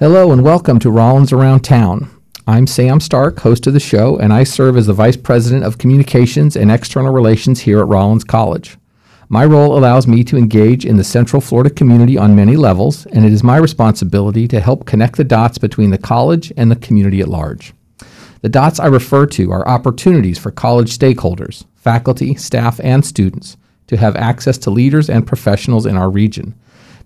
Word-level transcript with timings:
Hello 0.00 0.30
and 0.30 0.44
welcome 0.44 0.78
to 0.78 0.92
Rollins 0.92 1.32
Around 1.32 1.62
Town. 1.62 2.08
I'm 2.46 2.68
Sam 2.68 3.00
Stark, 3.00 3.40
host 3.40 3.66
of 3.66 3.72
the 3.72 3.80
show, 3.80 4.16
and 4.16 4.32
I 4.32 4.44
serve 4.44 4.76
as 4.76 4.86
the 4.86 4.92
Vice 4.92 5.16
President 5.16 5.64
of 5.64 5.78
Communications 5.78 6.54
and 6.54 6.70
External 6.70 7.12
Relations 7.12 7.58
here 7.58 7.80
at 7.80 7.88
Rollins 7.88 8.22
College. 8.22 8.78
My 9.28 9.44
role 9.44 9.76
allows 9.76 10.06
me 10.06 10.22
to 10.22 10.36
engage 10.36 10.86
in 10.86 10.98
the 10.98 11.02
Central 11.02 11.42
Florida 11.42 11.68
community 11.68 12.16
on 12.16 12.36
many 12.36 12.54
levels, 12.54 13.06
and 13.06 13.24
it 13.24 13.32
is 13.32 13.42
my 13.42 13.56
responsibility 13.56 14.46
to 14.46 14.60
help 14.60 14.86
connect 14.86 15.16
the 15.16 15.24
dots 15.24 15.58
between 15.58 15.90
the 15.90 15.98
college 15.98 16.52
and 16.56 16.70
the 16.70 16.76
community 16.76 17.20
at 17.20 17.26
large. 17.26 17.74
The 18.42 18.48
dots 18.48 18.78
I 18.78 18.86
refer 18.86 19.26
to 19.26 19.50
are 19.50 19.66
opportunities 19.66 20.38
for 20.38 20.52
college 20.52 20.96
stakeholders, 20.96 21.64
faculty, 21.74 22.36
staff, 22.36 22.78
and 22.84 23.04
students 23.04 23.56
to 23.88 23.96
have 23.96 24.14
access 24.14 24.58
to 24.58 24.70
leaders 24.70 25.10
and 25.10 25.26
professionals 25.26 25.86
in 25.86 25.96
our 25.96 26.08
region. 26.08 26.54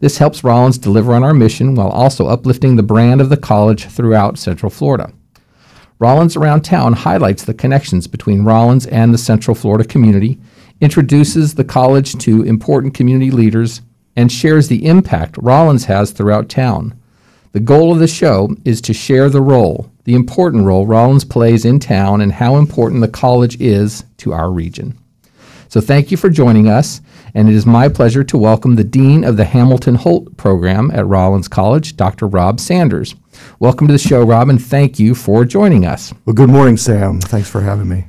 This 0.03 0.19
helps 0.19 0.43
Rollins 0.43 0.79
deliver 0.79 1.15
on 1.15 1.23
our 1.23 1.33
mission 1.33 1.77
while 1.77 1.91
also 1.91 2.27
uplifting 2.27 2.75
the 2.75 2.83
brand 2.83 3.21
of 3.21 3.29
the 3.29 3.37
college 3.37 3.85
throughout 3.85 4.37
Central 4.37 4.69
Florida. 4.69 5.13
Rollins 6.01 6.35
Around 6.35 6.63
Town 6.63 6.93
highlights 6.93 7.45
the 7.45 7.55
connections 7.55 8.09
between 8.09 8.43
Rollins 8.43 8.85
and 8.89 9.15
the 9.15 9.19
Central 9.19 9.55
Florida 9.55 9.85
community, 9.85 10.41
introduces 10.81 11.55
the 11.55 11.63
college 11.63 12.19
to 12.19 12.43
important 12.43 12.95
community 12.95 13.31
leaders, 13.31 13.81
and 14.17 14.33
shares 14.33 14.67
the 14.67 14.87
impact 14.87 15.37
Rollins 15.39 15.85
has 15.85 16.11
throughout 16.11 16.49
town. 16.49 17.01
The 17.53 17.61
goal 17.61 17.93
of 17.93 18.01
the 18.01 18.09
show 18.09 18.57
is 18.65 18.81
to 18.81 18.93
share 18.93 19.31
the 19.31 19.41
role, 19.41 19.89
the 20.03 20.17
important 20.17 20.65
role 20.65 20.85
Rollins 20.85 21.25
plays 21.25 21.65
in 21.65 21.79
town, 21.79 22.21
and 22.21 22.33
how 22.33 22.57
important 22.57 23.03
the 23.03 23.09
college 23.09 23.61
is 23.61 24.03
to 24.17 24.33
our 24.33 24.51
region. 24.51 24.99
So 25.69 25.81
thank 25.81 26.11
you 26.11 26.17
for 26.17 26.29
joining 26.29 26.67
us, 26.67 27.01
and 27.35 27.49
it 27.49 27.55
is 27.55 27.67
my 27.67 27.89
pleasure 27.89 28.23
to 28.25 28.39
welcome 28.39 28.77
the 28.77 28.85
Dean 28.85 29.25
of 29.25 29.37
the 29.37 29.45
Hamilton 29.45 29.95
Holt 29.95 30.37
Program 30.37 30.91
at 30.93 31.07
Rollins 31.07 31.49
College, 31.49 31.97
Dr. 31.97 32.27
Rob 32.27 32.61
Sanders. 32.61 33.15
Welcome 33.59 33.87
to 33.87 33.93
the 33.93 33.99
show, 33.99 34.23
Rob, 34.23 34.49
and 34.49 34.63
thank 34.63 34.99
you 34.99 35.15
for 35.15 35.45
joining 35.45 35.87
us. 35.87 36.13
Well, 36.27 36.35
good 36.35 36.51
morning, 36.51 36.77
Sam. 36.77 37.21
Thanks 37.21 37.49
for 37.49 37.61
having 37.61 37.89
me. 37.89 38.07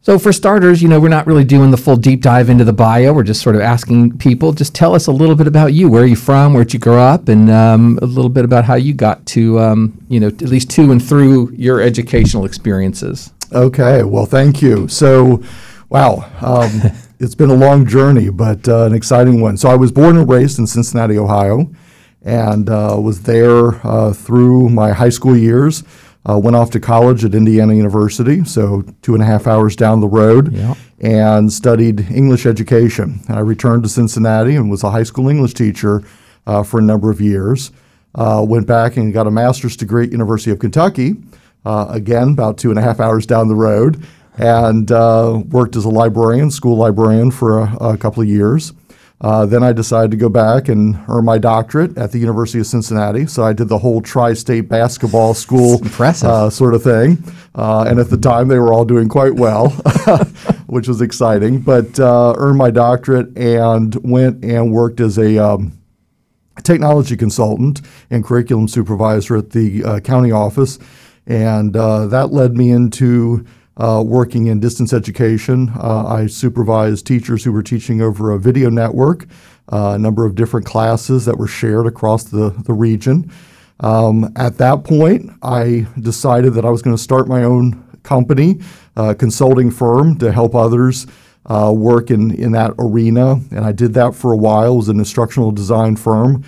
So, 0.00 0.18
for 0.18 0.34
starters, 0.34 0.82
you 0.82 0.88
know, 0.88 1.00
we're 1.00 1.08
not 1.08 1.26
really 1.26 1.44
doing 1.44 1.70
the 1.70 1.78
full 1.78 1.96
deep 1.96 2.20
dive 2.20 2.50
into 2.50 2.64
the 2.64 2.74
bio. 2.74 3.14
We're 3.14 3.22
just 3.22 3.40
sort 3.40 3.56
of 3.56 3.62
asking 3.62 4.18
people, 4.18 4.52
just 4.52 4.74
tell 4.74 4.94
us 4.94 5.06
a 5.06 5.12
little 5.12 5.34
bit 5.34 5.46
about 5.46 5.72
you. 5.72 5.88
Where 5.88 6.02
are 6.02 6.06
you 6.06 6.16
from? 6.16 6.52
Where'd 6.52 6.74
you 6.74 6.78
grow 6.78 7.00
up? 7.00 7.28
And 7.28 7.50
um, 7.50 7.98
a 8.02 8.04
little 8.04 8.28
bit 8.28 8.44
about 8.44 8.66
how 8.66 8.74
you 8.74 8.92
got 8.92 9.24
to, 9.28 9.58
um, 9.60 10.04
you 10.08 10.20
know, 10.20 10.26
at 10.26 10.42
least 10.42 10.68
to 10.72 10.92
and 10.92 11.02
through 11.02 11.52
your 11.52 11.80
educational 11.80 12.44
experiences. 12.44 13.32
Okay. 13.50 14.02
Well, 14.02 14.26
thank 14.26 14.60
you. 14.60 14.88
So, 14.88 15.42
wow. 15.88 16.30
Um, 16.42 16.82
it's 17.18 17.34
been 17.34 17.50
a 17.50 17.54
long 17.54 17.86
journey, 17.86 18.30
but 18.30 18.68
uh, 18.68 18.84
an 18.84 18.94
exciting 18.94 19.40
one. 19.40 19.56
So, 19.56 19.68
I 19.68 19.76
was 19.76 19.92
born 19.92 20.16
and 20.16 20.28
raised 20.28 20.58
in 20.58 20.66
Cincinnati, 20.66 21.18
Ohio, 21.18 21.70
and 22.22 22.68
uh, 22.68 22.96
was 23.00 23.22
there 23.22 23.74
uh, 23.86 24.12
through 24.12 24.68
my 24.70 24.92
high 24.92 25.08
school 25.10 25.36
years. 25.36 25.84
Uh, 26.26 26.38
went 26.38 26.56
off 26.56 26.70
to 26.70 26.80
college 26.80 27.22
at 27.22 27.34
Indiana 27.34 27.74
University, 27.74 28.42
so 28.44 28.82
two 29.02 29.12
and 29.12 29.22
a 29.22 29.26
half 29.26 29.46
hours 29.46 29.76
down 29.76 30.00
the 30.00 30.08
road, 30.08 30.54
Yeah. 30.54 30.74
and 30.98 31.52
studied 31.52 32.10
English 32.10 32.46
education. 32.46 33.20
I 33.28 33.40
returned 33.40 33.82
to 33.82 33.90
Cincinnati 33.90 34.56
and 34.56 34.70
was 34.70 34.82
a 34.82 34.90
high 34.90 35.02
school 35.02 35.28
English 35.28 35.52
teacher 35.52 36.02
uh, 36.46 36.62
for 36.62 36.78
a 36.78 36.82
number 36.82 37.10
of 37.10 37.20
years. 37.20 37.72
Uh, 38.14 38.42
went 38.48 38.66
back 38.66 38.96
and 38.96 39.12
got 39.12 39.26
a 39.26 39.30
master's 39.30 39.76
degree 39.76 40.04
at 40.06 40.12
University 40.12 40.50
of 40.50 40.60
Kentucky, 40.60 41.16
uh, 41.66 41.88
again 41.90 42.30
about 42.30 42.56
two 42.56 42.70
and 42.70 42.78
a 42.78 42.82
half 42.82 43.00
hours 43.00 43.26
down 43.26 43.48
the 43.48 43.54
road, 43.54 44.02
and 44.36 44.90
uh, 44.90 45.42
worked 45.48 45.76
as 45.76 45.84
a 45.84 45.90
librarian, 45.90 46.50
school 46.50 46.76
librarian 46.76 47.30
for 47.30 47.60
a, 47.60 47.76
a 47.80 47.96
couple 47.96 48.22
of 48.22 48.28
years. 48.28 48.72
Uh, 49.20 49.46
then 49.46 49.62
I 49.62 49.72
decided 49.72 50.10
to 50.10 50.16
go 50.16 50.28
back 50.28 50.68
and 50.68 50.98
earn 51.08 51.24
my 51.24 51.38
doctorate 51.38 51.96
at 51.96 52.12
the 52.12 52.18
University 52.18 52.58
of 52.58 52.66
Cincinnati. 52.66 53.26
So 53.26 53.42
I 53.44 53.52
did 53.52 53.68
the 53.68 53.78
whole 53.78 54.02
tri-state 54.02 54.68
basketball 54.68 55.32
school 55.32 55.80
uh, 55.98 56.50
sort 56.50 56.74
of 56.74 56.82
thing. 56.82 57.22
Uh, 57.54 57.86
and 57.88 57.98
at 57.98 58.10
the 58.10 58.18
time, 58.18 58.48
they 58.48 58.58
were 58.58 58.72
all 58.72 58.84
doing 58.84 59.08
quite 59.08 59.34
well, 59.34 59.70
which 60.66 60.88
was 60.88 61.00
exciting. 61.00 61.60
But 61.60 61.98
uh, 61.98 62.34
earned 62.36 62.58
my 62.58 62.70
doctorate 62.70 63.36
and 63.38 63.94
went 64.04 64.44
and 64.44 64.72
worked 64.72 65.00
as 65.00 65.16
a 65.16 65.38
um, 65.38 65.72
technology 66.62 67.16
consultant 67.16 67.80
and 68.10 68.24
curriculum 68.24 68.68
supervisor 68.68 69.36
at 69.36 69.50
the 69.50 69.84
uh, 69.84 70.00
county 70.00 70.32
office. 70.32 70.78
And 71.26 71.74
uh, 71.76 72.08
that 72.08 72.32
led 72.32 72.56
me 72.56 72.70
into 72.70 73.46
uh, 73.76 74.02
working 74.04 74.46
in 74.46 74.60
distance 74.60 74.92
education. 74.92 75.70
Uh, 75.76 76.06
I 76.06 76.26
supervised 76.26 77.06
teachers 77.06 77.44
who 77.44 77.52
were 77.52 77.62
teaching 77.62 78.00
over 78.00 78.32
a 78.32 78.38
video 78.38 78.70
network, 78.70 79.26
uh, 79.72 79.92
a 79.94 79.98
number 79.98 80.24
of 80.24 80.34
different 80.34 80.66
classes 80.66 81.24
that 81.24 81.36
were 81.36 81.48
shared 81.48 81.86
across 81.86 82.24
the, 82.24 82.50
the 82.50 82.72
region. 82.72 83.30
Um, 83.80 84.32
at 84.36 84.58
that 84.58 84.84
point, 84.84 85.30
I 85.42 85.86
decided 86.00 86.54
that 86.54 86.64
I 86.64 86.70
was 86.70 86.82
going 86.82 86.96
to 86.96 87.02
start 87.02 87.26
my 87.26 87.42
own 87.42 87.82
company, 88.02 88.60
consulting 89.18 89.70
firm 89.70 90.18
to 90.18 90.30
help 90.30 90.54
others 90.54 91.06
uh, 91.46 91.72
work 91.74 92.10
in, 92.10 92.34
in 92.34 92.52
that 92.52 92.72
arena. 92.78 93.40
And 93.50 93.64
I 93.64 93.72
did 93.72 93.94
that 93.94 94.14
for 94.14 94.32
a 94.32 94.36
while. 94.36 94.74
It 94.74 94.76
was 94.76 94.88
an 94.88 94.98
instructional 94.98 95.50
design 95.50 95.96
firm. 95.96 96.44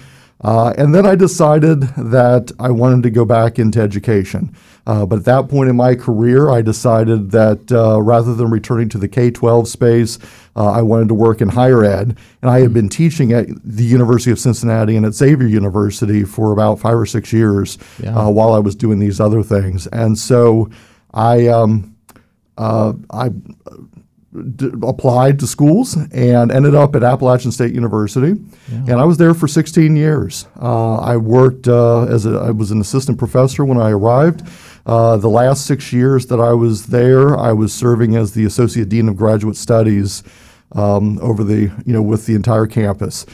Uh, 0.47 0.73
and 0.79 0.95
then 0.95 1.05
I 1.05 1.17
decided 1.17 1.81
that 1.97 2.53
I 2.61 2.71
wanted 2.71 3.03
to 3.03 3.11
go 3.11 3.25
back 3.25 3.59
into 3.59 3.81
education. 3.81 4.55
Uh, 4.87 5.05
but 5.05 5.19
at 5.19 5.25
that 5.25 5.49
point 5.49 5.69
in 5.69 5.75
my 5.75 5.97
career, 5.97 6.51
I 6.51 6.63
decided 6.63 7.33
that 7.33 7.73
uh, 7.73 8.01
rather 8.01 8.33
than 8.33 8.49
returning 8.51 8.89
to 8.91 8.99
the 8.99 9.09
K 9.09 9.33
12 9.33 9.67
space, 9.67 10.21
uh, 10.55 10.71
I 10.71 10.83
wanted 10.83 11.09
to 11.09 11.15
work 11.15 11.41
in 11.41 11.49
higher 11.49 11.83
ed. 11.85 12.17
And 12.43 12.49
I 12.49 12.61
had 12.61 12.73
been 12.73 12.89
teaching 12.89 13.33
at 13.33 13.47
the 13.65 13.83
University 13.83 14.31
of 14.31 14.39
Cincinnati 14.39 14.95
and 14.97 15.05
at 15.05 15.15
Xavier 15.15 15.49
University 15.49 16.23
for 16.23 16.53
about 16.53 16.79
five 16.79 16.95
or 16.97 17.07
six 17.07 17.33
years 17.33 17.77
Yeah. 18.01 18.17
uh, 18.17 18.31
while 18.31 18.53
I 18.53 18.61
was 18.61 18.77
doing 18.77 19.01
these 19.01 19.19
other 19.19 19.43
things. 19.43 19.89
And 19.89 20.17
so 20.17 20.71
I, 21.13 21.49
um, 21.49 21.97
uh, 22.57 22.93
I 23.11 23.31
d- 24.57 24.71
applied 24.83 25.39
to 25.41 25.47
schools 25.47 25.97
and 26.13 26.53
ended 26.53 26.75
up 26.75 26.95
at 26.95 27.03
Appalachian 27.03 27.53
State 27.53 27.75
University, 27.75 28.41
and 28.69 28.93
I 28.93 29.05
was 29.05 29.17
there 29.17 29.35
for 29.35 29.49
16 29.49 29.97
years. 29.97 30.47
Uh, 30.61 30.97
I 30.97 31.17
worked 31.17 31.69
uh, 31.69 32.05
as 32.05 32.27
a, 32.27 32.39
I 32.39 32.51
was 32.51 32.71
an 32.71 32.81
assistant 32.81 33.19
professor 33.19 33.65
when 33.65 33.79
I 33.79 33.91
arrived. 33.91 34.43
Uh, 34.87 35.17
the 35.17 35.29
last 35.29 35.67
six 35.67 35.93
years 35.93 36.27
that 36.27 36.41
I 36.41 36.53
was 36.53 36.87
there, 36.87 37.37
I 37.37 37.53
was 37.53 37.73
serving 37.73 38.15
as 38.17 38.33
the 38.33 38.45
associate 38.45 38.89
dean 38.89 39.09
of 39.09 39.17
graduate 39.17 39.57
studies 39.57 40.23
um, 40.73 41.19
over 41.21 41.45
the 41.45 41.73
you 41.85 41.93
know 41.93 42.03
with 42.03 42.27
the 42.27 42.35
entire 42.35 42.67
campus. 42.67 43.27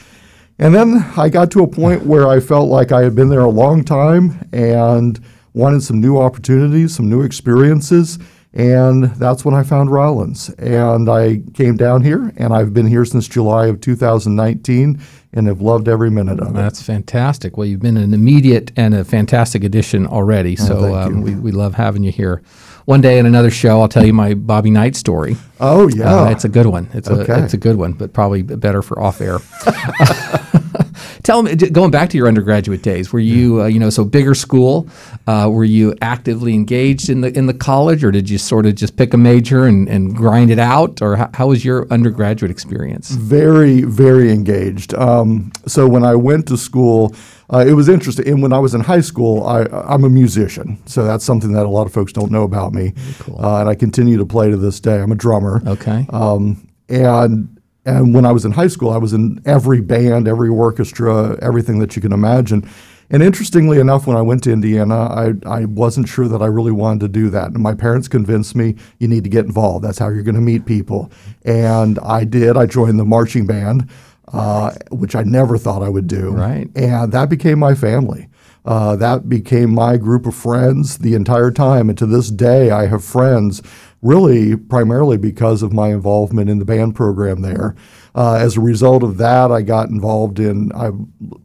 And 0.58 0.74
then 0.74 1.04
I 1.16 1.28
got 1.28 1.50
to 1.52 1.62
a 1.62 1.66
point 1.66 2.06
where 2.06 2.28
I 2.28 2.40
felt 2.40 2.68
like 2.68 2.92
I 2.92 3.02
had 3.02 3.14
been 3.14 3.28
there 3.28 3.40
a 3.40 3.50
long 3.50 3.84
time 3.84 4.48
and 4.52 5.20
wanted 5.54 5.82
some 5.82 6.00
new 6.00 6.18
opportunities, 6.18 6.94
some 6.94 7.10
new 7.10 7.22
experiences. 7.22 8.18
And 8.54 9.04
that's 9.14 9.44
when 9.46 9.54
I 9.54 9.62
found 9.62 9.90
Rollins. 9.90 10.50
And 10.58 11.08
I 11.08 11.42
came 11.54 11.76
down 11.76 12.02
here, 12.02 12.32
and 12.36 12.52
I've 12.52 12.74
been 12.74 12.86
here 12.86 13.04
since 13.06 13.26
July 13.26 13.66
of 13.66 13.80
2019 13.80 15.00
and 15.32 15.46
have 15.46 15.62
loved 15.62 15.88
every 15.88 16.10
minute 16.10 16.38
of 16.40 16.48
it. 16.48 16.52
That's 16.54 16.82
fantastic. 16.82 17.56
Well, 17.56 17.66
you've 17.66 17.80
been 17.80 17.96
an 17.96 18.12
immediate 18.12 18.70
and 18.76 18.94
a 18.94 19.04
fantastic 19.04 19.64
addition 19.64 20.06
already. 20.06 20.56
So 20.56 20.80
Oh, 20.80 20.94
um, 20.94 21.22
we, 21.22 21.34
we 21.34 21.50
love 21.50 21.74
having 21.74 22.02
you 22.04 22.12
here. 22.12 22.42
One 22.84 23.00
day 23.00 23.18
in 23.18 23.24
another 23.24 23.50
show, 23.50 23.80
I'll 23.80 23.88
tell 23.88 24.04
you 24.04 24.12
my 24.12 24.34
Bobby 24.34 24.70
Knight 24.70 24.96
story. 24.96 25.36
Oh, 25.60 25.88
yeah. 25.88 26.24
Uh, 26.24 26.30
it's 26.30 26.44
a 26.44 26.48
good 26.50 26.66
one. 26.66 26.90
It's 26.92 27.08
Okay. 27.08 27.32
a 27.32 27.44
it's 27.44 27.54
a 27.54 27.56
good 27.58 27.76
one, 27.76 27.92
but 27.92 28.12
probably 28.12 28.42
better 28.42 28.82
for 28.82 29.00
off 29.00 29.20
air. 29.22 29.38
Tell 31.22 31.42
me, 31.42 31.54
going 31.54 31.90
back 31.90 32.10
to 32.10 32.16
your 32.16 32.28
undergraduate 32.28 32.82
days, 32.82 33.12
were 33.12 33.20
you 33.20 33.62
uh, 33.62 33.66
you 33.66 33.78
know 33.78 33.90
so 33.90 34.04
bigger 34.04 34.34
school? 34.34 34.88
Uh, 35.26 35.48
were 35.52 35.64
you 35.64 35.94
actively 36.02 36.54
engaged 36.54 37.08
in 37.08 37.20
the 37.20 37.36
in 37.36 37.46
the 37.46 37.54
college, 37.54 38.04
or 38.04 38.10
did 38.10 38.28
you 38.30 38.38
sort 38.38 38.66
of 38.66 38.74
just 38.74 38.96
pick 38.96 39.14
a 39.14 39.18
major 39.18 39.66
and, 39.66 39.88
and 39.88 40.16
grind 40.16 40.50
it 40.50 40.58
out, 40.58 41.00
or 41.02 41.16
how, 41.16 41.30
how 41.34 41.46
was 41.48 41.64
your 41.64 41.86
undergraduate 41.90 42.50
experience? 42.50 43.10
very, 43.10 43.82
very 43.82 44.30
engaged. 44.30 44.94
Um, 44.94 45.52
so 45.66 45.86
when 45.88 46.04
I 46.04 46.14
went 46.14 46.46
to 46.48 46.56
school, 46.56 47.14
uh, 47.52 47.64
it 47.66 47.72
was 47.74 47.88
interesting. 47.88 48.28
And 48.28 48.42
when 48.42 48.52
I 48.52 48.58
was 48.58 48.74
in 48.74 48.80
high 48.80 49.00
school, 49.00 49.46
I, 49.46 49.64
I'm 49.64 50.04
a 50.04 50.08
musician, 50.10 50.78
so 50.86 51.04
that's 51.04 51.24
something 51.24 51.52
that 51.52 51.64
a 51.66 51.68
lot 51.68 51.86
of 51.86 51.92
folks 51.92 52.12
don't 52.12 52.30
know 52.30 52.42
about 52.42 52.72
me. 52.72 52.92
Uh, 53.28 53.60
and 53.60 53.68
I 53.68 53.74
continue 53.74 54.16
to 54.18 54.26
play 54.26 54.50
to 54.50 54.56
this 54.56 54.80
day. 54.80 55.00
I'm 55.00 55.12
a 55.12 55.14
drummer. 55.16 55.62
Okay, 55.66 56.06
Um, 56.10 56.66
and 56.88 57.48
and 57.84 58.14
when 58.14 58.24
I 58.24 58.32
was 58.32 58.44
in 58.44 58.52
high 58.52 58.68
school, 58.68 58.90
I 58.90 58.98
was 58.98 59.12
in 59.12 59.42
every 59.44 59.80
band, 59.80 60.28
every 60.28 60.48
orchestra, 60.48 61.38
everything 61.42 61.80
that 61.80 61.96
you 61.96 62.02
can 62.02 62.12
imagine. 62.12 62.68
And 63.10 63.22
interestingly 63.22 63.78
enough, 63.78 64.06
when 64.06 64.16
I 64.16 64.22
went 64.22 64.42
to 64.44 64.52
Indiana, 64.52 64.96
I, 64.96 65.32
I 65.44 65.64
wasn't 65.66 66.08
sure 66.08 66.28
that 66.28 66.40
I 66.40 66.46
really 66.46 66.72
wanted 66.72 67.00
to 67.00 67.08
do 67.08 67.28
that. 67.30 67.48
And 67.48 67.58
my 67.58 67.74
parents 67.74 68.08
convinced 68.08 68.56
me 68.56 68.76
you 68.98 69.08
need 69.08 69.24
to 69.24 69.30
get 69.30 69.44
involved. 69.44 69.84
That's 69.84 69.98
how 69.98 70.08
you're 70.08 70.22
going 70.22 70.36
to 70.36 70.40
meet 70.40 70.64
people. 70.64 71.12
And 71.44 71.98
I 71.98 72.24
did. 72.24 72.56
I 72.56 72.64
joined 72.64 72.98
the 72.98 73.04
marching 73.04 73.46
band, 73.46 73.90
uh, 74.32 74.72
which 74.90 75.14
I 75.14 75.24
never 75.24 75.58
thought 75.58 75.82
I 75.82 75.90
would 75.90 76.06
do. 76.06 76.30
Right. 76.30 76.70
And 76.74 77.12
that 77.12 77.28
became 77.28 77.58
my 77.58 77.74
family. 77.74 78.28
Uh, 78.64 78.96
that 78.96 79.28
became 79.28 79.74
my 79.74 79.96
group 79.96 80.24
of 80.24 80.34
friends 80.34 80.98
the 80.98 81.14
entire 81.14 81.50
time. 81.50 81.88
And 81.88 81.98
to 81.98 82.06
this 82.06 82.30
day, 82.30 82.70
I 82.70 82.86
have 82.86 83.04
friends 83.04 83.60
really 84.02 84.56
primarily 84.56 85.16
because 85.16 85.62
of 85.62 85.72
my 85.72 85.88
involvement 85.88 86.50
in 86.50 86.58
the 86.58 86.64
band 86.64 86.94
program 86.94 87.40
there. 87.40 87.74
Uh, 88.14 88.34
as 88.34 88.56
a 88.56 88.60
result 88.60 89.02
of 89.02 89.16
that, 89.16 89.50
I 89.50 89.62
got 89.62 89.88
involved 89.88 90.38
in, 90.38 90.70
I 90.72 90.90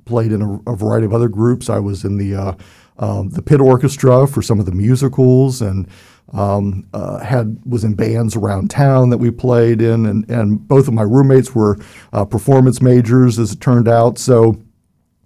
played 0.06 0.32
in 0.32 0.42
a, 0.42 0.72
a 0.72 0.76
variety 0.76 1.06
of 1.06 1.14
other 1.14 1.30
groups. 1.30 1.70
I 1.70 1.80
was 1.80 2.04
in 2.04 2.18
the 2.18 2.36
uh, 2.36 2.54
um, 3.00 3.30
the 3.30 3.44
pit 3.44 3.62
orchestra 3.62 4.28
for 4.28 4.42
some 4.42 4.60
of 4.60 4.66
the 4.66 4.72
musicals 4.72 5.62
and 5.62 5.88
um, 6.34 6.88
uh, 6.94 7.20
had 7.20 7.60
was 7.66 7.84
in 7.84 7.94
bands 7.94 8.36
around 8.36 8.70
town 8.70 9.12
that 9.12 9.18
we 9.18 9.32
played 9.32 9.82
in, 9.82 10.06
and, 10.06 10.30
and 10.30 10.68
both 10.68 10.88
of 10.88 10.94
my 10.94 11.04
roommates 11.04 11.56
were 11.56 11.78
uh, 12.12 12.26
performance 12.26 12.82
majors, 12.82 13.40
as 13.40 13.54
it 13.54 13.62
turned 13.62 13.88
out. 13.88 14.18
So, 14.18 14.62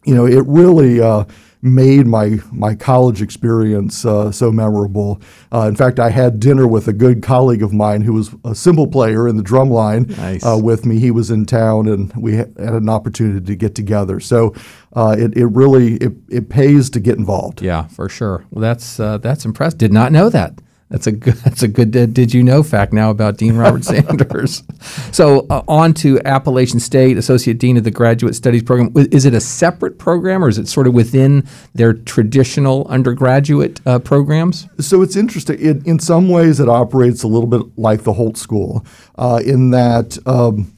you 0.06 0.14
know, 0.14 0.28
it 0.28 0.46
really 0.46 1.02
uh, 1.02 1.26
made 1.64 2.08
my 2.08 2.40
my 2.52 2.74
college 2.76 3.22
experience 3.22 4.04
uh, 4.06 4.32
so 4.32 4.52
memorable. 4.52 5.22
Uh, 5.54 5.68
in 5.68 5.76
fact, 5.76 6.00
I 6.00 6.10
had 6.10 6.40
dinner 6.40 6.68
with 6.68 6.88
a 6.88 6.94
good 6.94 7.22
colleague 7.22 7.62
of 7.64 7.72
mine 7.74 8.02
who 8.02 8.14
was 8.14 8.34
a 8.44 8.56
cymbal 8.56 8.88
player 8.88 9.28
in 9.28 9.38
the 9.38 9.44
drum 9.44 9.70
line 9.70 10.06
Nice. 10.18 10.46
uh, 10.46 10.58
with 10.62 10.86
me. 10.86 11.00
He 11.00 11.12
was 11.12 11.30
in 11.30 11.46
town, 11.46 11.88
and 11.88 12.12
we 12.16 12.36
had 12.36 12.56
an 12.58 12.90
opportunity 12.90 13.46
to 13.46 13.56
get 13.56 13.76
together. 13.76 14.20
So, 14.20 14.56
uh, 14.94 15.16
it 15.18 15.38
it 15.38 15.46
really 15.48 15.96
it, 15.96 16.14
it 16.30 16.50
pays 16.50 16.90
to 16.92 17.00
get 17.00 17.18
involved. 17.18 17.62
Yeah, 17.62 17.88
for 17.88 18.10
sure. 18.10 18.44
Well, 18.52 18.62
that's 18.62 19.00
uh, 19.00 19.18
that's 19.20 19.46
impressive. 19.46 19.78
Did 19.78 19.94
not 19.94 20.12
know 20.12 20.30
that. 20.30 20.54
That's 20.92 21.08
a 21.08 21.12
good. 21.14 21.34
That's 21.46 21.64
a 21.64 21.68
good. 21.68 21.92
Did, 21.92 22.14
did 22.14 22.34
you 22.34 22.44
know 22.44 22.62
fact 22.62 22.94
now 22.94 23.10
about 23.10 23.38
Dean 23.38 23.56
Robert 23.56 23.84
Sanders? 23.86 24.64
So 25.12 25.48
uh, 25.50 25.64
on 25.68 25.94
to 25.96 26.20
Appalachian 26.26 26.80
State, 26.80 27.18
Associate 27.18 27.58
Dean 27.58 27.78
of 27.78 27.86
the 27.86 27.92
Graduate 27.92 28.36
Studies 28.36 28.62
Program. 28.62 28.92
Is 29.12 29.26
it 29.26 29.34
a 29.34 29.40
separate 29.40 29.98
program, 29.98 30.44
or 30.44 30.50
is 30.50 30.58
it 30.58 30.68
sort 30.68 30.88
of 30.88 30.94
within 30.94 31.48
their 31.74 31.94
traditional 31.94 32.86
undergraduate 32.90 33.80
uh, 33.88 34.00
programs? 34.00 34.68
So 34.80 35.02
it's 35.02 35.16
interesting. 35.16 35.58
It, 35.60 35.86
in 35.88 35.98
some 35.98 36.30
ways, 36.30 36.60
it 36.60 36.68
operates 36.70 37.24
a 37.24 37.28
little 37.28 37.48
bit 37.48 37.62
like 37.78 38.04
the 38.04 38.14
Holt 38.14 38.38
School, 38.38 38.86
uh, 39.16 39.42
in 39.46 39.72
that 39.72 40.18
um, 40.28 40.74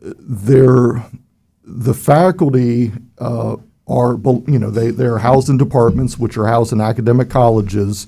they're, 0.00 1.04
the 1.62 1.92
faculty 1.92 2.92
uh, 3.18 3.56
are, 3.86 4.18
you 4.46 4.58
know, 4.58 4.70
they, 4.70 4.90
they're 4.90 5.18
housed 5.18 5.50
in 5.50 5.58
departments, 5.58 6.18
which 6.18 6.38
are 6.38 6.46
housed 6.46 6.72
in 6.72 6.80
academic 6.80 7.28
colleges, 7.28 8.06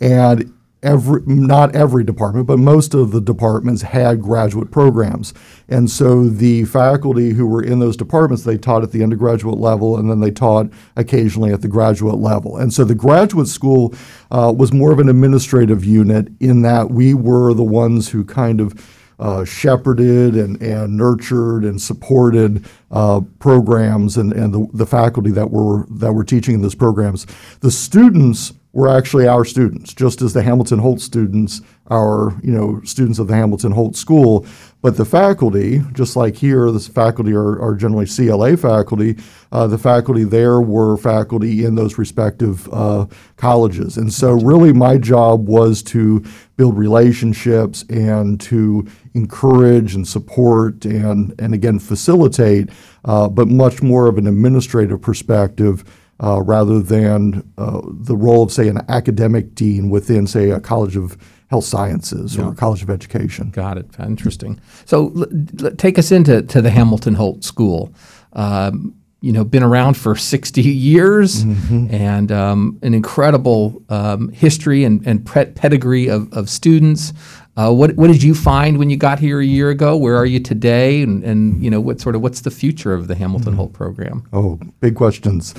and 0.00 0.53
every, 0.84 1.22
not 1.26 1.74
every 1.74 2.04
department, 2.04 2.46
but 2.46 2.58
most 2.58 2.94
of 2.94 3.10
the 3.10 3.20
departments 3.20 3.82
had 3.82 4.20
graduate 4.20 4.70
programs. 4.70 5.34
And 5.68 5.90
so 5.90 6.28
the 6.28 6.64
faculty 6.66 7.30
who 7.30 7.46
were 7.46 7.62
in 7.62 7.80
those 7.80 7.96
departments, 7.96 8.44
they 8.44 8.58
taught 8.58 8.82
at 8.82 8.92
the 8.92 9.02
undergraduate 9.02 9.58
level 9.58 9.96
and 9.96 10.10
then 10.10 10.20
they 10.20 10.30
taught 10.30 10.70
occasionally 10.96 11.52
at 11.52 11.62
the 11.62 11.68
graduate 11.68 12.18
level. 12.18 12.56
And 12.56 12.72
so 12.72 12.84
the 12.84 12.94
graduate 12.94 13.48
school 13.48 13.94
uh, 14.30 14.52
was 14.56 14.72
more 14.72 14.92
of 14.92 14.98
an 14.98 15.08
administrative 15.08 15.84
unit 15.84 16.28
in 16.38 16.62
that 16.62 16.90
we 16.90 17.14
were 17.14 17.54
the 17.54 17.64
ones 17.64 18.10
who 18.10 18.24
kind 18.24 18.60
of 18.60 18.74
uh, 19.18 19.44
shepherded 19.44 20.34
and, 20.34 20.60
and 20.60 20.96
nurtured 20.96 21.64
and 21.64 21.80
supported 21.80 22.66
uh, 22.90 23.20
programs 23.38 24.16
and, 24.16 24.32
and 24.32 24.52
the, 24.52 24.66
the 24.72 24.86
faculty 24.86 25.30
that 25.30 25.50
were 25.50 25.86
that 25.88 26.12
were 26.12 26.24
teaching 26.24 26.54
in 26.54 26.62
those 26.62 26.74
programs. 26.74 27.26
The 27.60 27.70
students 27.70 28.52
were 28.74 28.88
actually 28.88 29.28
our 29.28 29.44
students, 29.44 29.94
just 29.94 30.20
as 30.20 30.32
the 30.32 30.42
Hamilton 30.42 30.80
Holt 30.80 31.00
students 31.00 31.60
are, 31.86 32.32
you 32.42 32.50
know, 32.50 32.80
students 32.82 33.20
of 33.20 33.28
the 33.28 33.34
Hamilton 33.34 33.70
Holt 33.70 33.94
School. 33.94 34.44
But 34.82 34.96
the 34.96 35.04
faculty, 35.04 35.80
just 35.92 36.16
like 36.16 36.34
here, 36.34 36.70
the 36.72 36.80
faculty 36.80 37.32
are, 37.32 37.60
are 37.62 37.76
generally 37.76 38.06
CLA 38.06 38.56
faculty. 38.56 39.16
Uh, 39.52 39.68
the 39.68 39.78
faculty 39.78 40.24
there 40.24 40.60
were 40.60 40.96
faculty 40.96 41.64
in 41.64 41.76
those 41.76 41.98
respective 41.98 42.68
uh, 42.72 43.06
colleges, 43.36 43.96
and 43.96 44.12
so 44.12 44.32
really 44.32 44.72
my 44.72 44.98
job 44.98 45.46
was 45.48 45.80
to 45.84 46.24
build 46.56 46.76
relationships 46.76 47.84
and 47.88 48.40
to 48.40 48.86
encourage 49.14 49.94
and 49.94 50.06
support 50.06 50.84
and 50.84 51.32
and 51.38 51.54
again 51.54 51.78
facilitate, 51.78 52.70
uh, 53.04 53.28
but 53.28 53.46
much 53.46 53.82
more 53.82 54.08
of 54.08 54.18
an 54.18 54.26
administrative 54.26 55.00
perspective 55.00 55.84
uh, 56.22 56.40
rather 56.42 56.80
than 56.80 57.48
uh, 57.58 57.80
the 57.84 58.16
role 58.16 58.42
of, 58.42 58.52
say, 58.52 58.68
an 58.68 58.80
academic 58.88 59.54
dean 59.54 59.90
within, 59.90 60.26
say, 60.26 60.50
a 60.50 60.60
College 60.60 60.96
of 60.96 61.16
Health 61.48 61.64
Sciences 61.64 62.38
or 62.38 62.52
a 62.52 62.54
College 62.54 62.82
of 62.82 62.90
Education. 62.90 63.50
Got 63.50 63.78
it. 63.78 63.86
Interesting. 64.00 64.60
So 64.86 65.12
l- 65.16 65.26
l- 65.64 65.70
take 65.76 65.98
us 65.98 66.10
into 66.12 66.42
to 66.42 66.62
the 66.62 66.70
Hamilton 66.70 67.14
Holt 67.14 67.44
School. 67.44 67.92
Um, 68.32 68.94
you 69.20 69.32
know, 69.32 69.42
been 69.42 69.62
around 69.62 69.96
for 69.96 70.14
60 70.16 70.60
years 70.60 71.44
and 71.90 72.30
um, 72.30 72.78
an 72.82 72.92
incredible 72.92 73.82
um, 73.88 74.28
history 74.28 74.84
and, 74.84 75.06
and 75.06 75.24
pedigree 75.24 76.08
of, 76.08 76.30
of 76.34 76.50
students. 76.50 77.14
Uh, 77.56 77.72
what, 77.72 77.94
what 77.96 78.08
did 78.08 78.22
you 78.22 78.34
find 78.34 78.78
when 78.78 78.90
you 78.90 78.96
got 78.96 79.18
here 79.20 79.40
a 79.40 79.44
year 79.44 79.70
ago? 79.70 79.96
Where 79.96 80.16
are 80.16 80.26
you 80.26 80.40
today? 80.40 81.02
And, 81.02 81.22
and 81.22 81.62
you 81.62 81.70
know, 81.70 81.80
what 81.80 82.00
sort 82.00 82.16
of 82.16 82.20
what's 82.20 82.40
the 82.40 82.50
future 82.50 82.92
of 82.94 83.06
the 83.06 83.14
Hamilton 83.14 83.54
Holt 83.54 83.72
program? 83.72 84.26
Oh, 84.32 84.58
big 84.80 84.96
questions. 84.96 85.54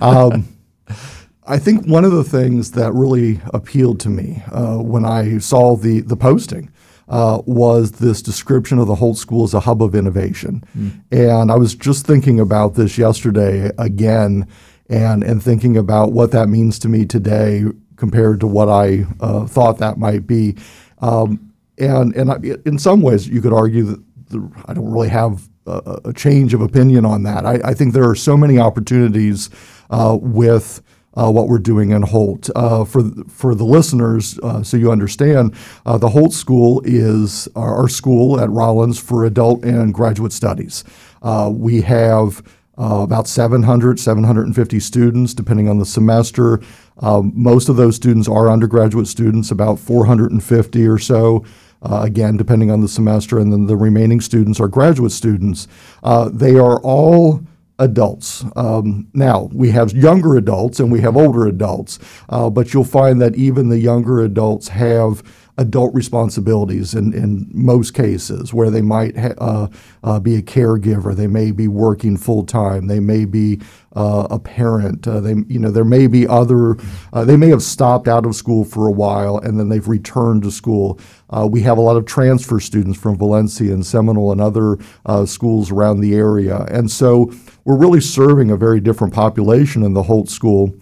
Um, 0.00 0.48
I 1.46 1.58
think 1.58 1.86
one 1.86 2.04
of 2.04 2.12
the 2.12 2.22
things 2.22 2.72
that 2.72 2.92
really 2.92 3.40
appealed 3.52 3.98
to 4.00 4.08
me 4.08 4.42
uh, 4.52 4.76
when 4.76 5.04
I 5.04 5.38
saw 5.38 5.74
the 5.74 6.00
the 6.00 6.16
posting 6.16 6.70
uh, 7.08 7.42
was 7.44 7.92
this 7.92 8.22
description 8.22 8.78
of 8.78 8.86
the 8.86 8.94
Holt 8.94 9.18
School 9.18 9.42
as 9.42 9.52
a 9.52 9.60
hub 9.60 9.82
of 9.82 9.96
innovation, 9.96 10.62
and 11.10 11.50
I 11.50 11.56
was 11.56 11.74
just 11.74 12.06
thinking 12.06 12.38
about 12.38 12.74
this 12.74 12.96
yesterday 12.96 13.72
again, 13.78 14.46
and 14.88 15.24
and 15.24 15.42
thinking 15.42 15.76
about 15.76 16.12
what 16.12 16.30
that 16.30 16.48
means 16.48 16.78
to 16.80 16.88
me 16.88 17.04
today 17.04 17.64
compared 17.96 18.40
to 18.40 18.46
what 18.46 18.68
I 18.68 19.06
uh, 19.20 19.46
thought 19.46 19.78
that 19.78 19.98
might 19.98 20.26
be, 20.26 20.56
um, 21.00 21.52
and 21.78 22.14
and 22.14 22.30
I, 22.30 22.38
in 22.66 22.78
some 22.78 23.00
ways 23.02 23.28
you 23.28 23.40
could 23.40 23.52
argue 23.52 23.84
that 23.84 24.02
the, 24.30 24.50
I 24.66 24.74
don't 24.74 24.90
really 24.90 25.08
have 25.08 25.48
a, 25.66 26.00
a 26.06 26.12
change 26.12 26.54
of 26.54 26.60
opinion 26.60 27.04
on 27.04 27.22
that. 27.24 27.46
I, 27.46 27.60
I 27.64 27.74
think 27.74 27.94
there 27.94 28.08
are 28.08 28.14
so 28.14 28.36
many 28.36 28.58
opportunities 28.58 29.50
uh, 29.90 30.16
with 30.20 30.82
uh, 31.14 31.30
what 31.30 31.48
we're 31.48 31.58
doing 31.58 31.90
in 31.90 32.02
Holt. 32.02 32.50
Uh, 32.54 32.84
for 32.84 33.02
for 33.28 33.54
the 33.54 33.64
listeners, 33.64 34.38
uh, 34.40 34.62
so 34.62 34.76
you 34.76 34.92
understand, 34.92 35.54
uh, 35.86 35.98
the 35.98 36.10
Holt 36.10 36.32
School 36.32 36.82
is 36.84 37.48
our, 37.56 37.74
our 37.74 37.88
school 37.88 38.40
at 38.40 38.50
Rollins 38.50 38.98
for 38.98 39.24
adult 39.24 39.64
and 39.64 39.92
graduate 39.92 40.32
studies. 40.32 40.84
Uh, 41.22 41.50
we 41.52 41.82
have 41.82 42.42
uh, 42.78 43.02
about 43.02 43.26
700, 43.26 44.00
750 44.00 44.80
students, 44.80 45.34
depending 45.34 45.68
on 45.68 45.78
the 45.78 45.84
semester. 45.84 46.60
Um, 47.00 47.32
most 47.34 47.68
of 47.68 47.76
those 47.76 47.96
students 47.96 48.28
are 48.28 48.50
undergraduate 48.50 49.06
students, 49.06 49.50
about 49.50 49.78
450 49.78 50.86
or 50.86 50.98
so. 50.98 51.44
Uh, 51.82 52.02
again, 52.02 52.36
depending 52.36 52.70
on 52.70 52.82
the 52.82 52.88
semester, 52.88 53.38
and 53.38 53.52
then 53.52 53.66
the 53.66 53.76
remaining 53.76 54.20
students 54.20 54.60
are 54.60 54.68
graduate 54.68 55.12
students. 55.12 55.66
Uh, 56.02 56.28
they 56.30 56.56
are 56.56 56.78
all 56.80 57.42
adults. 57.78 58.44
Um, 58.54 59.08
now, 59.14 59.48
we 59.52 59.70
have 59.70 59.92
younger 59.92 60.36
adults 60.36 60.78
and 60.78 60.92
we 60.92 61.00
have 61.00 61.16
older 61.16 61.46
adults, 61.46 61.98
uh, 62.28 62.50
but 62.50 62.74
you'll 62.74 62.84
find 62.84 63.20
that 63.22 63.34
even 63.34 63.70
the 63.70 63.78
younger 63.78 64.20
adults 64.20 64.68
have 64.68 65.22
adult 65.60 65.94
responsibilities 65.94 66.94
in, 66.94 67.12
in 67.12 67.46
most 67.52 67.92
cases 67.92 68.54
where 68.54 68.70
they 68.70 68.80
might 68.80 69.16
ha- 69.16 69.34
uh, 69.38 69.68
uh, 70.02 70.18
be 70.18 70.34
a 70.34 70.42
caregiver, 70.42 71.14
they 71.14 71.26
may 71.26 71.52
be 71.52 71.68
working 71.68 72.16
full 72.16 72.44
time, 72.44 72.86
they 72.86 72.98
may 72.98 73.26
be 73.26 73.60
uh, 73.94 74.26
a 74.30 74.38
parent, 74.38 75.06
uh, 75.06 75.20
they 75.20 75.34
you 75.48 75.58
know 75.58 75.70
there 75.70 75.84
may 75.84 76.06
be 76.06 76.26
other, 76.26 76.76
uh, 77.12 77.26
they 77.26 77.36
may 77.36 77.48
have 77.48 77.62
stopped 77.62 78.08
out 78.08 78.24
of 78.24 78.34
school 78.34 78.64
for 78.64 78.88
a 78.88 78.90
while 78.90 79.36
and 79.36 79.60
then 79.60 79.68
they've 79.68 79.86
returned 79.86 80.42
to 80.42 80.50
school. 80.50 80.98
Uh, 81.28 81.46
we 81.46 81.60
have 81.60 81.76
a 81.76 81.82
lot 81.82 81.96
of 81.96 82.06
transfer 82.06 82.58
students 82.58 82.98
from 82.98 83.18
Valencia 83.18 83.72
and 83.72 83.84
Seminole 83.84 84.32
and 84.32 84.40
other 84.40 84.78
schools 85.26 85.70
around 85.70 86.00
the 86.00 86.14
area, 86.14 86.64
and 86.70 86.90
so 86.90 87.30
we're 87.64 87.76
really 87.76 88.00
serving 88.00 88.50
a 88.50 88.56
very 88.56 88.80
different 88.80 89.12
population 89.12 89.82
in 89.82 89.92
the 89.92 90.04
Holt 90.04 90.30
School 90.30 90.74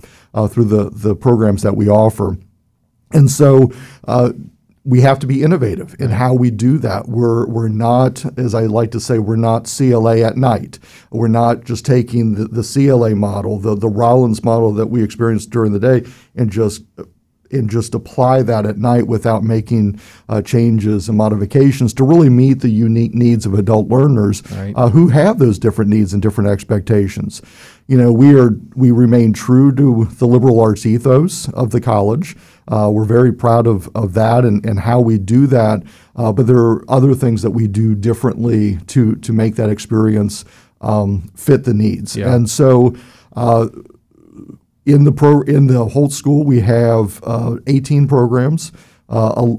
through 0.50 0.64
the 0.64 0.90
the 0.90 1.16
programs 1.16 1.62
that 1.62 1.76
we 1.76 1.88
offer. 1.88 2.38
And 3.12 3.30
so 3.30 3.72
uh, 4.06 4.32
we 4.88 5.02
have 5.02 5.18
to 5.18 5.26
be 5.26 5.42
innovative 5.42 5.94
in 6.00 6.08
how 6.08 6.32
we 6.32 6.50
do 6.50 6.78
that. 6.78 7.06
We're, 7.08 7.46
we're 7.46 7.68
not, 7.68 8.24
as 8.38 8.54
I 8.54 8.62
like 8.62 8.90
to 8.92 9.00
say, 9.00 9.18
we're 9.18 9.36
not 9.36 9.70
CLA 9.76 10.20
at 10.22 10.38
night. 10.38 10.78
We're 11.10 11.28
not 11.28 11.64
just 11.64 11.84
taking 11.84 12.36
the, 12.36 12.44
the 12.48 12.62
CLA 12.62 13.14
model, 13.14 13.58
the, 13.58 13.74
the 13.76 13.88
Rollins 13.88 14.42
model 14.42 14.72
that 14.72 14.86
we 14.86 15.02
experienced 15.04 15.50
during 15.50 15.72
the 15.72 15.78
day, 15.80 16.10
and 16.36 16.50
just 16.50 16.84
and 17.50 17.70
just 17.70 17.94
apply 17.94 18.42
that 18.42 18.66
at 18.66 18.76
night 18.76 19.06
without 19.06 19.42
making 19.42 19.98
uh, 20.28 20.42
changes 20.42 21.08
and 21.08 21.16
modifications 21.16 21.94
to 21.94 22.04
really 22.04 22.28
meet 22.28 22.60
the 22.60 22.68
unique 22.68 23.14
needs 23.14 23.46
of 23.46 23.54
adult 23.54 23.88
learners 23.88 24.42
Right. 24.52 24.74
uh, 24.76 24.90
who 24.90 25.08
have 25.08 25.38
those 25.38 25.58
different 25.58 25.90
needs 25.90 26.12
and 26.12 26.20
different 26.20 26.50
expectations. 26.50 27.40
You 27.88 27.96
know, 27.96 28.12
we 28.12 28.38
are 28.38 28.50
we 28.76 28.90
remain 28.90 29.32
true 29.32 29.74
to 29.74 30.04
the 30.04 30.26
liberal 30.26 30.60
arts 30.60 30.84
ethos 30.84 31.48
of 31.54 31.70
the 31.70 31.80
college. 31.80 32.36
Uh, 32.68 32.90
we're 32.92 33.06
very 33.06 33.32
proud 33.32 33.66
of, 33.66 33.88
of 33.94 34.12
that 34.12 34.44
and, 34.44 34.64
and 34.66 34.80
how 34.80 35.00
we 35.00 35.16
do 35.18 35.46
that. 35.46 35.82
Uh, 36.14 36.30
but 36.30 36.46
there 36.46 36.58
are 36.58 36.84
other 36.90 37.14
things 37.14 37.40
that 37.40 37.52
we 37.52 37.66
do 37.66 37.94
differently 37.94 38.76
to 38.88 39.16
to 39.16 39.32
make 39.32 39.56
that 39.56 39.70
experience 39.70 40.44
um, 40.82 41.30
fit 41.34 41.64
the 41.64 41.74
needs. 41.74 42.16
Yeah. 42.16 42.34
And 42.34 42.48
so. 42.48 42.94
Uh, 43.34 43.68
in 44.84 45.04
the 45.04 45.12
pro 45.12 45.42
in 45.42 45.66
the 45.66 45.84
Holt 45.84 46.12
School, 46.12 46.44
we 46.44 46.60
have 46.60 47.20
uh, 47.22 47.56
18 47.66 48.08
programs. 48.08 48.72
Uh, 49.06 49.34
a- 49.36 49.56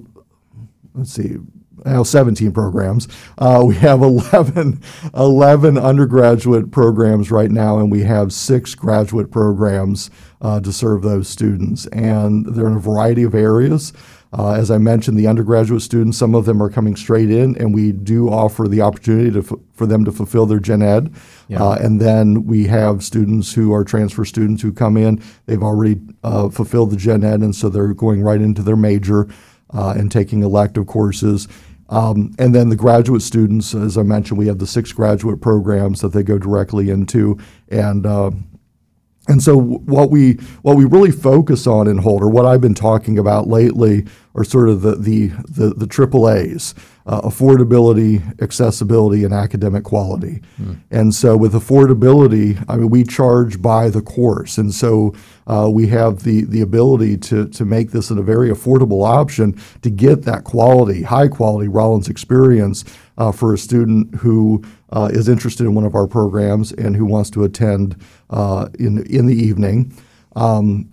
let's 0.95 1.11
see, 1.13 1.37
well, 1.85 2.05
17 2.05 2.51
programs. 2.51 3.07
Uh, 3.37 3.63
we 3.65 3.75
have 3.75 4.01
11, 4.03 4.81
11 5.15 5.77
undergraduate 5.77 6.71
programs 6.71 7.31
right 7.31 7.51
now, 7.51 7.79
and 7.79 7.91
we 7.91 8.03
have 8.03 8.33
six 8.33 8.75
graduate 8.75 9.31
programs 9.31 10.09
uh, 10.41 10.59
to 10.59 10.71
serve 10.71 11.01
those 11.01 11.27
students. 11.27 11.85
And 11.87 12.45
they're 12.45 12.67
in 12.67 12.75
a 12.75 12.79
variety 12.79 13.23
of 13.23 13.35
areas. 13.35 13.93
Uh, 14.31 14.51
as 14.51 14.69
I 14.69 14.77
mentioned, 14.77 15.17
the 15.17 15.25
undergraduate 15.25 15.81
students, 15.81 16.17
some 16.17 16.35
of 16.35 16.45
them 16.45 16.61
are 16.61 16.69
coming 16.69 16.95
straight 16.95 17.31
in, 17.31 17.57
and 17.57 17.73
we 17.73 17.91
do 17.91 18.29
offer 18.29 18.67
the 18.67 18.79
opportunity 18.81 19.31
to 19.31 19.39
f- 19.39 19.59
for 19.73 19.87
them 19.87 20.05
to 20.05 20.11
fulfill 20.11 20.45
their 20.45 20.59
gen 20.59 20.83
ed. 20.83 21.11
Yeah. 21.47 21.63
Uh, 21.63 21.77
and 21.81 21.99
then 21.99 22.45
we 22.45 22.67
have 22.67 23.03
students 23.03 23.51
who 23.53 23.73
are 23.73 23.83
transfer 23.83 24.25
students 24.25 24.61
who 24.61 24.71
come 24.71 24.97
in. 24.97 25.23
They've 25.47 25.63
already 25.63 25.99
uh, 26.23 26.49
fulfilled 26.49 26.91
the 26.91 26.97
gen 26.97 27.23
ed, 27.23 27.39
and 27.39 27.55
so 27.55 27.69
they're 27.69 27.93
going 27.95 28.21
right 28.21 28.39
into 28.39 28.61
their 28.61 28.75
major 28.75 29.27
uh, 29.73 29.95
and 29.97 30.11
taking 30.11 30.43
elective 30.43 30.85
courses. 30.85 31.47
Um, 31.89 32.33
and 32.37 32.53
then 32.53 32.69
the 32.69 32.75
graduate 32.75 33.23
students, 33.23 33.73
as 33.73 33.97
I 33.97 34.03
mentioned, 34.03 34.37
we 34.37 34.47
have 34.47 34.59
the 34.59 34.67
six 34.67 34.91
graduate 34.93 35.41
programs 35.41 36.01
that 36.01 36.09
they 36.09 36.23
go 36.23 36.37
directly 36.37 36.89
into, 36.89 37.37
and 37.69 38.05
uh, 38.05 38.31
and 39.27 39.41
so 39.41 39.57
what 39.57 40.11
we 40.11 40.33
what 40.61 40.77
we 40.77 40.85
really 40.85 41.11
focus 41.11 41.67
on 41.67 41.87
in 41.87 41.97
Holder, 41.97 42.29
what 42.29 42.45
I've 42.45 42.61
been 42.61 42.75
talking 42.75 43.17
about 43.17 43.47
lately, 43.47 44.05
are 44.39 44.43
sort 44.45 44.69
of 44.69 44.81
the 44.81 44.95
the 44.95 45.27
the, 45.47 45.73
the 45.75 45.87
triple 45.87 46.29
A's: 46.29 46.73
uh, 47.05 47.21
affordability, 47.21 48.41
accessibility, 48.41 49.23
and 49.25 49.33
academic 49.33 49.83
quality. 49.83 50.41
And 50.89 51.13
so 51.13 51.35
with 51.35 51.53
affordability, 51.53 52.63
I 52.69 52.77
mean 52.77 52.89
we 52.89 53.03
charge 53.03 53.61
by 53.61 53.89
the 53.89 54.01
course, 54.01 54.57
and 54.57 54.73
so 54.73 55.13
uh, 55.45 55.69
we 55.71 55.87
have 55.87 56.23
the 56.23 56.45
the 56.45 56.61
ability 56.61 57.17
to 57.17 57.47
to 57.49 57.65
make 57.65 57.91
this 57.91 58.09
a 58.09 58.15
very 58.15 58.49
affordable 58.49 59.05
option 59.05 59.59
to 59.81 59.89
get 59.89 60.23
that 60.23 60.45
quality, 60.45 61.03
high 61.03 61.27
quality 61.27 61.67
Rollins 61.67 62.07
experience 62.09 62.85
uh, 63.17 63.31
for 63.31 63.53
a 63.53 63.57
student 63.57 64.15
who 64.15 64.63
uh, 64.91 65.09
is 65.11 65.27
interested 65.27 65.65
in 65.65 65.75
one 65.75 65.85
of 65.85 65.95
our 65.95 66.07
programs 66.07 66.71
and 66.71 66.95
who 66.95 67.05
wants 67.05 67.29
to 67.31 67.43
attend 67.43 67.95
uh, 68.29 68.69
in 68.79 69.05
in 69.07 69.25
the 69.25 69.35
evening. 69.35 69.91
Um, 70.35 70.89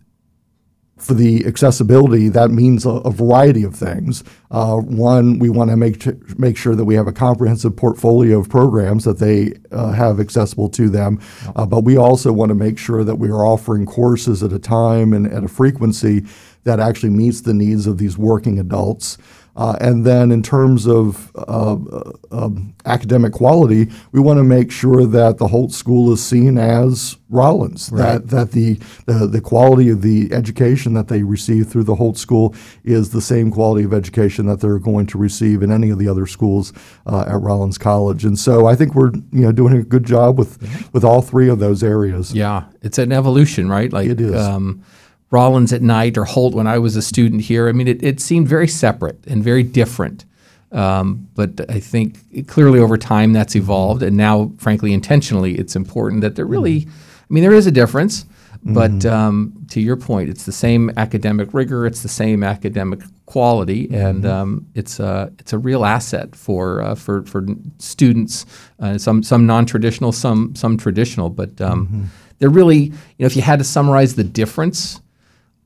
for 0.96 1.12
the 1.12 1.44
accessibility, 1.44 2.28
that 2.30 2.50
means 2.50 2.86
a, 2.86 2.90
a 2.90 3.10
variety 3.10 3.62
of 3.64 3.74
things. 3.74 4.24
Uh, 4.50 4.76
one, 4.76 5.38
we 5.38 5.50
want 5.50 5.70
to 5.70 5.76
make 5.76 6.38
make 6.38 6.56
sure 6.56 6.74
that 6.74 6.84
we 6.84 6.94
have 6.94 7.06
a 7.06 7.12
comprehensive 7.12 7.76
portfolio 7.76 8.40
of 8.40 8.48
programs 8.48 9.04
that 9.04 9.18
they 9.18 9.52
uh, 9.72 9.92
have 9.92 10.20
accessible 10.20 10.70
to 10.70 10.88
them. 10.88 11.20
Uh, 11.54 11.66
but 11.66 11.84
we 11.84 11.98
also 11.98 12.32
want 12.32 12.48
to 12.48 12.54
make 12.54 12.78
sure 12.78 13.04
that 13.04 13.16
we 13.16 13.28
are 13.28 13.44
offering 13.44 13.84
courses 13.84 14.42
at 14.42 14.52
a 14.52 14.58
time 14.58 15.12
and 15.12 15.26
at 15.26 15.44
a 15.44 15.48
frequency 15.48 16.24
that 16.64 16.80
actually 16.80 17.10
meets 17.10 17.42
the 17.42 17.54
needs 17.54 17.86
of 17.86 17.98
these 17.98 18.16
working 18.16 18.58
adults. 18.58 19.18
Uh, 19.56 19.74
and 19.80 20.04
then, 20.04 20.30
in 20.30 20.42
terms 20.42 20.86
of 20.86 21.34
uh, 21.34 21.76
uh, 21.76 22.12
um, 22.30 22.74
academic 22.84 23.32
quality, 23.32 23.90
we 24.12 24.20
want 24.20 24.38
to 24.38 24.44
make 24.44 24.70
sure 24.70 25.06
that 25.06 25.38
the 25.38 25.48
Holt 25.48 25.72
School 25.72 26.12
is 26.12 26.22
seen 26.22 26.58
as 26.58 27.16
Rollins. 27.30 27.88
That 27.88 28.28
that 28.28 28.52
the, 28.52 28.74
the 29.06 29.26
the 29.26 29.40
quality 29.40 29.88
of 29.88 30.02
the 30.02 30.30
education 30.32 30.92
that 30.92 31.08
they 31.08 31.22
receive 31.22 31.68
through 31.68 31.84
the 31.84 31.94
Holt 31.94 32.18
School 32.18 32.54
is 32.84 33.10
the 33.10 33.22
same 33.22 33.50
quality 33.50 33.84
of 33.84 33.94
education 33.94 34.44
that 34.46 34.60
they're 34.60 34.78
going 34.78 35.06
to 35.06 35.18
receive 35.18 35.62
in 35.62 35.72
any 35.72 35.88
of 35.88 35.98
the 35.98 36.08
other 36.08 36.26
schools 36.26 36.74
uh, 37.06 37.24
at 37.26 37.40
Rollins 37.40 37.78
College. 37.78 38.26
And 38.26 38.38
so, 38.38 38.66
I 38.66 38.74
think 38.74 38.94
we're 38.94 39.12
you 39.32 39.40
know 39.40 39.52
doing 39.52 39.74
a 39.74 39.82
good 39.82 40.04
job 40.04 40.38
with 40.38 40.58
with 40.92 41.02
all 41.02 41.22
three 41.22 41.48
of 41.48 41.60
those 41.60 41.82
areas. 41.82 42.34
Yeah, 42.34 42.64
it's 42.82 42.98
an 42.98 43.10
evolution, 43.10 43.70
right? 43.70 43.90
Like 43.90 44.08
It 44.08 44.20
is. 44.20 44.34
Um, 44.34 44.84
Rollins 45.30 45.72
at 45.72 45.82
night 45.82 46.16
or 46.16 46.24
Holt 46.24 46.54
when 46.54 46.66
I 46.66 46.78
was 46.78 46.96
a 46.96 47.02
student 47.02 47.42
here. 47.42 47.68
I 47.68 47.72
mean, 47.72 47.88
it, 47.88 48.02
it 48.02 48.20
seemed 48.20 48.48
very 48.48 48.68
separate 48.68 49.26
and 49.26 49.42
very 49.42 49.62
different. 49.62 50.24
Um, 50.72 51.28
but 51.34 51.68
I 51.70 51.80
think 51.80 52.46
clearly 52.48 52.78
over 52.78 52.98
time 52.98 53.32
that's 53.32 53.54
evolved, 53.56 54.02
and 54.02 54.16
now, 54.16 54.52
frankly, 54.58 54.92
intentionally, 54.92 55.54
it's 55.54 55.76
important 55.76 56.22
that 56.22 56.36
there 56.36 56.44
really, 56.44 56.86
I 56.88 57.26
mean, 57.28 57.42
there 57.42 57.54
is 57.54 57.66
a 57.66 57.70
difference. 57.70 58.26
But 58.68 59.06
um, 59.06 59.64
to 59.70 59.80
your 59.80 59.96
point, 59.96 60.28
it's 60.28 60.44
the 60.44 60.50
same 60.50 60.90
academic 60.96 61.54
rigor, 61.54 61.86
it's 61.86 62.02
the 62.02 62.08
same 62.08 62.42
academic 62.42 63.00
quality, 63.26 63.88
and 63.92 64.26
um, 64.26 64.66
it's 64.74 64.98
a 64.98 65.32
it's 65.38 65.52
a 65.52 65.58
real 65.58 65.84
asset 65.84 66.34
for 66.34 66.82
uh, 66.82 66.96
for 66.96 67.22
for 67.26 67.46
students. 67.78 68.44
Uh, 68.80 68.98
some 68.98 69.22
some 69.22 69.46
non 69.46 69.66
traditional, 69.66 70.10
some 70.10 70.52
some 70.56 70.76
traditional, 70.76 71.30
but 71.30 71.60
um, 71.60 72.10
they're 72.38 72.50
really 72.50 72.78
you 72.78 72.92
know 73.20 73.26
if 73.26 73.36
you 73.36 73.42
had 73.42 73.60
to 73.60 73.64
summarize 73.64 74.16
the 74.16 74.24
difference, 74.24 75.00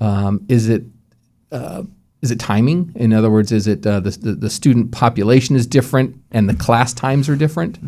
um, 0.00 0.44
is 0.48 0.68
it 0.68 0.84
uh, 1.52 1.82
is 2.22 2.30
it 2.30 2.38
timing? 2.38 2.92
In 2.94 3.12
other 3.12 3.30
words, 3.30 3.50
is 3.52 3.66
it 3.66 3.86
uh, 3.86 4.00
the, 4.00 4.10
the 4.10 4.34
the 4.34 4.50
student 4.50 4.92
population 4.92 5.56
is 5.56 5.66
different 5.66 6.16
and 6.30 6.48
the 6.48 6.54
class 6.54 6.92
times 6.92 7.28
are 7.28 7.36
different? 7.36 7.78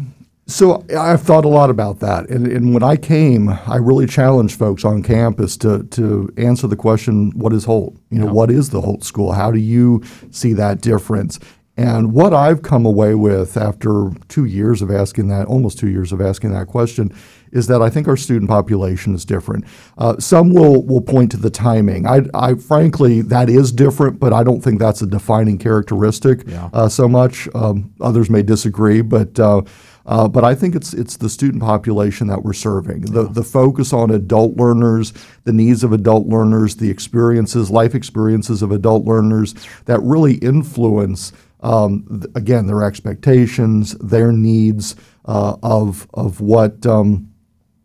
So 0.47 0.85
I've 0.99 1.23
thought 1.23 1.45
a 1.45 1.49
lot 1.49 1.71
about 1.71 2.01
that, 2.01 2.29
and, 2.29 2.47
and 2.49 2.75
when 2.75 2.83
I 2.83 2.97
came, 2.97 3.49
I 3.49 3.77
really 3.77 4.07
challenged 4.07 4.59
folks 4.59 4.85
on 4.85 5.03
campus 5.03 5.57
to 5.59 5.85
to 5.85 6.33
answer 6.37 6.67
the 6.67 6.77
question, 6.77 7.31
"What 7.35 7.53
is 7.53 7.65
Holt? 7.65 7.97
You 8.11 8.19
know, 8.19 8.33
what 8.33 8.51
is 8.51 8.71
the 8.71 8.81
Holt 8.81 9.05
School? 9.05 9.33
How 9.33 9.51
do 9.51 9.59
you 9.59 10.03
see 10.31 10.53
that 10.55 10.81
difference?" 10.81 11.39
And 11.77 12.13
what 12.13 12.35
I've 12.35 12.63
come 12.63 12.85
away 12.85 13.15
with 13.15 13.57
after 13.57 14.11
two 14.29 14.45
years 14.45 14.83
of 14.83 14.91
asking 14.91 15.29
that, 15.29 15.47
almost 15.47 15.79
two 15.79 15.89
years 15.89 16.13
of 16.13 16.21
asking 16.21 16.53
that 16.53 16.67
question, 16.67 17.15
is 17.53 17.67
that 17.69 17.83
I 17.83 17.91
think 17.91 18.09
our 18.09 18.17
student 18.17 18.51
population 18.51 19.15
is 19.15 19.25
different. 19.25 19.65
Uh, 19.99 20.19
some 20.19 20.53
will 20.53 20.85
will 20.85 21.03
point 21.03 21.31
to 21.33 21.37
the 21.37 21.51
timing. 21.51 22.07
I, 22.07 22.23
I 22.35 22.55
frankly 22.55 23.23
that 23.23 23.49
is 23.49 23.71
different, 23.73 24.19
but 24.19 24.33
I 24.33 24.43
don't 24.43 24.61
think 24.63 24.79
that's 24.81 25.03
a 25.03 25.07
defining 25.07 25.59
characteristic 25.59 26.45
Yeah. 26.47 26.71
uh, 26.73 26.89
so 26.89 27.07
much. 27.09 27.49
Um, 27.55 27.93
others 28.01 28.29
may 28.31 28.43
disagree, 28.43 29.03
but. 29.03 29.39
Uh, 29.39 29.63
uh, 30.05 30.27
but 30.27 30.43
I 30.43 30.57
think 30.57 30.75
it's 30.75 30.93
it's 30.95 31.17
the 31.19 31.29
student 31.31 31.63
population 31.63 32.27
that 32.27 32.43
we're 32.43 32.55
serving. 32.55 33.03
The 33.03 33.29
the 33.29 33.45
focus 33.45 33.93
on 33.93 34.11
adult 34.11 34.57
learners, 34.57 35.13
the 35.45 35.53
needs 35.53 35.85
of 35.85 35.93
adult 35.93 36.27
learners, 36.27 36.75
the 36.75 36.91
experiences, 36.91 37.71
life 37.71 37.95
experiences 37.95 38.63
of 38.63 38.73
adult 38.73 39.05
learners 39.05 39.55
that 39.85 40.01
really 40.01 40.35
influence 40.39 41.33
um, 41.61 42.05
th- 42.11 42.25
again 42.35 42.67
their 42.67 42.83
expectations, 42.83 43.93
their 43.99 44.33
needs 44.33 44.97
uh, 45.25 45.55
of 45.63 46.09
of 46.15 46.41
what. 46.41 46.85
Um, 46.85 47.32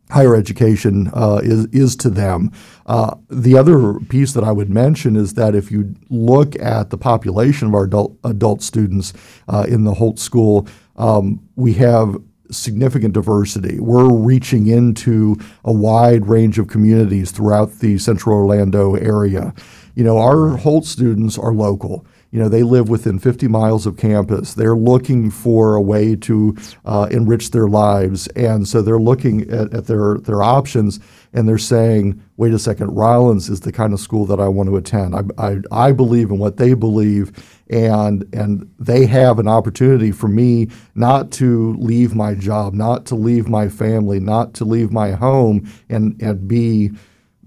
higher 0.09 0.35
education 0.35 1.09
uh, 1.13 1.39
is 1.43 1.65
is 1.67 1.95
to 1.97 2.09
them. 2.09 2.51
Uh, 2.85 3.15
the 3.29 3.57
other 3.57 3.99
piece 3.99 4.33
that 4.33 4.43
I 4.43 4.51
would 4.51 4.69
mention 4.69 5.15
is 5.15 5.33
that 5.33 5.55
if 5.55 5.71
you 5.71 5.95
look 6.09 6.57
at 6.59 6.89
the 6.89 6.97
population 6.97 7.67
of 7.67 7.73
our 7.73 7.83
adult 7.83 8.17
adult 8.23 8.61
students 8.61 9.13
uh, 9.47 9.65
in 9.67 9.83
the 9.83 9.93
Holt 9.93 10.19
School, 10.19 10.67
um, 10.95 11.41
we 11.55 11.73
have 11.73 12.17
significant 12.49 13.13
diversity. 13.13 13.79
We're 13.79 14.11
reaching 14.13 14.67
into 14.67 15.37
a 15.65 15.73
wide 15.73 16.27
range 16.27 16.59
of 16.59 16.67
communities 16.67 17.31
throughout 17.31 17.79
the 17.79 17.97
Central 17.97 18.37
Orlando 18.37 18.95
area. 18.95 19.53
You 19.95 20.03
know, 20.03 20.17
our 20.17 20.55
Holt 20.57 20.85
students 20.85 21.37
are 21.37 21.53
local. 21.53 22.05
You 22.31 22.39
know, 22.39 22.49
they 22.49 22.63
live 22.63 22.89
within 22.89 23.19
50 23.19 23.47
miles 23.47 23.85
of 23.85 23.97
campus. 23.97 24.53
They're 24.53 24.75
looking 24.75 25.31
for 25.31 25.75
a 25.75 25.81
way 25.81 26.15
to 26.17 26.55
uh, 26.85 27.07
enrich 27.09 27.51
their 27.51 27.69
lives, 27.69 28.27
and 28.27 28.67
so 28.67 28.81
they're 28.81 28.99
looking 28.99 29.49
at, 29.49 29.73
at 29.73 29.87
their 29.87 30.17
their 30.17 30.43
options, 30.43 30.99
and 31.33 31.47
they're 31.47 31.57
saying, 31.57 32.21
"Wait 32.35 32.53
a 32.53 32.59
second, 32.59 32.95
Rollins 32.95 33.49
is 33.49 33.61
the 33.61 33.71
kind 33.71 33.93
of 33.93 33.99
school 33.99 34.25
that 34.25 34.39
I 34.41 34.47
want 34.49 34.67
to 34.67 34.75
attend. 34.75 35.15
I, 35.15 35.23
I, 35.37 35.57
I 35.71 35.91
believe 35.93 36.29
in 36.29 36.37
what 36.37 36.57
they 36.57 36.73
believe, 36.73 37.31
and 37.69 38.25
and 38.33 38.69
they 38.77 39.05
have 39.05 39.39
an 39.39 39.47
opportunity 39.47 40.11
for 40.11 40.27
me 40.27 40.67
not 40.95 41.31
to 41.31 41.75
leave 41.77 42.13
my 42.13 42.35
job, 42.35 42.73
not 42.73 43.05
to 43.05 43.15
leave 43.15 43.47
my 43.47 43.69
family, 43.69 44.19
not 44.19 44.53
to 44.55 44.65
leave 44.65 44.91
my 44.91 45.11
home, 45.11 45.69
and 45.89 46.21
and 46.21 46.47
be 46.47 46.91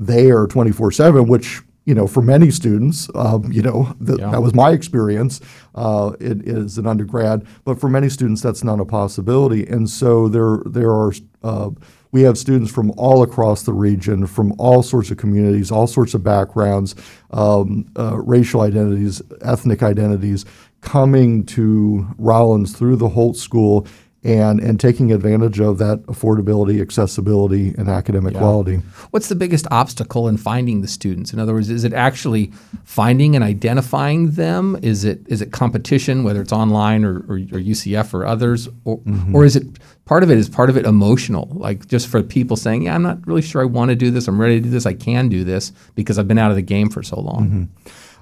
there 0.00 0.46
24 0.46 0.90
7 0.92 1.28
which 1.28 1.60
you 1.90 1.94
know 1.98 2.06
for 2.06 2.22
many 2.34 2.50
students 2.60 3.08
um, 3.24 3.50
you 3.56 3.62
know 3.68 3.78
th- 4.06 4.18
Yeah. 4.20 4.30
that 4.30 4.42
was 4.46 4.54
my 4.54 4.70
experience 4.78 5.40
uh, 5.74 6.12
it 6.20 6.38
is 6.56 6.78
an 6.78 6.86
undergrad 6.86 7.38
but 7.66 7.80
for 7.80 7.88
many 7.90 8.08
students 8.08 8.40
that's 8.46 8.62
not 8.70 8.78
a 8.80 8.84
possibility 9.00 9.62
and 9.74 9.90
so 10.00 10.28
there 10.28 10.54
there 10.76 10.92
are 11.02 11.12
uh, 11.42 11.70
we 12.12 12.22
have 12.22 12.36
students 12.38 12.70
from 12.76 12.92
all 12.96 13.22
across 13.28 13.62
the 13.64 13.72
region 13.88 14.26
from 14.36 14.52
all 14.58 14.82
sorts 14.92 15.10
of 15.10 15.16
communities 15.24 15.70
all 15.72 15.88
sorts 15.88 16.14
of 16.14 16.22
backgrounds 16.22 16.94
um, 17.32 17.68
uh, 17.98 18.16
racial 18.36 18.60
identities 18.60 19.20
ethnic 19.42 19.82
identities 19.82 20.44
coming 20.82 21.44
to 21.56 22.06
rollins 22.18 22.70
through 22.78 22.96
the 22.96 23.08
holt 23.16 23.36
school 23.36 23.84
and, 24.22 24.60
and 24.60 24.78
taking 24.78 25.12
advantage 25.12 25.60
of 25.60 25.78
that 25.78 26.02
affordability, 26.02 26.80
accessibility, 26.82 27.74
and 27.78 27.88
academic 27.88 28.34
quality. 28.34 28.76
What's 29.12 29.28
the 29.28 29.34
biggest 29.34 29.66
obstacle 29.70 30.28
in 30.28 30.36
finding 30.36 30.82
the 30.82 30.88
students? 30.88 31.32
In 31.32 31.38
other 31.38 31.54
words, 31.54 31.70
is 31.70 31.84
it 31.84 31.94
actually 31.94 32.52
finding 32.84 33.34
and 33.34 33.42
identifying 33.42 34.32
them? 34.32 34.78
Is 34.82 35.04
it 35.04 35.20
is 35.26 35.40
it 35.40 35.52
competition, 35.52 36.22
whether 36.22 36.42
it's 36.42 36.52
online 36.52 37.04
or, 37.04 37.20
or, 37.20 37.36
or 37.36 37.60
UCF 37.60 38.12
or 38.12 38.26
others, 38.26 38.68
or, 38.84 38.98
Mm-hmm. 38.98 39.34
or 39.34 39.44
is 39.44 39.56
it 39.56 39.66
part 40.04 40.22
of 40.22 40.30
it 40.30 40.36
is 40.36 40.48
part 40.48 40.68
of 40.68 40.76
it 40.76 40.84
emotional, 40.84 41.48
like 41.52 41.86
just 41.86 42.08
for 42.08 42.22
people 42.22 42.56
saying, 42.56 42.82
yeah, 42.82 42.94
I'm 42.94 43.02
not 43.02 43.26
really 43.26 43.40
sure 43.42 43.62
I 43.62 43.64
want 43.64 43.88
to 43.90 43.96
do 43.96 44.10
this, 44.10 44.28
I'm 44.28 44.40
ready 44.40 44.56
to 44.56 44.60
do 44.60 44.68
this, 44.70 44.84
I 44.84 44.92
can 44.92 45.28
do 45.28 45.44
this 45.44 45.72
because 45.94 46.18
I've 46.18 46.28
been 46.28 46.38
out 46.38 46.50
of 46.50 46.56
the 46.56 46.62
game 46.62 46.90
for 46.90 47.02
so 47.02 47.18
long. 47.20 47.68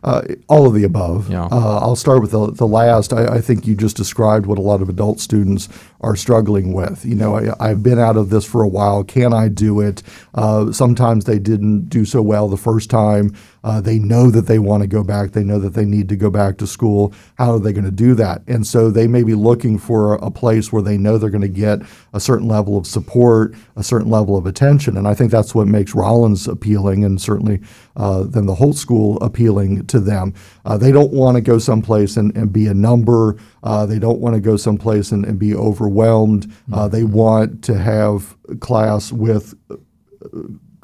Uh, 0.04 0.22
all 0.48 0.66
of 0.66 0.74
the 0.74 0.84
above. 0.84 1.28
Yeah. 1.28 1.46
Uh, 1.46 1.78
I'll 1.82 1.96
start 1.96 2.22
with 2.22 2.30
the, 2.30 2.52
the 2.52 2.66
last. 2.66 3.12
I, 3.12 3.36
I 3.36 3.40
think 3.40 3.66
you 3.66 3.74
just 3.74 3.96
described 3.96 4.46
what 4.46 4.58
a 4.58 4.62
lot 4.62 4.80
of 4.80 4.88
adult 4.88 5.18
students 5.18 5.68
are 6.00 6.14
struggling 6.14 6.72
with. 6.72 7.04
You 7.04 7.16
know, 7.16 7.36
I, 7.36 7.70
I've 7.70 7.82
been 7.82 7.98
out 7.98 8.16
of 8.16 8.30
this 8.30 8.44
for 8.44 8.62
a 8.62 8.68
while. 8.68 9.02
Can 9.02 9.32
I 9.32 9.48
do 9.48 9.80
it? 9.80 10.02
Uh, 10.34 10.70
sometimes 10.72 11.24
they 11.24 11.38
didn't 11.38 11.88
do 11.88 12.04
so 12.04 12.22
well 12.22 12.48
the 12.48 12.56
first 12.56 12.90
time. 12.90 13.34
Uh, 13.68 13.82
they 13.82 13.98
know 13.98 14.30
that 14.30 14.46
they 14.46 14.58
want 14.58 14.82
to 14.82 14.86
go 14.86 15.04
back. 15.04 15.32
They 15.32 15.44
know 15.44 15.58
that 15.58 15.74
they 15.74 15.84
need 15.84 16.08
to 16.08 16.16
go 16.16 16.30
back 16.30 16.56
to 16.56 16.66
school. 16.66 17.12
How 17.36 17.52
are 17.52 17.58
they 17.58 17.74
going 17.74 17.84
to 17.84 17.90
do 17.90 18.14
that? 18.14 18.40
And 18.48 18.66
so 18.66 18.90
they 18.90 19.06
may 19.06 19.22
be 19.22 19.34
looking 19.34 19.78
for 19.78 20.14
a 20.14 20.30
place 20.30 20.72
where 20.72 20.80
they 20.80 20.96
know 20.96 21.18
they're 21.18 21.28
going 21.28 21.42
to 21.42 21.48
get 21.48 21.80
a 22.14 22.18
certain 22.18 22.48
level 22.48 22.78
of 22.78 22.86
support, 22.86 23.54
a 23.76 23.82
certain 23.82 24.08
level 24.10 24.38
of 24.38 24.46
attention. 24.46 24.96
And 24.96 25.06
I 25.06 25.12
think 25.12 25.30
that's 25.30 25.54
what 25.54 25.68
makes 25.68 25.94
Rollins 25.94 26.48
appealing, 26.48 27.04
and 27.04 27.20
certainly 27.20 27.60
uh, 27.94 28.22
then 28.22 28.46
the 28.46 28.54
Holt 28.54 28.76
School 28.76 29.18
appealing 29.18 29.86
to 29.88 30.00
them. 30.00 30.32
Uh, 30.64 30.78
they 30.78 30.90
don't 30.90 31.12
want 31.12 31.34
to 31.34 31.42
go 31.42 31.58
someplace 31.58 32.16
and, 32.16 32.34
and 32.34 32.50
be 32.50 32.68
a 32.68 32.74
number. 32.74 33.36
Uh, 33.62 33.84
they 33.84 33.98
don't 33.98 34.18
want 34.18 34.34
to 34.34 34.40
go 34.40 34.56
someplace 34.56 35.12
and, 35.12 35.26
and 35.26 35.38
be 35.38 35.54
overwhelmed. 35.54 36.50
Uh, 36.72 36.88
they 36.88 37.04
want 37.04 37.62
to 37.64 37.78
have 37.78 38.34
class 38.60 39.12
with 39.12 39.54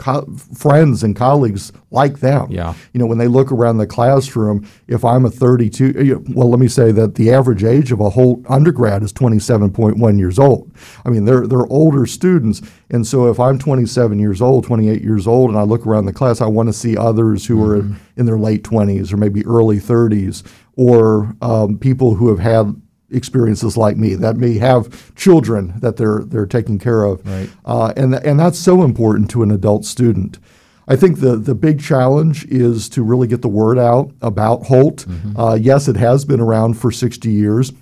co- 0.04 0.26
friends 0.54 1.02
and 1.02 1.16
colleagues 1.16 1.72
like 1.90 2.20
them. 2.20 2.46
Yeah. 2.50 2.74
You 2.92 3.00
know, 3.00 3.06
when 3.06 3.16
they 3.16 3.26
look 3.26 3.50
around 3.50 3.78
the 3.78 3.86
classroom, 3.86 4.68
if 4.86 5.02
I'm 5.02 5.24
a 5.24 5.30
32, 5.30 6.22
well, 6.34 6.50
let 6.50 6.60
me 6.60 6.68
say 6.68 6.92
that 6.92 7.14
the 7.14 7.32
average 7.32 7.64
age 7.64 7.90
of 7.90 8.00
a 8.00 8.10
Holt 8.10 8.40
undergrad 8.48 9.02
is 9.02 9.14
27.1 9.14 10.18
years 10.18 10.38
old. 10.38 10.70
I 11.06 11.08
mean, 11.08 11.24
they're 11.24 11.46
they're 11.46 11.66
older 11.68 12.04
students, 12.04 12.60
and 12.90 13.06
so 13.06 13.30
if 13.30 13.40
I'm 13.40 13.58
27 13.58 14.18
years 14.18 14.42
old, 14.42 14.64
28 14.64 15.00
years 15.00 15.26
old, 15.26 15.48
and 15.48 15.58
I 15.58 15.62
look 15.62 15.86
around 15.86 16.04
the 16.04 16.12
class, 16.12 16.42
I 16.42 16.46
want 16.46 16.68
to 16.68 16.74
see 16.74 16.96
others 16.98 17.46
who 17.46 17.64
are 17.64 17.76
in 18.16 18.26
their 18.26 18.38
late 18.38 18.62
20s 18.62 19.10
or 19.12 19.16
maybe 19.16 19.44
early 19.46 19.78
30s, 19.78 20.42
or 20.76 21.34
um, 21.40 21.78
people 21.78 22.14
who 22.14 22.28
have 22.28 22.40
had 22.40 22.78
experiences 23.14 23.76
like 23.76 23.96
me 23.96 24.14
that 24.16 24.36
may 24.36 24.58
have 24.58 25.14
children 25.14 25.72
that 25.80 25.96
they're 25.96 26.20
they're 26.26 26.46
taking 26.46 26.78
care 26.78 27.04
of, 27.04 27.24
Right. 27.26 27.48
uh, 27.64 27.92
and 27.96 28.14
and 28.14 28.38
that's 28.38 28.58
so 28.58 28.82
important 28.82 29.30
to 29.30 29.42
an 29.42 29.50
adult 29.50 29.84
student. 29.84 30.38
I 30.86 30.96
think 30.96 31.20
the 31.20 31.36
the 31.36 31.54
big 31.54 31.80
challenge 31.80 32.44
is 32.46 32.88
to 32.90 33.02
really 33.02 33.26
get 33.26 33.40
the 33.42 33.48
word 33.48 33.78
out 33.78 34.10
about 34.20 34.64
Holt. 34.66 35.06
Uh, 35.36 35.56
yes, 35.60 35.88
it 35.88 35.96
has 35.96 36.24
been 36.26 36.40
around 36.40 36.74
for 36.74 36.90
60 36.92 37.30
years. 37.30 37.72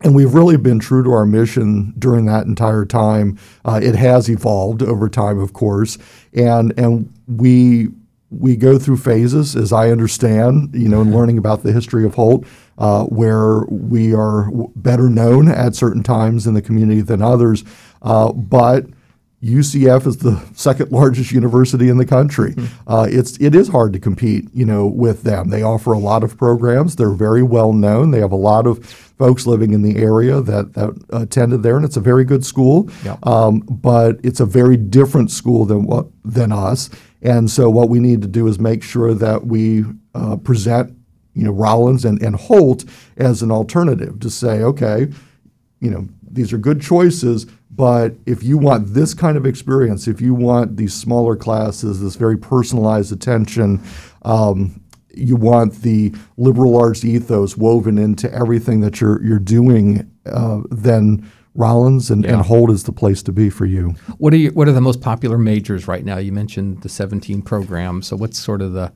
And 0.00 0.14
we've 0.14 0.34
really 0.34 0.58
been 0.58 0.80
true 0.80 1.02
to 1.02 1.12
our 1.12 1.24
mission 1.24 1.94
during 1.98 2.26
that 2.26 2.44
entire 2.46 2.84
time. 2.84 3.38
Uh, 3.64 3.80
it 3.82 3.94
has 3.94 4.28
evolved 4.28 4.82
over 4.82 5.08
time, 5.08 5.38
of 5.38 5.52
course, 5.54 5.96
and 6.34 6.74
and 6.76 7.10
we 7.26 7.88
we 8.38 8.56
go 8.56 8.78
through 8.78 8.98
phases, 8.98 9.56
as 9.56 9.72
I 9.72 9.90
understand, 9.90 10.74
you 10.74 10.88
know, 10.88 11.00
in 11.02 11.14
learning 11.14 11.38
about 11.38 11.62
the 11.62 11.72
history 11.72 12.04
of 12.04 12.14
Holt, 12.14 12.44
uh, 12.78 13.04
where 13.04 13.64
we 13.66 14.14
are 14.14 14.50
better 14.76 15.08
known 15.08 15.48
at 15.48 15.74
certain 15.74 16.02
times 16.02 16.46
in 16.46 16.54
the 16.54 16.62
community 16.62 17.00
than 17.00 17.22
others, 17.22 17.64
uh, 18.02 18.32
but. 18.32 18.86
UCF 19.42 20.06
is 20.06 20.16
the 20.18 20.42
second 20.54 20.90
largest 20.90 21.30
university 21.30 21.90
in 21.90 21.98
the 21.98 22.06
country. 22.06 22.54
Uh, 22.86 23.06
it's 23.10 23.36
it 23.42 23.54
is 23.54 23.68
hard 23.68 23.92
to 23.92 23.98
compete, 23.98 24.48
you 24.54 24.64
know, 24.64 24.86
with 24.86 25.22
them. 25.22 25.50
They 25.50 25.62
offer 25.62 25.92
a 25.92 25.98
lot 25.98 26.24
of 26.24 26.38
programs. 26.38 26.96
They're 26.96 27.10
very 27.10 27.42
well 27.42 27.74
known. 27.74 28.10
They 28.10 28.20
have 28.20 28.32
a 28.32 28.36
lot 28.36 28.66
of 28.66 28.82
folks 29.18 29.46
living 29.46 29.72
in 29.72 29.82
the 29.82 29.96
area 29.96 30.40
that 30.40 30.72
that 30.74 31.04
attended 31.10 31.62
there, 31.62 31.76
and 31.76 31.84
it's 31.84 31.96
a 31.96 32.00
very 32.00 32.24
good 32.24 32.44
school. 32.44 32.88
Yeah. 33.04 33.16
Um, 33.22 33.60
but 33.60 34.18
it's 34.22 34.40
a 34.40 34.46
very 34.46 34.76
different 34.76 35.30
school 35.30 35.64
than 35.66 35.84
what 35.84 36.06
than 36.24 36.50
us. 36.50 36.88
And 37.24 37.50
so 37.50 37.70
what 37.70 37.88
we 37.88 37.98
need 37.98 38.22
to 38.22 38.28
do 38.28 38.46
is 38.46 38.58
make 38.60 38.82
sure 38.82 39.14
that 39.14 39.46
we 39.46 39.84
uh, 40.14 40.36
present, 40.36 40.96
you 41.32 41.44
know, 41.44 41.52
Rollins 41.52 42.04
and, 42.04 42.22
and 42.22 42.36
Holt 42.36 42.84
as 43.16 43.42
an 43.42 43.50
alternative 43.50 44.20
to 44.20 44.30
say, 44.30 44.62
okay, 44.62 45.08
you 45.80 45.90
know, 45.90 46.06
these 46.22 46.52
are 46.52 46.58
good 46.58 46.80
choices, 46.80 47.46
but 47.70 48.14
if 48.26 48.42
you 48.42 48.58
want 48.58 48.94
this 48.94 49.14
kind 49.14 49.36
of 49.36 49.46
experience, 49.46 50.06
if 50.06 50.20
you 50.20 50.34
want 50.34 50.76
these 50.76 50.94
smaller 50.94 51.34
classes, 51.34 52.00
this 52.00 52.14
very 52.14 52.36
personalized 52.36 53.12
attention, 53.12 53.82
um, 54.22 54.80
you 55.12 55.36
want 55.36 55.82
the 55.82 56.14
liberal 56.36 56.76
arts 56.76 57.04
ethos 57.04 57.56
woven 57.56 57.98
into 57.98 58.32
everything 58.32 58.80
that 58.80 59.00
you're 59.00 59.22
you're 59.24 59.38
doing, 59.38 60.10
uh, 60.26 60.60
then 60.70 61.30
Rollins 61.54 62.10
and, 62.10 62.24
Yeah. 62.24 62.34
and 62.34 62.42
Holt 62.42 62.70
is 62.70 62.82
the 62.84 62.92
place 62.92 63.22
to 63.24 63.32
be 63.32 63.48
for 63.50 63.64
you. 63.66 63.94
What 64.18 64.32
are 64.32 64.36
you, 64.36 64.50
what 64.50 64.66
are 64.68 64.72
the 64.72 64.80
most 64.80 65.00
popular 65.00 65.38
majors 65.38 65.86
right 65.86 66.04
now? 66.04 66.18
You 66.18 66.32
mentioned 66.32 66.82
the 66.82 66.88
17 66.88 67.42
programs. 67.42 68.08
So 68.08 68.16
what's 68.16 68.38
sort 68.38 68.60
of 68.62 68.72
the 68.72 68.92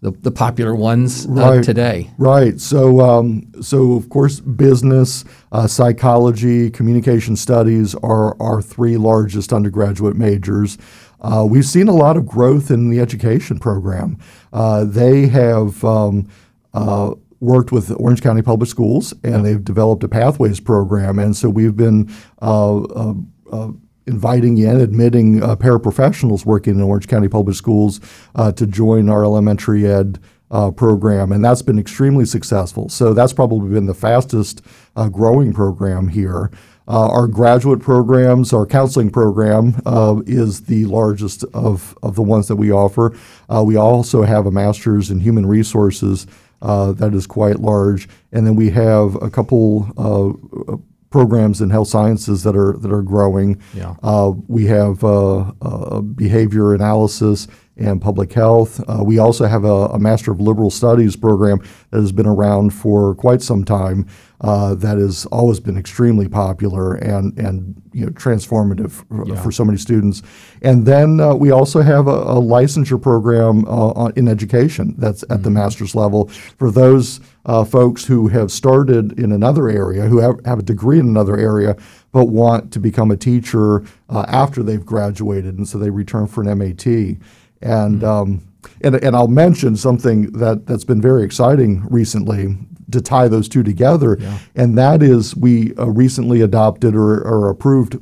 the, 0.00 0.10
the 0.22 0.32
popular 0.32 0.74
ones 0.74 1.26
uh, 1.26 1.30
Right. 1.30 1.62
today? 1.62 2.10
Right. 2.18 2.60
So, 2.60 3.00
um, 3.00 3.46
so 3.60 3.92
of 3.92 4.08
course, 4.08 4.40
business, 4.40 5.24
uh, 5.52 5.68
psychology, 5.68 6.70
communication 6.70 7.36
studies 7.36 7.94
are 8.02 8.36
our 8.42 8.60
three 8.60 8.96
largest 8.96 9.52
undergraduate 9.52 10.16
majors. 10.16 10.76
Uh, 11.20 11.46
we've 11.48 11.64
seen 11.64 11.86
a 11.86 11.94
lot 11.94 12.16
of 12.16 12.26
growth 12.26 12.68
in 12.68 12.90
the 12.90 12.98
education 12.98 13.60
program. 13.60 14.18
Uh, 14.52 14.82
they 14.84 15.28
have 15.28 15.84
um, 15.84 16.26
uh, 16.74 17.12
worked 17.42 17.72
with 17.72 17.90
Orange 17.98 18.22
County 18.22 18.40
Public 18.42 18.70
Schools, 18.70 19.12
and 19.24 19.44
they've 19.44 19.62
developed 19.62 20.04
a 20.04 20.08
pathways 20.08 20.60
program, 20.60 21.18
and 21.18 21.36
so 21.36 21.50
we've 21.50 21.76
been. 21.76 22.10
Uh, 22.40 22.82
uh, 22.82 23.14
uh, 23.52 23.68
inviting 24.04 24.58
in, 24.58 24.80
admitting 24.80 25.40
uh, 25.40 25.54
paraprofessionals 25.54 26.44
working 26.44 26.74
in 26.74 26.82
Orange 26.82 27.06
County 27.06 27.28
Public 27.28 27.54
Schools 27.54 28.00
uh, 28.34 28.50
to 28.50 28.66
join 28.66 29.08
our 29.08 29.22
elementary 29.22 29.86
ed 29.86 30.18
uh, 30.50 30.70
program, 30.70 31.30
and 31.30 31.44
that's 31.44 31.62
been 31.62 31.78
extremely 31.78 32.24
successful. 32.24 32.88
So 32.88 33.14
that's 33.14 33.32
probably 33.32 33.70
been 33.70 33.86
the 33.86 33.94
fastest 33.94 34.60
uh, 34.96 35.08
growing 35.08 35.52
program 35.52 36.08
here. 36.08 36.50
Uh, 36.88 37.08
our 37.08 37.28
graduate 37.28 37.80
programs, 37.80 38.52
our 38.52 38.66
counseling 38.66 39.08
program 39.08 39.80
uh, 39.86 40.20
is 40.26 40.62
the 40.62 40.84
largest 40.86 41.44
of, 41.54 41.96
of 42.02 42.16
the 42.16 42.22
ones 42.22 42.48
that 42.48 42.56
we 42.56 42.72
offer. 42.72 43.16
Uh, 43.48 43.62
we 43.64 43.76
also 43.76 44.22
have 44.22 44.46
a 44.46 44.50
master's 44.50 45.10
in 45.10 45.20
human 45.20 45.46
resources 45.46 46.26
uh, 46.62 46.92
that 46.92 47.12
is 47.12 47.26
quite 47.26 47.60
large, 47.60 48.08
and 48.32 48.46
then 48.46 48.56
we 48.56 48.70
have 48.70 49.16
a 49.20 49.28
couple 49.28 49.92
uh, 49.98 50.76
programs 51.10 51.60
in 51.60 51.70
health 51.70 51.88
sciences 51.88 52.42
that 52.42 52.56
are 52.56 52.72
that 52.78 52.90
are 52.90 53.02
growing. 53.02 53.60
Yeah. 53.74 53.94
Uh, 54.02 54.32
we 54.48 54.66
have 54.66 55.04
uh, 55.04 55.52
uh, 55.60 56.00
behavior 56.00 56.74
analysis 56.74 57.46
and 57.76 58.02
public 58.02 58.32
health. 58.32 58.80
Uh, 58.88 59.02
we 59.02 59.18
also 59.18 59.46
have 59.46 59.64
a, 59.64 59.86
a 59.86 59.98
Master 59.98 60.30
of 60.30 60.40
Liberal 60.40 60.70
Studies 60.70 61.16
program 61.16 61.58
that 61.90 62.00
has 62.00 62.12
been 62.12 62.26
around 62.26 62.70
for 62.74 63.14
quite 63.14 63.42
some 63.42 63.64
time. 63.64 64.06
Uh, 64.42 64.74
that 64.74 64.98
has 64.98 65.24
always 65.26 65.60
been 65.60 65.78
extremely 65.78 66.26
popular 66.26 66.94
and 66.96 67.38
and 67.38 67.80
you 67.92 68.04
know 68.04 68.10
transformative 68.10 68.90
for, 68.90 69.28
Yeah. 69.28 69.40
for 69.40 69.52
so 69.52 69.64
many 69.64 69.78
students. 69.78 70.20
And 70.62 70.84
then 70.84 71.20
uh, 71.20 71.34
we 71.36 71.52
also 71.52 71.80
have 71.80 72.08
a, 72.08 72.10
a 72.10 72.40
licensure 72.42 73.00
program 73.00 73.64
uh, 73.66 73.68
on, 73.92 74.12
in 74.16 74.26
education 74.26 74.96
that's 74.98 75.22
at 75.30 75.44
the 75.44 75.50
master's 75.50 75.94
level 75.94 76.26
for 76.58 76.72
those 76.72 77.20
uh, 77.46 77.64
folks 77.64 78.04
who 78.04 78.26
have 78.28 78.50
started 78.50 79.16
in 79.18 79.30
another 79.30 79.68
area, 79.68 80.02
who 80.08 80.18
have, 80.18 80.44
have 80.44 80.58
a 80.58 80.62
degree 80.62 80.98
in 80.98 81.06
another 81.06 81.36
area, 81.36 81.76
but 82.10 82.24
want 82.26 82.72
to 82.72 82.80
become 82.80 83.12
a 83.12 83.16
teacher 83.16 83.84
uh, 84.08 84.24
after 84.26 84.64
they've 84.64 84.84
graduated, 84.84 85.56
and 85.56 85.68
so 85.68 85.78
they 85.78 85.90
return 85.90 86.26
for 86.26 86.42
an 86.42 86.58
MAT. 86.58 87.16
And 87.62 88.02
um, 88.04 88.48
and, 88.80 88.96
and 88.96 89.14
I'll 89.14 89.28
mention 89.28 89.76
something 89.76 90.32
that, 90.32 90.66
that's 90.66 90.84
been 90.84 91.00
very 91.00 91.22
exciting 91.22 91.86
recently 91.88 92.56
to 92.90 93.00
tie 93.00 93.28
those 93.28 93.48
two 93.48 93.62
together, 93.62 94.18
and 94.54 94.76
that 94.76 95.02
is 95.02 95.34
we 95.34 95.74
uh, 95.76 95.86
recently 95.86 96.40
adopted 96.42 96.94
or, 96.94 97.22
or 97.22 97.48
approved 97.48 97.96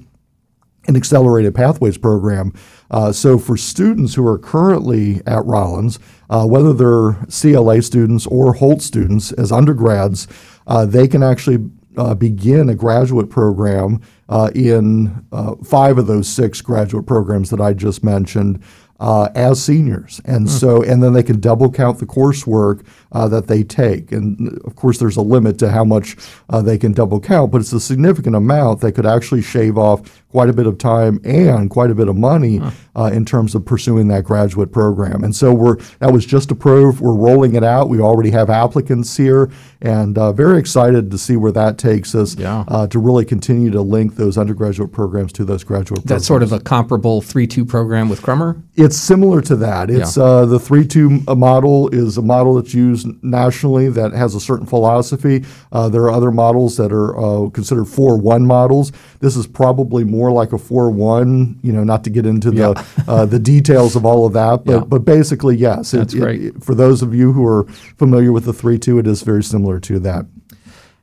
an 0.87 0.96
accelerated 0.96 1.55
pathways 1.55 1.99
program. 1.99 2.53
Uh, 2.90 3.12
so 3.12 3.38
for 3.38 3.57
students 3.57 4.14
who 4.14 4.27
are 4.27 4.38
currently 4.38 5.20
at 5.27 5.44
Rollins, 5.44 5.99
uh, 6.29 6.46
whether 6.46 6.73
they're 6.73 7.25
CLA 7.31 7.83
students 7.83 8.27
or 8.27 8.55
Holt 8.55 8.83
students 8.83 9.33
as 9.33 9.53
undergrads, 9.53 10.27
uh, 10.66 10.87
they 10.87 11.07
can 11.07 11.23
actually 11.23 11.70
uh, 11.96 12.14
begin 12.14 12.68
a 12.68 12.75
graduate 12.75 13.31
program 13.31 14.01
uh, 14.29 14.51
in 14.55 15.25
uh, 15.33 15.55
five 15.64 15.99
of 15.99 16.07
those 16.07 16.29
six 16.29 16.61
graduate 16.61 17.07
programs 17.07 17.51
that 17.51 17.61
I 17.61 17.73
just 17.73 18.03
mentioned. 18.05 18.62
Uh, 19.00 19.30
as 19.34 19.64
seniors, 19.64 20.20
and 20.26 20.50
so, 20.50 20.82
and 20.82 21.02
then 21.02 21.14
they 21.14 21.22
can 21.22 21.40
double 21.40 21.70
count 21.70 21.98
the 21.98 22.04
coursework 22.04 22.84
uh, 23.12 23.28
that 23.28 23.46
they 23.46 23.62
take. 23.62 24.12
And 24.12 24.58
of 24.64 24.76
course, 24.76 24.98
there's 24.98 25.16
a 25.16 25.22
limit 25.22 25.58
to 25.60 25.70
how 25.70 25.84
much 25.84 26.16
uh, 26.50 26.62
they 26.62 26.78
can 26.78 26.92
double 26.92 27.20
count, 27.20 27.50
but 27.50 27.60
it's 27.60 27.72
a 27.72 27.80
significant 27.80 28.36
amount 28.36 28.80
that 28.80 28.92
could 28.92 29.06
actually 29.06 29.42
shave 29.42 29.78
off 29.78 30.22
quite 30.30 30.48
a 30.48 30.52
bit 30.52 30.66
of 30.66 30.78
time 30.78 31.20
and 31.24 31.70
quite 31.70 31.90
a 31.90 31.94
bit 31.94 32.08
of 32.08 32.16
money 32.16 32.60
uh, 32.94 33.10
in 33.12 33.24
terms 33.24 33.54
of 33.54 33.64
pursuing 33.64 34.08
that 34.08 34.22
graduate 34.24 34.70
program. 34.70 35.24
And 35.24 35.34
so 35.34 35.52
we're 35.52 35.76
that 35.98 36.12
was 36.12 36.24
just 36.24 36.50
approved. 36.50 37.00
We're 37.00 37.14
rolling 37.14 37.54
it 37.54 37.64
out. 37.64 37.88
We 37.88 38.00
already 38.00 38.30
have 38.30 38.50
applicants 38.50 39.16
here, 39.16 39.50
and 39.80 40.16
uh, 40.16 40.32
very 40.32 40.58
excited 40.58 41.10
to 41.10 41.18
see 41.18 41.36
where 41.36 41.52
that 41.52 41.78
takes 41.78 42.14
us. 42.14 42.36
Yeah. 42.36 42.64
Uh, 42.68 42.86
to 42.86 42.98
really 42.98 43.24
continue 43.24 43.70
to 43.70 43.80
link 43.80 44.16
those 44.16 44.38
undergraduate 44.38 44.92
programs 44.92 45.32
to 45.32 45.44
those 45.44 45.64
graduate 45.64 46.00
programs. 46.02 46.08
That's 46.08 46.26
sort 46.26 46.42
of 46.42 46.52
a 46.52 46.60
comparable 46.60 47.20
3 47.22 47.46
2 47.46 47.64
program 47.64 48.08
with 48.08 48.22
Crummer? 48.22 48.62
It's 48.74 48.89
it's 48.90 48.98
similar 48.98 49.40
to 49.42 49.57
that. 49.57 49.88
It's 49.90 50.16
Yeah. 50.16 50.22
uh, 50.24 50.44
the 50.46 50.59
three-two 50.59 51.09
model 51.37 51.88
is 51.90 52.16
a 52.18 52.22
model 52.22 52.55
that's 52.55 52.74
used 52.74 53.07
nationally 53.22 53.88
that 53.88 54.12
has 54.12 54.35
a 54.35 54.40
certain 54.40 54.66
philosophy. 54.66 55.44
Uh, 55.72 55.88
there 55.88 56.03
are 56.03 56.11
other 56.11 56.31
models 56.33 56.76
that 56.76 56.92
are 56.92 57.16
uh, 57.18 57.48
considered 57.50 57.87
four-one 57.87 58.44
models. 58.46 58.90
This 59.20 59.37
is 59.37 59.46
probably 59.46 60.03
more 60.05 60.33
like 60.33 60.53
a 60.53 60.59
four-one. 60.59 61.59
You 61.62 61.72
know, 61.72 61.85
not 61.85 62.03
to 62.05 62.11
get 62.11 62.26
into 62.26 62.50
the 62.50 62.85
uh, 63.07 63.26
the 63.26 63.38
details 63.38 63.94
of 63.96 64.05
all 64.05 64.26
of 64.26 64.33
that, 64.33 64.64
but 64.64 64.72
Yeah. 64.72 64.85
but 64.85 65.05
basically, 65.05 65.57
yes. 65.57 65.94
It- 65.94 65.98
That's 65.98 66.14
it- 66.14 66.18
great. 66.20 66.40
it- 66.42 66.64
for 66.64 66.74
those 66.74 67.03
of 67.03 67.14
you 67.14 67.33
who 67.33 67.44
are 67.46 67.64
familiar 67.96 68.33
with 68.33 68.44
the 68.44 68.53
three-two, 68.53 68.98
it 68.98 69.07
is 69.07 69.22
very 69.22 69.42
similar 69.44 69.79
to 69.81 69.98
that. 70.00 70.26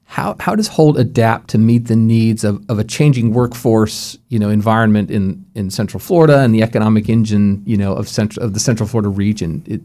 How, 0.10 0.36
how 0.40 0.56
does 0.56 0.68
Holt 0.70 0.98
adapt 0.98 1.50
to 1.50 1.58
meet 1.58 1.88
the 1.88 1.96
needs 1.96 2.44
of, 2.44 2.64
of 2.70 2.80
a 2.80 2.84
changing 2.84 3.34
workforce, 3.34 4.18
you 4.30 4.40
know, 4.40 4.50
environment 4.50 5.12
in, 5.12 5.46
in 5.54 5.70
Central 5.70 6.00
Florida 6.00 6.40
and 6.40 6.56
the 6.56 6.64
economic 6.64 7.10
engine, 7.10 7.62
you 7.66 7.78
know, 7.78 7.94
of 7.94 8.08
central 8.08 8.46
of 8.46 8.54
the 8.54 8.60
Central 8.60 8.88
Florida 8.88 9.10
region? 9.10 9.64
It, 9.68 9.82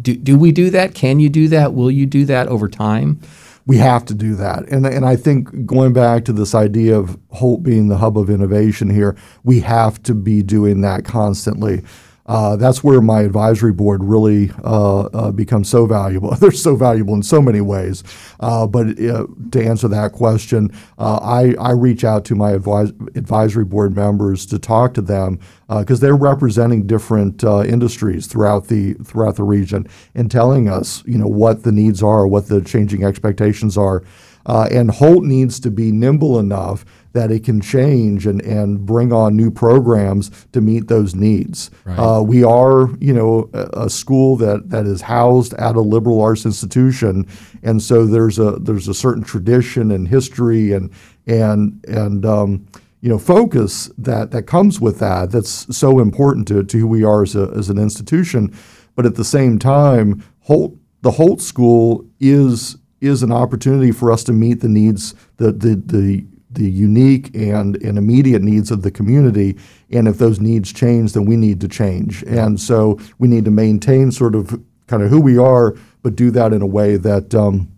do, 0.00 0.16
do 0.16 0.38
we 0.38 0.52
do 0.52 0.70
that? 0.70 0.94
Can 0.94 1.18
you 1.18 1.28
do 1.28 1.48
that? 1.48 1.74
Will 1.74 1.90
you 1.90 2.06
do 2.06 2.24
that 2.26 2.46
over 2.46 2.68
time? 2.68 3.20
we 3.68 3.76
have 3.76 4.02
to 4.06 4.14
do 4.14 4.34
that. 4.34 4.66
And, 4.70 4.86
and 4.86 5.04
I 5.04 5.14
think 5.14 5.66
going 5.66 5.92
back 5.92 6.24
to 6.24 6.32
this 6.32 6.54
idea 6.54 6.98
of 6.98 7.18
Holt 7.32 7.62
being 7.62 7.88
the 7.88 7.98
hub 7.98 8.16
of 8.16 8.30
innovation 8.30 8.88
here, 8.88 9.14
we 9.44 9.60
have 9.60 10.02
to 10.04 10.14
be 10.14 10.42
doing 10.42 10.80
that 10.80 11.04
constantly. 11.04 11.84
Uh, 12.28 12.56
that's 12.56 12.84
where 12.84 13.00
my 13.00 13.22
advisory 13.22 13.72
board 13.72 14.04
really 14.04 14.50
uh, 14.62 15.00
uh, 15.00 15.32
becomes 15.32 15.68
so 15.68 15.86
valuable. 15.86 16.30
They're 16.36 16.50
so 16.50 16.76
valuable 16.76 17.14
in 17.14 17.22
so 17.22 17.40
many 17.40 17.62
ways. 17.62 18.04
Uh, 18.38 18.66
but 18.66 19.00
uh, 19.00 19.26
to 19.50 19.64
answer 19.64 19.88
that 19.88 20.12
question, 20.12 20.70
uh, 20.98 21.18
I, 21.22 21.54
I 21.58 21.72
reach 21.72 22.04
out 22.04 22.26
to 22.26 22.34
my 22.34 22.52
advis- 22.52 23.16
advisory 23.16 23.64
board 23.64 23.96
members 23.96 24.44
to 24.46 24.58
talk 24.58 24.92
to 24.94 25.00
them 25.00 25.40
because 25.68 26.00
they're 26.00 26.16
representing 26.16 26.86
different 26.86 27.44
industries 27.44 28.26
throughout 28.26 28.68
the 28.68 28.94
throughout 29.04 29.36
the 29.36 29.42
region 29.42 29.86
and 30.14 30.30
telling 30.30 30.66
us, 30.68 31.02
you 31.06 31.18
know, 31.18 31.26
what 31.26 31.62
the 31.62 31.72
needs 31.72 32.02
are, 32.02 32.26
what 32.26 32.48
the 32.48 32.62
changing 32.62 33.04
expectations 33.04 33.76
are. 33.76 34.02
And 34.46 34.90
Holt 34.90 35.24
needs 35.24 35.60
to 35.60 35.70
be 35.70 35.92
nimble 35.92 36.38
enough 36.38 36.86
that 37.18 37.32
it 37.32 37.42
can 37.42 37.60
change 37.60 38.26
and, 38.26 38.40
and 38.42 38.86
bring 38.86 39.12
on 39.12 39.36
new 39.36 39.50
programs 39.50 40.30
to 40.52 40.60
meet 40.60 40.86
those 40.86 41.16
needs. 41.16 41.68
Right. 41.84 41.98
Uh, 41.98 42.22
we 42.22 42.44
are, 42.44 42.90
you 43.00 43.12
know, 43.12 43.50
a, 43.52 43.86
a 43.86 43.90
school 43.90 44.36
that, 44.36 44.70
that 44.70 44.86
is 44.86 45.00
housed 45.00 45.52
at 45.54 45.74
a 45.74 45.80
liberal 45.80 46.22
arts 46.22 46.46
institution, 46.46 47.26
and 47.64 47.82
so 47.82 48.06
there's 48.06 48.38
a 48.38 48.52
there's 48.60 48.86
a 48.86 48.94
certain 48.94 49.24
tradition 49.24 49.90
and 49.90 50.06
history 50.06 50.70
and 50.70 50.92
and 51.26 51.84
and 51.88 52.24
um, 52.24 52.64
you 53.00 53.08
know 53.08 53.18
focus 53.18 53.90
that 53.98 54.30
that 54.30 54.44
comes 54.44 54.80
with 54.80 55.00
that. 55.00 55.32
That's 55.32 55.76
so 55.76 55.98
important 55.98 56.46
to, 56.48 56.62
to 56.62 56.78
who 56.78 56.86
we 56.86 57.02
are 57.02 57.24
as 57.24 57.34
a, 57.34 57.52
as 57.56 57.68
an 57.68 57.78
institution. 57.78 58.54
But 58.94 59.06
at 59.06 59.16
the 59.16 59.24
same 59.24 59.58
time, 59.58 60.22
Holt 60.42 60.76
the 61.02 61.10
Holt 61.10 61.40
School 61.40 62.06
is 62.20 62.76
is 63.00 63.24
an 63.24 63.32
opportunity 63.32 63.90
for 63.90 64.12
us 64.12 64.22
to 64.24 64.32
meet 64.32 64.60
the 64.60 64.68
needs 64.68 65.14
the 65.38 65.50
the 65.50 65.82
the 65.84 66.37
the 66.58 66.70
unique 66.70 67.34
and, 67.34 67.76
and 67.82 67.96
immediate 67.96 68.42
needs 68.42 68.70
of 68.70 68.82
the 68.82 68.90
community. 68.90 69.56
And 69.90 70.08
if 70.08 70.18
those 70.18 70.40
needs 70.40 70.72
change, 70.72 71.12
then 71.12 71.24
we 71.24 71.36
need 71.36 71.60
to 71.62 71.68
change. 71.68 72.22
And 72.24 72.60
so 72.60 72.98
we 73.18 73.28
need 73.28 73.44
to 73.44 73.50
maintain 73.50 74.10
sort 74.12 74.34
of 74.34 74.60
kind 74.88 75.02
of 75.02 75.10
who 75.10 75.20
we 75.20 75.38
are, 75.38 75.76
but 76.02 76.16
do 76.16 76.30
that 76.32 76.52
in 76.52 76.60
a 76.60 76.66
way 76.66 76.96
that 76.96 77.34
um, 77.34 77.72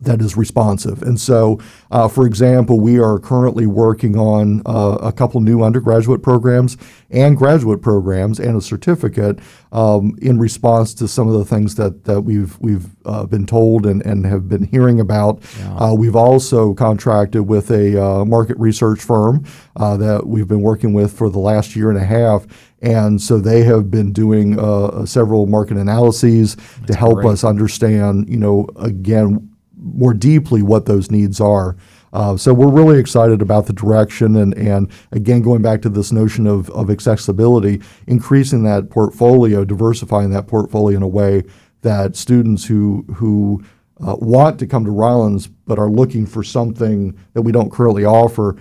that 0.00 0.20
is 0.20 0.36
responsive. 0.36 1.02
And 1.02 1.20
so, 1.20 1.60
uh, 1.90 2.08
for 2.08 2.26
example, 2.26 2.78
we 2.78 3.00
are 3.00 3.18
currently 3.18 3.66
working 3.66 4.16
on 4.16 4.62
uh, 4.64 4.98
a 5.00 5.12
couple 5.12 5.40
new 5.40 5.62
undergraduate 5.62 6.22
programs 6.22 6.76
and 7.10 7.36
graduate 7.36 7.82
programs 7.82 8.38
and 8.38 8.56
a 8.56 8.60
certificate 8.60 9.38
um, 9.72 10.16
in 10.22 10.38
response 10.38 10.94
to 10.94 11.08
some 11.08 11.26
of 11.26 11.34
the 11.34 11.44
things 11.44 11.74
that, 11.74 12.04
that 12.04 12.20
we've 12.20 12.58
we've 12.60 12.86
uh, 13.04 13.26
been 13.26 13.46
told 13.46 13.86
and, 13.86 14.02
and 14.02 14.24
have 14.26 14.48
been 14.48 14.64
hearing 14.64 15.00
about. 15.00 15.42
Uh, 15.78 15.94
we've 15.96 16.16
also 16.16 16.74
contracted 16.74 17.48
with 17.48 17.70
a 17.70 18.00
uh, 18.02 18.24
market 18.24 18.56
research 18.58 19.00
firm 19.00 19.44
uh, 19.76 19.96
that 19.96 20.26
we've 20.26 20.48
been 20.48 20.62
working 20.62 20.92
with 20.92 21.12
for 21.12 21.28
the 21.28 21.38
last 21.38 21.74
year 21.74 21.90
and 21.90 21.98
a 21.98 22.04
half. 22.04 22.46
And 22.80 23.20
so 23.20 23.38
they 23.38 23.64
have 23.64 23.90
been 23.90 24.12
doing 24.12 24.58
uh, 24.58 25.04
several 25.04 25.46
market 25.46 25.76
analyses 25.76 26.56
to 26.86 26.94
help 26.94 27.16
great. 27.16 27.32
us 27.32 27.42
understand, 27.42 28.28
you 28.28 28.36
know, 28.36 28.68
again, 28.76 29.50
more 29.94 30.14
deeply 30.14 30.62
what 30.62 30.86
those 30.86 31.10
needs 31.10 31.40
are. 31.40 31.76
Uh, 32.12 32.36
so 32.36 32.54
we're 32.54 32.70
really 32.70 32.98
excited 32.98 33.42
about 33.42 33.66
the 33.66 33.72
direction 33.72 34.36
and, 34.36 34.56
and 34.56 34.90
again 35.12 35.42
going 35.42 35.60
back 35.60 35.82
to 35.82 35.88
this 35.88 36.10
notion 36.10 36.46
of, 36.46 36.70
of 36.70 36.90
accessibility, 36.90 37.80
increasing 38.06 38.64
that 38.64 38.88
portfolio, 38.90 39.64
diversifying 39.64 40.30
that 40.30 40.46
portfolio 40.46 40.96
in 40.96 41.02
a 41.02 41.08
way 41.08 41.42
that 41.82 42.16
students 42.16 42.64
who 42.64 43.04
who 43.14 43.62
uh, 44.00 44.16
want 44.20 44.58
to 44.58 44.66
come 44.66 44.84
to 44.84 44.90
Rollins 44.90 45.48
but 45.48 45.78
are 45.78 45.90
looking 45.90 46.24
for 46.24 46.42
something 46.42 47.18
that 47.34 47.42
we 47.42 47.52
don't 47.52 47.72
currently 47.72 48.04
offer, 48.04 48.56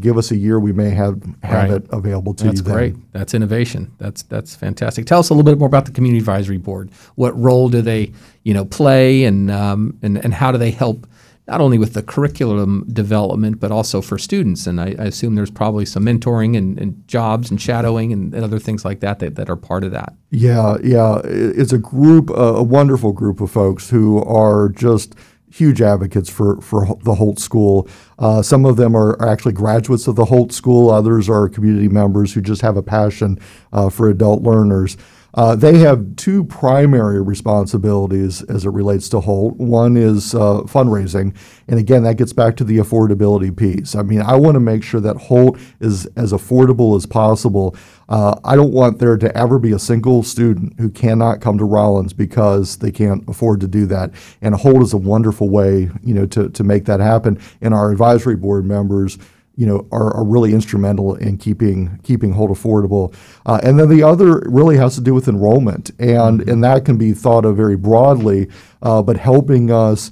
give 0.00 0.18
us 0.18 0.30
a 0.30 0.36
year, 0.36 0.58
we 0.58 0.72
may 0.72 0.90
have 0.90 1.22
have 1.42 1.70
Right. 1.70 1.82
it 1.82 1.86
available 1.90 2.34
to 2.34 2.44
That's 2.44 2.58
you. 2.58 2.62
then. 2.64 2.74
great. 2.74 3.12
That's 3.12 3.34
innovation. 3.34 3.92
That's 3.98 4.22
that's 4.22 4.54
fantastic. 4.56 5.06
Tell 5.06 5.20
us 5.20 5.30
a 5.30 5.34
little 5.34 5.44
bit 5.50 5.58
more 5.58 5.68
about 5.68 5.86
the 5.86 5.92
community 5.92 6.18
advisory 6.18 6.58
board. 6.58 6.90
What 7.14 7.38
role 7.40 7.68
do 7.68 7.80
they, 7.82 8.12
you 8.42 8.54
know, 8.54 8.64
play, 8.64 9.24
and 9.24 9.50
um, 9.50 9.98
and 10.02 10.18
and 10.24 10.34
how 10.34 10.50
do 10.52 10.58
they 10.58 10.70
help 10.72 11.06
not 11.46 11.60
only 11.60 11.76
with 11.76 11.92
the 11.92 12.02
curriculum 12.02 12.86
development 12.90 13.60
but 13.60 13.70
also 13.70 14.00
for 14.00 14.16
students? 14.18 14.66
And 14.66 14.80
I, 14.80 14.96
I 14.98 15.04
assume 15.04 15.34
there's 15.34 15.50
probably 15.50 15.84
some 15.84 16.04
mentoring 16.06 16.56
and, 16.56 16.78
and 16.78 17.06
jobs 17.06 17.50
and 17.50 17.60
shadowing 17.60 18.12
and, 18.14 18.34
and 18.34 18.42
other 18.42 18.58
things 18.58 18.84
like 18.84 19.00
that, 19.00 19.18
that 19.18 19.34
that 19.36 19.48
are 19.50 19.56
part 19.56 19.84
of 19.84 19.92
that. 19.92 20.14
Yeah, 20.30 20.78
yeah. 20.82 21.20
It's 21.24 21.72
a 21.72 21.78
group, 21.78 22.30
a 22.34 22.62
wonderful 22.62 23.12
group 23.12 23.40
of 23.40 23.50
folks 23.50 23.90
who 23.90 24.22
are 24.24 24.70
just 24.70 25.14
huge 25.54 25.80
advocates 25.80 26.28
for, 26.28 26.60
for 26.60 26.98
the 27.04 27.14
Holt 27.14 27.38
School. 27.38 27.88
Uh, 28.18 28.42
some 28.42 28.64
of 28.64 28.76
them 28.76 28.96
are 28.96 29.20
actually 29.24 29.52
graduates 29.52 30.08
of 30.08 30.16
the 30.16 30.24
Holt 30.24 30.52
School, 30.52 30.90
others 30.90 31.28
are 31.28 31.48
community 31.48 31.86
members 31.86 32.34
who 32.34 32.40
just 32.40 32.60
have 32.62 32.76
a 32.76 32.82
passion 32.82 33.38
uh, 33.72 33.88
for 33.88 34.08
adult 34.08 34.42
learners. 34.42 34.96
Uh, 35.34 35.56
they 35.56 35.78
have 35.78 36.14
two 36.16 36.44
primary 36.44 37.20
responsibilities 37.20 38.42
as 38.42 38.64
it 38.64 38.70
relates 38.70 39.08
to 39.08 39.20
Holt. 39.20 39.56
One 39.56 39.96
is 39.96 40.34
uh, 40.34 40.62
fundraising, 40.62 41.36
and 41.66 41.78
again, 41.78 42.04
that 42.04 42.18
gets 42.18 42.32
back 42.32 42.56
to 42.56 42.64
the 42.64 42.78
affordability 42.78 43.56
piece. 43.56 43.96
I 43.96 44.02
mean, 44.02 44.22
I 44.22 44.36
want 44.36 44.54
to 44.54 44.60
make 44.60 44.84
sure 44.84 45.00
that 45.00 45.16
Holt 45.16 45.58
is 45.80 46.06
as 46.16 46.32
affordable 46.32 46.96
as 46.96 47.04
possible. 47.06 47.76
Uh, 48.08 48.38
I 48.44 48.56
don't 48.56 48.72
want 48.72 48.98
there 48.98 49.16
to 49.16 49.36
ever 49.36 49.58
be 49.58 49.72
a 49.72 49.78
single 49.78 50.22
student 50.22 50.78
who 50.78 50.90
cannot 50.90 51.40
come 51.40 51.58
to 51.58 51.64
Rollins 51.64 52.12
because 52.12 52.76
they 52.78 52.90
can't 52.90 53.26
afford 53.28 53.60
to 53.60 53.68
do 53.68 53.86
that. 53.86 54.12
And 54.42 54.54
Holt 54.54 54.82
is 54.82 54.92
a 54.92 54.98
wonderful 54.98 55.48
way, 55.48 55.90
you 56.02 56.14
know, 56.14 56.26
to, 56.26 56.48
to 56.50 56.64
make 56.64 56.84
that 56.86 57.00
happen. 57.00 57.40
And 57.60 57.72
our 57.72 57.90
advisory 57.90 58.36
board 58.36 58.64
members 58.64 59.18
you 59.56 59.66
know, 59.66 59.86
are, 59.92 60.12
are 60.14 60.24
really 60.24 60.52
instrumental 60.52 61.14
in 61.14 61.38
keeping 61.38 61.98
keeping 62.02 62.32
Holt 62.32 62.50
affordable. 62.50 63.14
Uh, 63.46 63.60
and 63.62 63.78
then 63.78 63.88
the 63.88 64.02
other 64.02 64.42
really 64.46 64.76
has 64.76 64.96
to 64.96 65.00
do 65.00 65.14
with 65.14 65.28
enrollment, 65.28 65.92
and 66.00 66.40
and 66.48 66.64
that 66.64 66.84
can 66.84 66.96
be 66.96 67.12
thought 67.12 67.44
of 67.44 67.56
very 67.56 67.76
broadly, 67.76 68.48
uh, 68.82 69.02
but 69.02 69.16
helping 69.16 69.70
us. 69.70 70.10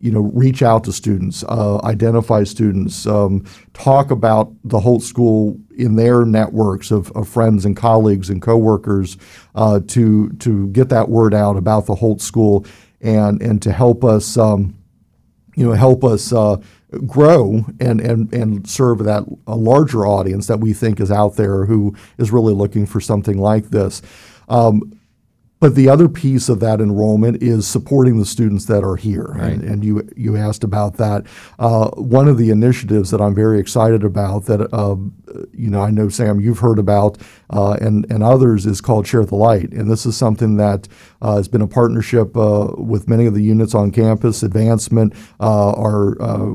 You 0.00 0.12
know, 0.12 0.30
reach 0.32 0.62
out 0.62 0.84
to 0.84 0.92
students, 0.92 1.42
uh, 1.48 1.80
identify 1.82 2.44
students, 2.44 3.04
um, 3.06 3.44
talk 3.74 4.12
about 4.12 4.52
the 4.62 4.78
Holt 4.78 5.02
School 5.02 5.58
in 5.76 5.96
their 5.96 6.24
networks 6.24 6.92
of, 6.92 7.10
of 7.12 7.28
friends 7.28 7.64
and 7.64 7.76
colleagues 7.76 8.30
and 8.30 8.40
coworkers 8.40 9.16
uh, 9.56 9.80
to 9.88 10.30
to 10.30 10.68
get 10.68 10.88
that 10.90 11.08
word 11.08 11.34
out 11.34 11.56
about 11.56 11.86
the 11.86 11.96
Holt 11.96 12.20
School 12.20 12.64
and 13.00 13.42
and 13.42 13.60
to 13.62 13.72
help 13.72 14.04
us 14.04 14.36
um, 14.36 14.78
you 15.58 15.64
know, 15.64 15.72
help 15.72 16.04
us 16.04 16.32
uh, 16.32 16.56
grow 17.04 17.64
and, 17.80 18.00
and, 18.00 18.32
and 18.32 18.68
serve 18.68 19.00
that 19.00 19.24
a 19.48 19.56
larger 19.56 20.06
audience 20.06 20.46
that 20.46 20.60
we 20.60 20.72
think 20.72 21.00
is 21.00 21.10
out 21.10 21.34
there 21.34 21.64
who 21.64 21.96
is 22.16 22.30
really 22.30 22.54
looking 22.54 22.86
for 22.86 23.00
something 23.00 23.38
like 23.38 23.70
this. 23.70 24.00
Um, 24.48 24.97
but 25.60 25.74
the 25.74 25.88
other 25.88 26.08
piece 26.08 26.48
of 26.48 26.60
that 26.60 26.80
enrollment 26.80 27.42
is 27.42 27.66
supporting 27.66 28.18
the 28.18 28.24
students 28.24 28.66
that 28.66 28.84
are 28.84 28.96
here, 28.96 29.34
and, 29.38 29.62
and 29.62 29.84
you 29.84 30.08
you 30.16 30.36
asked 30.36 30.64
about 30.64 30.96
that. 30.96 31.26
Uh, 31.58 31.90
one 31.90 32.28
of 32.28 32.38
the 32.38 32.50
initiatives 32.50 33.10
that 33.10 33.20
I'm 33.20 33.34
very 33.34 33.58
excited 33.58 34.04
about 34.04 34.44
that 34.46 34.72
uh, 34.72 34.96
you 35.52 35.70
know 35.70 35.82
I 35.82 35.90
know 35.90 36.08
Sam 36.08 36.40
you've 36.40 36.60
heard 36.60 36.78
about 36.78 37.18
uh, 37.50 37.72
and 37.80 38.10
and 38.10 38.22
others 38.22 38.66
is 38.66 38.80
called 38.80 39.06
Share 39.06 39.24
the 39.24 39.34
Light, 39.34 39.72
and 39.72 39.90
this 39.90 40.06
is 40.06 40.16
something 40.16 40.56
that 40.56 40.88
uh, 41.20 41.36
has 41.36 41.48
been 41.48 41.62
a 41.62 41.66
partnership 41.66 42.36
uh, 42.36 42.68
with 42.76 43.08
many 43.08 43.26
of 43.26 43.34
the 43.34 43.42
units 43.42 43.74
on 43.74 43.90
campus. 43.90 44.42
Advancement, 44.42 45.14
uh, 45.40 45.72
our 45.72 46.20
uh, 46.22 46.54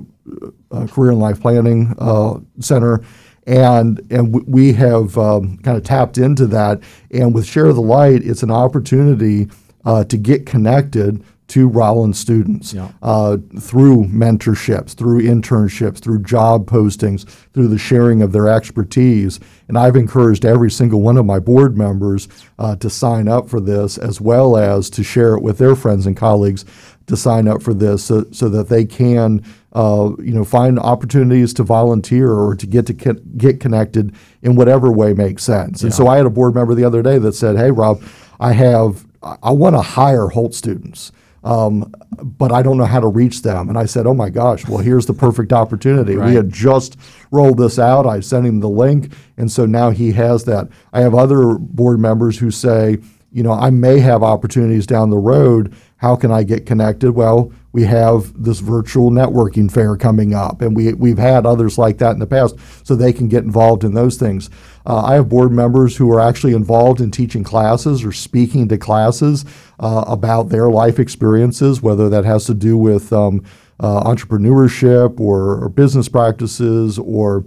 uh, 0.71 0.87
Career 0.87 1.11
and 1.11 1.19
Life 1.19 1.41
Planning 1.41 1.93
uh, 1.99 2.39
Center 2.59 3.03
and 3.47 4.01
and 4.10 4.34
we 4.47 4.73
have 4.73 5.17
um, 5.17 5.58
kind 5.60 5.77
of 5.77 5.84
tapped 5.84 6.17
into 6.17 6.47
that. 6.47 6.82
And 7.12 7.34
with 7.34 7.45
Share 7.45 7.71
the 7.73 7.82
Light, 7.82 8.23
it's 8.23 8.43
an 8.43 8.51
opportunity 8.51 9.47
uh, 9.86 10.03
to 10.06 10.17
get 10.17 10.45
connected 10.45 11.23
to 11.49 11.67
Rollins 11.67 12.17
students 12.17 12.73
Yeah. 12.73 12.88
uh, 13.03 13.38
through 13.60 14.06
mentorships, 14.06 14.95
through 14.95 15.21
internships, 15.21 15.99
through 15.99 16.23
job 16.23 16.65
postings, 16.65 17.25
through 17.53 17.67
the 17.67 17.77
sharing 17.77 18.21
of 18.21 18.32
their 18.32 18.47
expertise. 18.47 19.39
And 19.67 19.77
I've 19.77 19.97
encouraged 19.97 20.45
every 20.45 20.71
single 20.71 21.01
one 21.01 21.17
of 21.17 21.25
my 21.25 21.39
board 21.39 21.77
members 21.77 22.27
uh, 22.58 22.77
to 22.77 22.89
sign 22.89 23.27
up 23.27 23.49
for 23.49 23.60
this, 23.60 23.97
as 23.97 24.21
well 24.21 24.56
as 24.58 24.89
to 24.91 25.03
share 25.03 25.36
it 25.36 25.43
with 25.43 25.58
their 25.58 25.75
friends 25.75 26.08
and 26.08 26.15
colleagues 26.17 26.63
to 27.07 27.17
sign 27.17 27.47
up 27.47 27.61
for 27.61 27.73
this, 27.73 28.03
so, 28.05 28.25
so 28.31 28.47
that 28.49 28.69
they 28.69 28.85
can, 28.85 29.43
uh, 29.73 30.11
you 30.19 30.33
know, 30.33 30.43
find 30.45 30.79
opportunities 30.79 31.53
to 31.55 31.63
volunteer 31.63 32.31
or 32.31 32.55
to 32.55 32.65
get 32.65 32.85
to 32.87 32.93
co- 32.93 33.19
get 33.37 33.59
connected 33.59 34.15
in 34.41 34.55
whatever 34.55 34.91
way 34.91 35.13
makes 35.13 35.43
sense. 35.43 35.83
And 35.83 35.93
so 35.93 36.07
I 36.07 36.17
had 36.17 36.25
a 36.25 36.29
board 36.29 36.55
member 36.55 36.73
the 36.75 36.85
other 36.85 37.01
day 37.01 37.17
that 37.19 37.33
said, 37.33 37.57
"Hey, 37.57 37.71
Rob, 37.71 38.01
I 38.39 38.53
have 38.53 39.05
I- 39.21 39.37
I 39.43 39.51
want 39.51 39.75
to 39.75 39.81
hire 39.81 40.27
Holt 40.27 40.53
students." 40.53 41.11
um, 41.45 41.93
but 42.21 42.53
I 42.53 42.61
don't 42.61 42.77
know 42.77 42.85
how 42.85 43.01
to 43.01 43.07
reach 43.09 43.41
them. 43.41 43.67
And 43.67 43.77
I 43.77 43.83
said, 43.83 44.07
Oh 44.07 44.13
my 44.13 44.29
gosh, 44.29 44.65
well, 44.65 44.77
here's 44.77 45.07
the 45.07 45.13
perfect 45.13 45.51
opportunity. 45.51 46.15
Right. 46.15 46.29
We 46.29 46.35
had 46.35 46.49
just 46.53 46.95
rolled 47.31 47.57
this 47.57 47.77
out. 47.77 48.05
I 48.07 48.21
sent 48.21 48.45
him 48.45 48.61
the 48.61 48.69
link. 48.69 49.11
And 49.35 49.51
so 49.51 49.65
now 49.65 49.89
he 49.89 50.13
has 50.13 50.45
that. 50.45 50.69
I 50.93 51.01
have 51.01 51.13
other 51.13 51.55
board 51.59 51.99
members 51.99 52.39
who 52.39 52.49
say, 52.49 52.99
You 53.34 53.41
know, 53.41 53.52
I 53.52 53.72
may 53.72 53.98
have 53.98 54.22
opportunities 54.22 54.86
down 54.86 55.10
the 55.10 55.17
road. 55.17 55.76
How 55.98 56.15
can 56.15 56.32
I 56.32 56.43
get 56.43 56.67
connected? 56.67 57.13
Well, 57.13 57.52
we 57.72 57.84
have 57.86 58.43
this 58.43 58.60
virtual 58.60 59.10
networking 59.10 59.72
fair 59.72 59.98
coming 59.98 60.36
up, 60.36 60.62
and 60.62 60.76
we, 60.76 60.93
we've 60.93 61.17
had 61.17 61.48
others 61.48 61.80
like 61.80 61.98
that 61.98 62.12
in 62.12 62.19
the 62.19 62.28
past, 62.28 62.56
so 62.84 62.96
they 62.96 63.12
can 63.12 63.28
get 63.28 63.43
involved 63.43 63.84
in 63.84 63.96
those 63.96 64.17
things. 64.17 64.52
Uh, 64.86 65.04
I 65.04 65.15
have 65.15 65.30
board 65.30 65.52
members 65.52 65.98
who 65.98 66.12
are 66.12 66.19
actually 66.19 66.54
involved 66.54 67.02
in 67.02 67.10
teaching 67.10 67.43
classes 67.43 68.06
or 68.06 68.12
speaking 68.12 68.67
to 68.67 68.78
classes 68.78 69.46
uh, 69.80 70.06
about 70.08 70.50
their 70.50 70.69
life 70.69 71.00
experiences, 71.00 71.82
whether 71.82 72.10
that 72.10 72.26
has 72.26 72.46
to 72.46 72.54
do 72.54 72.78
with 72.78 73.12
um, 73.12 73.43
uh, 73.80 74.04
entrepreneurship 74.04 75.19
or, 75.19 75.63
or 75.63 75.69
business 75.69 76.08
practices 76.08 77.00
or 77.00 77.43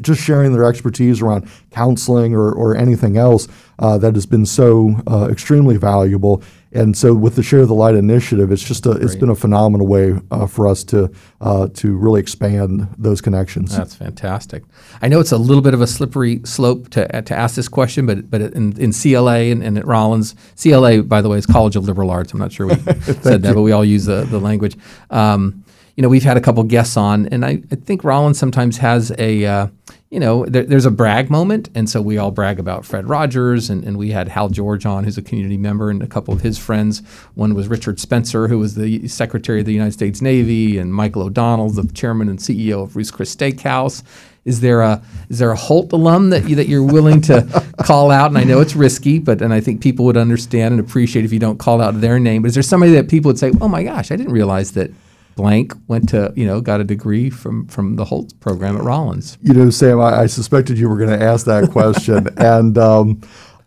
just 0.00 0.22
sharing 0.22 0.52
their 0.52 0.64
expertise 0.64 1.22
around 1.22 1.48
counseling 1.70 2.34
or, 2.34 2.52
or 2.52 2.76
anything 2.76 3.16
else 3.16 3.48
uh, 3.78 3.98
that 3.98 4.14
has 4.14 4.26
been 4.26 4.46
so 4.46 4.96
uh, 5.06 5.28
extremely 5.30 5.76
valuable. 5.76 6.42
And 6.72 6.96
so, 6.96 7.14
with 7.14 7.36
the 7.36 7.42
Share 7.42 7.64
the 7.64 7.74
Light 7.74 7.94
initiative, 7.94 8.52
it's 8.52 8.62
just 8.62 8.84
a, 8.84 8.90
it's 8.90 9.12
Great. 9.12 9.20
been 9.20 9.30
a 9.30 9.34
phenomenal 9.34 9.86
way 9.86 10.20
uh, 10.30 10.46
for 10.46 10.66
us 10.66 10.84
to 10.84 11.10
uh, 11.40 11.68
to 11.68 11.96
really 11.96 12.20
expand 12.20 12.88
those 12.98 13.22
connections. 13.22 13.74
That's 13.74 13.94
fantastic. 13.94 14.62
I 15.00 15.08
know 15.08 15.20
it's 15.20 15.32
a 15.32 15.38
little 15.38 15.62
bit 15.62 15.72
of 15.72 15.80
a 15.80 15.86
slippery 15.86 16.40
slope 16.44 16.90
to, 16.90 17.22
to 17.22 17.34
ask 17.34 17.54
this 17.54 17.68
question, 17.68 18.04
but 18.04 18.30
but 18.30 18.42
in, 18.42 18.78
in 18.78 18.92
CLA 18.92 19.44
and, 19.44 19.62
and 19.62 19.78
at 19.78 19.86
Rollins, 19.86 20.34
CLA, 20.60 21.02
by 21.02 21.22
the 21.22 21.30
way, 21.30 21.38
is 21.38 21.46
College 21.46 21.76
of 21.76 21.86
Liberal 21.86 22.10
Arts. 22.10 22.32
I'm 22.34 22.40
not 22.40 22.52
sure 22.52 22.66
we 22.66 22.74
said 23.00 23.42
that, 23.42 23.54
but 23.54 23.62
we 23.62 23.72
all 23.72 23.84
use 23.84 24.04
the, 24.04 24.24
the 24.24 24.40
language. 24.40 24.76
Um, 25.08 25.64
you 25.96 26.02
know, 26.02 26.10
we've 26.10 26.24
had 26.24 26.36
a 26.36 26.42
couple 26.42 26.62
guests 26.64 26.96
on, 26.98 27.26
and 27.28 27.42
I, 27.42 27.62
I 27.72 27.74
think 27.74 28.04
Rollins 28.04 28.38
sometimes 28.38 28.76
has 28.76 29.12
a, 29.18 29.46
uh, 29.46 29.68
you 30.10 30.20
know, 30.20 30.44
there, 30.44 30.62
there's 30.62 30.84
a 30.84 30.90
brag 30.90 31.30
moment, 31.30 31.70
and 31.74 31.88
so 31.88 32.02
we 32.02 32.18
all 32.18 32.30
brag 32.30 32.60
about 32.60 32.84
Fred 32.84 33.08
Rogers, 33.08 33.70
and, 33.70 33.82
and 33.82 33.96
we 33.96 34.10
had 34.10 34.28
Hal 34.28 34.50
George 34.50 34.84
on, 34.84 35.04
who's 35.04 35.16
a 35.16 35.22
community 35.22 35.56
member, 35.56 35.88
and 35.88 36.02
a 36.02 36.06
couple 36.06 36.34
of 36.34 36.42
his 36.42 36.58
friends. 36.58 37.00
One 37.34 37.54
was 37.54 37.66
Richard 37.66 37.98
Spencer, 37.98 38.46
who 38.46 38.58
was 38.58 38.74
the 38.74 39.08
Secretary 39.08 39.60
of 39.60 39.66
the 39.66 39.72
United 39.72 39.92
States 39.92 40.20
Navy, 40.20 40.76
and 40.76 40.92
Michael 40.92 41.22
O'Donnell, 41.22 41.70
the 41.70 41.90
chairman 41.94 42.28
and 42.28 42.38
CEO 42.38 42.82
of 42.82 42.94
Ruth's 42.94 43.10
Chris 43.10 43.34
Steakhouse. 43.34 44.02
Is 44.44 44.60
there 44.60 44.82
a 44.82 45.02
is 45.28 45.38
there 45.38 45.50
a 45.50 45.56
Holt 45.56 45.92
alum 45.92 46.30
that 46.30 46.48
you, 46.48 46.54
that 46.56 46.68
you're 46.68 46.82
willing 46.82 47.20
to 47.22 47.66
call 47.82 48.10
out? 48.10 48.30
And 48.30 48.38
I 48.38 48.44
know 48.44 48.60
it's 48.60 48.76
risky, 48.76 49.18
but 49.18 49.40
and 49.40 49.52
I 49.52 49.60
think 49.60 49.80
people 49.80 50.04
would 50.04 50.16
understand 50.16 50.72
and 50.72 50.80
appreciate 50.80 51.24
if 51.24 51.32
you 51.32 51.40
don't 51.40 51.58
call 51.58 51.80
out 51.80 52.00
their 52.00 52.20
name. 52.20 52.42
But 52.42 52.48
is 52.48 52.54
there 52.54 52.62
somebody 52.62 52.92
that 52.92 53.08
people 53.08 53.30
would 53.30 53.40
say, 53.40 53.50
"Oh 53.60 53.66
my 53.66 53.82
gosh, 53.82 54.12
I 54.12 54.16
didn't 54.16 54.32
realize 54.32 54.72
that 54.72 54.92
blank 55.36 55.74
went 55.86 56.08
to 56.08 56.32
you 56.34 56.46
know 56.46 56.60
got 56.60 56.80
a 56.80 56.84
degree 56.84 57.30
from 57.30 57.68
from 57.68 57.94
the 57.96 58.04
Holt 58.04 58.38
program 58.40 58.76
at 58.76 58.82
Rollins"? 58.82 59.38
You 59.42 59.54
know, 59.54 59.70
Sam, 59.70 60.00
I, 60.00 60.22
I 60.22 60.26
suspected 60.26 60.78
you 60.78 60.88
were 60.88 60.96
going 60.96 61.16
to 61.16 61.24
ask 61.24 61.46
that 61.46 61.70
question, 61.72 62.28
and 62.36 62.76
um, 62.76 63.20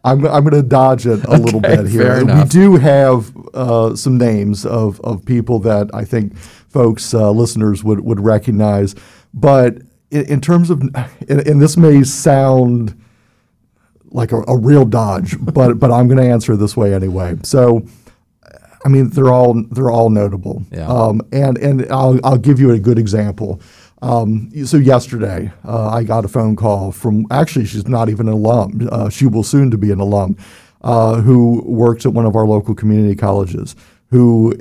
I'm, 0.04 0.26
I'm 0.28 0.44
going 0.44 0.62
to 0.62 0.68
dodge 0.68 1.06
it 1.06 1.24
a 1.26 1.38
little 1.38 1.60
bit 1.60 1.88
here. 1.88 2.24
we 2.24 2.44
do 2.46 2.78
have 2.78 3.36
uh, 3.54 3.96
some 3.96 4.18
names 4.18 4.66
of, 4.66 5.00
of 5.02 5.26
people 5.26 5.60
that 5.60 5.90
I 5.94 6.06
think 6.06 6.38
folks, 6.38 7.14
uh, 7.14 7.32
listeners, 7.32 7.84
would, 7.84 8.00
would 8.02 8.22
recognize. 8.22 8.96
But 9.34 9.80
in, 10.10 10.26
in 10.26 10.42
terms 10.42 10.70
of, 10.70 10.82
and, 10.82 11.46
and 11.46 11.62
this 11.62 11.76
may 11.76 12.04
sound 12.04 13.00
like 14.12 14.32
a, 14.32 14.38
a 14.48 14.58
real 14.58 14.86
dodge, 14.86 15.36
but 15.40 15.76
but 15.76 15.92
I'm 15.92 16.08
going 16.08 16.18
to 16.18 16.28
answer 16.30 16.56
this 16.56 16.76
way 16.76 16.94
anyway. 16.94 17.36
So, 17.44 17.86
I 18.86 18.90
mean, 18.90 19.10
they're 19.10 19.32
all 19.32 19.62
they're 19.72 19.90
all 19.90 20.10
notable. 20.10 20.64
Yeah. 20.72 20.88
Um, 20.88 21.22
and 21.32 21.58
and 21.58 21.92
I'll 21.92 22.20
I'll 22.24 22.38
give 22.38 22.60
you 22.60 22.72
a 22.72 22.80
good 22.80 23.00
example. 23.00 23.62
Um, 24.02 24.50
so 24.66 24.78
yesterday, 24.78 25.52
uh, 25.68 25.90
I 25.90 26.04
got 26.04 26.24
a 26.24 26.30
phone 26.30 26.56
call 26.56 26.92
from 26.92 27.26
actually 27.32 27.66
she's 27.66 27.88
not 27.88 28.10
even 28.10 28.28
an 28.28 28.34
alum. 28.34 28.88
Uh, 28.92 29.10
she 29.10 29.26
will 29.26 29.44
soon 29.44 29.70
to 29.72 29.78
be 29.78 29.92
an 29.92 30.00
alum, 30.00 30.38
uh, 30.82 31.22
who 31.22 31.62
works 31.66 32.06
at 32.06 32.14
one 32.14 32.26
of 32.26 32.36
our 32.36 32.48
local 32.48 32.74
community 32.74 33.16
colleges. 33.16 33.76
Who 34.12 34.54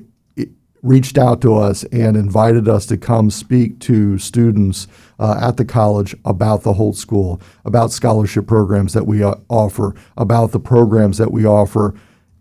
reached 0.82 1.18
out 1.18 1.40
to 1.40 1.54
us 1.54 1.84
and 1.84 2.16
invited 2.16 2.68
us 2.68 2.86
to 2.86 2.96
come 2.96 3.30
speak 3.30 3.78
to 3.80 4.18
students 4.18 4.86
uh, 5.18 5.38
at 5.42 5.56
the 5.56 5.64
college 5.64 6.14
about 6.24 6.62
the 6.62 6.72
Holt 6.74 6.96
School, 6.96 7.40
about 7.64 7.90
scholarship 7.90 8.46
programs 8.46 8.92
that 8.92 9.06
we 9.06 9.22
uh, 9.22 9.34
offer, 9.48 9.94
about 10.16 10.52
the 10.52 10.60
programs 10.60 11.18
that 11.18 11.32
we 11.32 11.44
offer. 11.44 11.94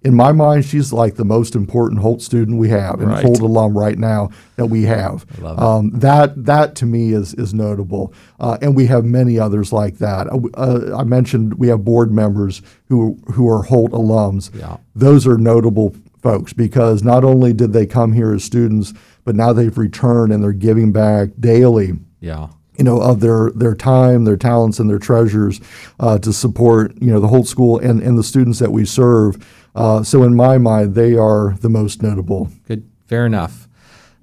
In 0.04 0.14
my 0.14 0.32
mind, 0.32 0.64
she's 0.64 0.94
like 0.94 1.16
the 1.16 1.26
most 1.26 1.56
important 1.56 2.02
Holt 2.02 2.22
student 2.22 2.58
we 2.60 2.70
have, 2.70 3.02
and 3.02 3.10
Right. 3.10 3.24
Holt 3.26 3.40
alum 3.42 3.78
right 3.78 3.98
now 3.98 4.30
that 4.56 4.68
we 4.68 4.84
have. 4.84 5.26
Um, 5.44 5.90
that 5.96 6.46
that 6.46 6.76
to 6.76 6.86
me 6.86 7.14
is 7.14 7.34
is 7.34 7.54
notable, 7.54 8.14
uh, 8.40 8.58
and 8.62 8.76
we 8.76 8.86
have 8.86 9.04
many 9.06 9.40
others 9.40 9.74
like 9.74 9.98
that. 9.98 10.28
Uh, 10.28 10.40
uh, 10.54 10.98
I 10.98 11.04
mentioned 11.04 11.56
we 11.56 11.68
have 11.70 11.84
board 11.84 12.12
members 12.12 12.62
who 12.90 13.18
who 13.34 13.50
are 13.50 13.64
Holt 13.64 13.92
alums. 13.92 14.52
Yeah. 14.58 14.78
Those 14.96 15.26
are 15.28 15.38
notable 15.38 15.96
folks 16.22 16.54
because 16.54 17.04
not 17.04 17.24
only 17.24 17.52
did 17.54 17.74
they 17.74 17.86
come 17.86 18.14
here 18.14 18.34
as 18.34 18.44
students, 18.44 18.94
but 19.26 19.36
now 19.36 19.52
they've 19.52 19.78
returned 19.78 20.32
and 20.32 20.44
they're 20.44 20.52
giving 20.54 20.92
back 20.92 21.30
daily 21.40 21.94
Yeah. 22.20 22.48
you 22.78 22.84
know, 22.84 23.00
of 23.02 23.20
their 23.20 23.52
their 23.56 23.76
time, 23.76 24.24
their 24.26 24.38
talents, 24.38 24.80
and 24.80 24.90
their 24.90 25.00
treasures 25.00 25.60
uh, 26.00 26.18
to 26.20 26.32
support 26.32 26.94
you 27.02 27.12
know 27.12 27.20
the 27.20 27.28
Holt 27.28 27.48
School 27.48 27.80
and, 27.80 28.02
and 28.02 28.18
the 28.18 28.24
students 28.24 28.60
that 28.60 28.72
we 28.72 28.86
serve. 28.86 29.36
Uh, 29.78 30.04
so 30.04 30.24
in 30.24 30.36
my 30.36 30.58
mind, 30.58 30.96
they 30.96 31.16
are 31.16 31.56
the 31.62 31.70
most 31.70 32.02
notable. 32.02 32.50
Good. 32.68 32.90
Fair 33.06 33.26
enough. 33.26 33.68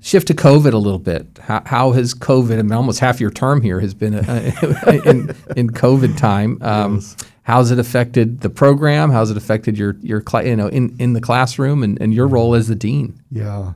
Shift 0.00 0.26
to 0.26 0.34
COVID 0.34 0.74
a 0.74 0.78
little 0.78 0.98
bit. 0.98 1.38
How, 1.40 1.62
how 1.64 1.92
has 1.92 2.12
COVID? 2.12 2.58
I 2.58 2.62
mean, 2.62 2.72
almost 2.72 3.00
half 3.00 3.20
your 3.20 3.30
term 3.30 3.62
here 3.62 3.80
has 3.80 3.94
been 3.94 4.14
uh, 4.14 4.52
in, 5.06 5.34
in 5.56 5.70
COVID 5.70 6.18
time. 6.18 6.58
Um, 6.60 7.00
How's 7.44 7.70
it 7.70 7.78
affected 7.78 8.40
the 8.40 8.48
program? 8.48 9.10
How's 9.10 9.30
it 9.30 9.36
affected 9.36 9.76
your 9.76 9.96
your 10.00 10.22
cla- 10.22 10.44
you 10.44 10.56
know 10.56 10.68
in, 10.68 10.96
in 10.98 11.12
the 11.12 11.20
classroom 11.20 11.82
and, 11.82 12.00
and 12.00 12.12
your 12.12 12.26
role 12.26 12.54
as 12.54 12.68
the 12.68 12.74
dean? 12.74 13.22
Yeah. 13.30 13.74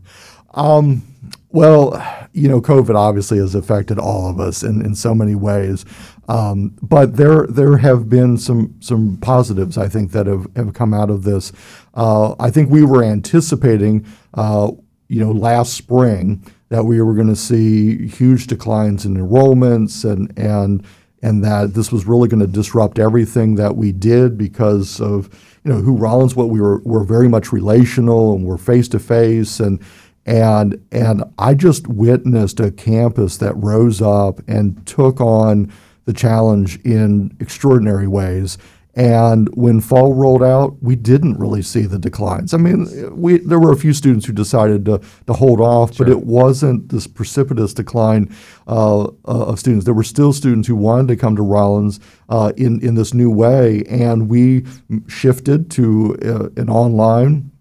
Um, 0.55 1.03
well, 1.51 2.03
you 2.33 2.49
know, 2.49 2.63
COVID 2.63 2.95
obviously 2.95 3.37
has 3.39 3.55
affected 3.55 3.99
all 3.99 4.29
of 4.29 4.41
us 4.41 4.63
in, 4.63 4.85
in 4.85 4.95
so 4.95 5.15
many 5.15 5.35
ways. 5.35 5.85
Um, 6.29 6.77
but 6.83 7.17
there 7.17 7.47
there 7.47 7.79
have 7.79 8.09
been 8.09 8.37
some 8.37 8.75
some 8.81 9.17
positives 9.17 9.79
I 9.79 9.89
think 9.89 10.13
that 10.13 10.27
have, 10.27 10.47
have 10.57 10.75
come 10.75 10.93
out 10.93 11.11
of 11.11 11.23
this. 11.23 11.53
Uh, 11.95 12.35
I 12.39 12.51
think 12.51 12.71
we 12.71 12.85
were 12.85 13.03
anticipating, 13.03 14.07
uh, 14.35 14.71
you 15.09 15.25
know, 15.25 15.33
last 15.33 15.73
spring 15.73 16.45
that 16.69 16.85
we 16.85 17.01
were 17.01 17.15
going 17.15 17.29
to 17.29 17.37
see 17.37 18.07
huge 18.09 18.47
declines 18.47 19.07
in 19.07 19.15
enrollments 19.17 20.05
and 20.09 20.39
and 20.39 20.85
and 21.23 21.43
that 21.43 21.75
this 21.75 21.91
was 21.91 22.07
really 22.07 22.29
going 22.29 22.41
to 22.41 22.47
disrupt 22.47 22.99
everything 22.99 23.57
that 23.57 23.77
we 23.77 23.91
did 23.91 24.37
because 24.39 25.01
of 25.01 25.29
you 25.65 25.73
know 25.73 25.81
who 25.81 25.97
Rollins 25.97 26.37
what 26.37 26.51
we 26.51 26.61
were 26.61 26.81
we're 26.85 27.05
very 27.05 27.29
much 27.29 27.53
relational 27.53 28.35
and 28.35 28.45
we're 28.45 28.59
face 28.59 28.89
to 28.89 28.99
face 28.99 29.61
and 29.61 29.81
and 30.27 30.85
and 30.93 31.25
I 31.39 31.55
just 31.55 31.89
witnessed 31.89 32.61
a 32.61 32.71
campus 32.71 33.39
that 33.39 33.55
rose 33.57 34.03
up 34.03 34.41
and 34.47 34.87
took 34.87 35.23
on 35.23 35.73
the 36.09 36.15
challenge 36.15 36.81
in 36.87 37.37
extraordinary 37.39 38.09
ways. 38.09 38.57
And 38.95 39.47
when 39.55 39.83
fall 39.83 40.15
rolled 40.15 40.43
out, 40.43 40.83
we 40.83 40.97
didn't 40.97 41.39
really 41.39 41.61
see 41.61 41.83
the 41.83 41.99
declines. 41.99 42.55
I 42.55 42.57
mean, 42.57 42.89
we 43.15 43.39
there 43.39 43.61
were 43.61 43.73
a 43.73 43.77
few 43.77 43.93
students 43.93 44.25
who 44.25 44.33
decided 44.33 44.87
to, 44.87 45.01
to 45.27 45.33
hold 45.35 45.61
off, 45.61 45.99
but 45.99 46.09
it 46.09 46.25
wasn't 46.25 46.89
this 46.89 47.07
precipitous 47.07 47.75
decline 47.75 48.35
uh, 48.67 49.03
uh, 49.03 49.09
of 49.27 49.61
students. 49.61 49.85
There 49.85 49.95
were 49.95 50.03
still 50.03 50.33
students 50.33 50.67
who 50.67 50.75
wanted 50.75 51.09
to 51.09 51.17
come 51.17 51.37
to 51.37 51.43
Rollins 51.43 52.01
uh, 52.31 52.53
in 52.57 52.81
in 52.81 52.95
this 52.95 53.13
new 53.13 53.31
way, 53.31 53.85
and 53.89 54.29
we 54.31 54.65
shifted 55.07 55.71
to 55.73 56.17
uh, 56.25 56.61
an 56.61 56.71
online 56.71 57.53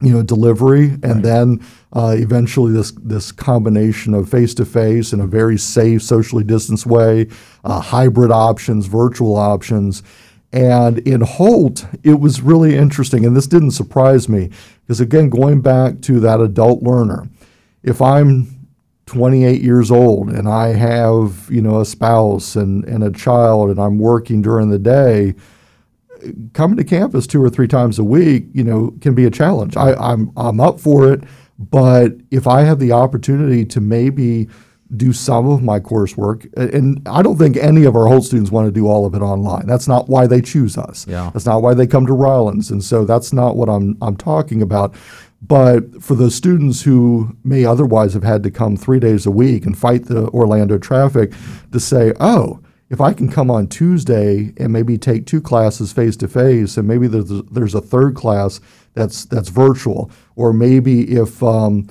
you 0.00 0.12
know 0.12 0.22
delivery 0.22 0.98
and 1.02 1.24
then 1.24 1.64
uh, 1.92 2.14
eventually 2.18 2.72
this 2.72 2.92
this 3.02 3.32
combination 3.32 4.12
of 4.12 4.28
face 4.28 4.52
to 4.54 4.64
face 4.64 5.12
in 5.12 5.20
a 5.20 5.26
very 5.26 5.56
safe 5.56 6.02
socially 6.02 6.44
distanced 6.44 6.86
way 6.86 7.26
uh, 7.64 7.80
hybrid 7.80 8.30
options 8.30 8.86
virtual 8.86 9.36
options. 9.36 10.02
And 10.52 10.98
in 11.00 11.22
Holt, 11.22 11.84
it 12.04 12.20
was 12.20 12.40
really 12.40 12.76
interesting, 12.76 13.26
and 13.26 13.36
this 13.36 13.48
didn't 13.48 13.72
surprise 13.72 14.28
me 14.28 14.50
because 14.82 15.00
again, 15.00 15.28
going 15.28 15.62
back 15.62 16.00
to 16.02 16.20
that 16.20 16.40
adult 16.40 16.80
learner, 16.80 17.28
if 17.82 18.00
I'm 18.00 18.68
28 19.06 19.60
years 19.62 19.90
old 19.90 20.30
and 20.30 20.48
I 20.48 20.68
have, 20.68 21.48
you 21.50 21.60
know, 21.60 21.80
a 21.80 21.84
spouse 21.84 22.56
and, 22.56 22.84
and 22.84 23.02
a 23.02 23.10
child 23.10 23.70
and 23.70 23.78
I'm 23.78 23.98
working 23.98 24.42
during 24.42 24.70
the 24.70 24.78
day, 24.78 25.34
coming 26.52 26.76
to 26.76 26.84
campus 26.84 27.26
two 27.26 27.42
or 27.42 27.50
three 27.50 27.68
times 27.68 27.98
a 27.98 28.04
week, 28.04 28.46
you 28.52 28.64
know, 28.64 28.94
can 29.00 29.14
be 29.14 29.24
a 29.24 29.30
challenge. 29.30 29.76
I, 29.76 29.94
I'm 29.94 30.32
I'm 30.36 30.60
up 30.60 30.80
for 30.80 31.12
it, 31.12 31.22
but 31.58 32.12
if 32.30 32.46
I 32.46 32.62
have 32.62 32.78
the 32.78 32.92
opportunity 32.92 33.64
to 33.66 33.80
maybe 33.80 34.48
do 34.96 35.12
some 35.12 35.48
of 35.48 35.62
my 35.62 35.80
coursework, 35.80 36.52
and 36.56 37.00
I 37.08 37.22
don't 37.22 37.36
think 37.36 37.56
any 37.56 37.84
of 37.84 37.96
our 37.96 38.06
Holt 38.06 38.24
students 38.24 38.50
want 38.50 38.66
to 38.66 38.72
do 38.72 38.86
all 38.86 39.06
of 39.06 39.14
it 39.14 39.22
online. 39.22 39.66
That's 39.66 39.88
not 39.88 40.08
why 40.08 40.26
they 40.26 40.40
choose 40.40 40.76
us. 40.76 41.06
Yeah. 41.08 41.30
That's 41.32 41.46
not 41.46 41.62
why 41.62 41.74
they 41.74 41.86
come 41.86 42.06
to 42.06 42.12
Rollins, 42.12 42.70
and 42.70 42.84
so 42.84 43.04
that's 43.04 43.32
not 43.32 43.56
what 43.56 43.68
I'm 43.68 43.96
I'm 44.02 44.16
talking 44.16 44.62
about. 44.62 44.94
But 45.46 46.02
for 46.02 46.14
those 46.14 46.34
students 46.34 46.82
who 46.82 47.36
may 47.44 47.64
otherwise 47.66 48.14
have 48.14 48.22
had 48.22 48.42
to 48.44 48.50
come 48.50 48.76
three 48.76 48.98
days 48.98 49.26
a 49.26 49.30
week 49.30 49.66
and 49.66 49.76
fight 49.76 50.06
the 50.06 50.28
Orlando 50.28 50.78
traffic, 50.78 51.34
to 51.72 51.80
say, 51.80 52.12
oh, 52.18 52.60
if 52.90 53.00
I 53.00 53.12
can 53.12 53.30
come 53.30 53.50
on 53.50 53.66
Tuesday 53.66 54.52
and 54.56 54.72
maybe 54.72 54.98
take 54.98 55.26
two 55.26 55.40
classes 55.40 55.92
face 55.92 56.16
to 56.18 56.28
face, 56.28 56.76
and 56.76 56.86
maybe 56.86 57.06
there's 57.06 57.30
a, 57.30 57.42
there's 57.42 57.74
a 57.74 57.80
third 57.80 58.14
class 58.14 58.60
that's 58.94 59.24
that's 59.24 59.48
virtual, 59.48 60.10
or 60.36 60.52
maybe 60.52 61.16
if 61.16 61.42
um, 61.42 61.88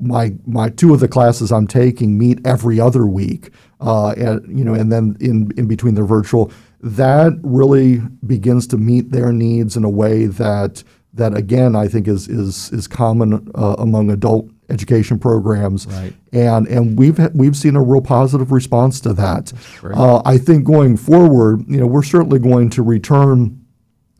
my 0.00 0.34
my 0.46 0.68
two 0.70 0.94
of 0.94 1.00
the 1.00 1.08
classes 1.08 1.52
I'm 1.52 1.66
taking 1.66 2.18
meet 2.18 2.44
every 2.46 2.80
other 2.80 3.06
week, 3.06 3.50
uh, 3.80 4.10
and 4.12 4.58
you 4.58 4.64
know, 4.64 4.74
and 4.74 4.90
then 4.90 5.16
in 5.20 5.50
in 5.56 5.66
between 5.66 5.94
they're 5.94 6.04
virtual, 6.04 6.50
that 6.80 7.38
really 7.42 7.98
begins 8.26 8.66
to 8.68 8.76
meet 8.76 9.10
their 9.10 9.32
needs 9.32 9.76
in 9.76 9.84
a 9.84 9.90
way 9.90 10.26
that 10.26 10.82
that 11.14 11.36
again 11.36 11.76
I 11.76 11.88
think 11.88 12.08
is 12.08 12.28
is 12.28 12.72
is 12.72 12.88
common 12.88 13.50
uh, 13.54 13.76
among 13.78 14.10
adult 14.10 14.50
education 14.72 15.18
programs, 15.18 15.86
Right. 15.86 16.14
and 16.32 16.66
and 16.66 16.98
we've 16.98 17.18
we've 17.34 17.56
seen 17.56 17.76
a 17.76 17.82
real 17.82 18.00
positive 18.00 18.50
response 18.50 18.98
to 19.00 19.12
that. 19.14 19.52
Uh, 19.84 20.22
I 20.24 20.38
think 20.38 20.64
going 20.64 20.96
forward, 20.96 21.64
you 21.68 21.76
know, 21.78 21.86
we're 21.86 22.02
certainly 22.02 22.38
going 22.38 22.70
to 22.70 22.82
return 22.82 23.58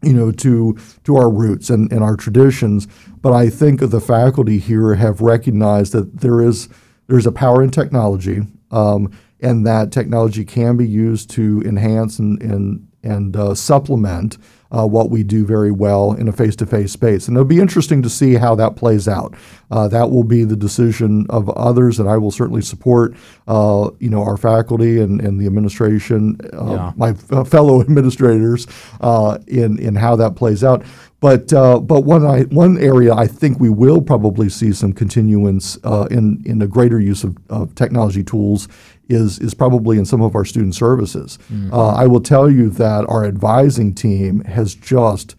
you 0.05 0.13
know, 0.13 0.33
to 0.33 0.77
to 1.05 1.17
our 1.17 1.31
roots 1.31 1.71
and, 1.71 1.93
and 1.93 2.03
our 2.03 2.17
traditions. 2.17 2.89
But 3.21 3.33
I 3.33 3.49
think 3.49 3.79
the 3.79 4.01
faculty 4.01 4.59
here 4.59 4.95
have 4.95 5.21
recognized 5.21 5.93
that 5.93 6.21
there 6.23 6.41
is 6.41 6.69
there's 7.07 7.25
a 7.27 7.31
power 7.33 7.63
in 7.63 7.71
technology, 7.71 8.41
um, 8.73 9.13
and 9.41 9.65
that 9.65 9.93
technology 9.93 10.45
can 10.45 10.77
be 10.77 10.89
used 10.89 11.31
to 11.31 11.63
enhance 11.65 12.19
and 12.19 12.43
and 12.43 12.89
and 13.05 13.37
uh, 13.37 13.55
supplement 13.55 14.39
uh, 14.75 14.87
what 14.87 15.11
we 15.11 15.23
do 15.23 15.45
very 15.45 15.71
well 15.71 16.13
in 16.13 16.29
a 16.29 16.33
face-to-face 16.33 16.91
space. 16.91 17.29
And 17.29 17.37
it'll 17.37 17.45
be 17.45 17.61
interesting 17.61 18.03
to 18.03 18.09
see 18.11 18.35
how 18.35 18.55
that 18.57 18.75
plays 18.77 19.07
out. 19.07 19.35
Uh, 19.71 19.87
that 19.89 20.11
will 20.11 20.25
be 20.25 20.45
the 20.45 20.57
decision 20.57 21.27
of 21.31 21.49
others, 21.51 21.99
and 22.01 22.09
I 22.09 22.17
will 22.19 22.31
certainly 22.31 22.63
support, 22.63 23.15
uh, 23.49 23.91
you 24.01 24.09
know, 24.11 24.23
our 24.23 24.37
faculty 24.37 25.01
and, 25.01 25.21
and 25.21 25.41
the 25.41 25.47
administration, 25.47 26.39
uh, 26.53 26.73
Yeah. 26.75 26.93
my 26.97 27.11
f- 27.31 27.49
fellow 27.49 27.81
administrators, 27.87 28.67
uh, 29.01 29.39
in 29.47 29.79
in 29.79 29.95
how 29.97 30.17
that 30.17 30.37
plays 30.37 30.65
out. 30.65 30.83
But 31.23 31.53
uh, 31.53 31.79
but 31.79 32.01
one 32.01 32.27
I, 32.27 32.43
one 32.43 32.77
area 32.79 33.15
I 33.15 33.29
think 33.29 33.61
we 33.61 33.71
will 33.71 34.03
probably 34.03 34.49
see 34.49 34.73
some 34.73 34.93
continuance 34.93 35.79
uh, 35.85 36.09
in 36.11 36.43
in 36.45 36.61
a 36.61 36.67
greater 36.67 36.99
use 36.99 37.23
of, 37.23 37.37
of 37.49 37.77
technology 37.77 38.25
tools 38.25 38.67
is 39.09 39.39
is 39.39 39.55
probably 39.55 39.99
in 39.99 40.05
some 40.05 40.21
of 40.21 40.35
our 40.35 40.45
student 40.45 40.75
services. 40.75 41.39
Uh, 41.73 41.91
I 41.91 42.09
will 42.09 42.21
tell 42.21 42.51
you 42.51 42.71
that 42.71 43.07
our 43.09 43.25
advising 43.25 43.95
team 43.95 44.43
has 44.47 44.75
just 44.75 45.37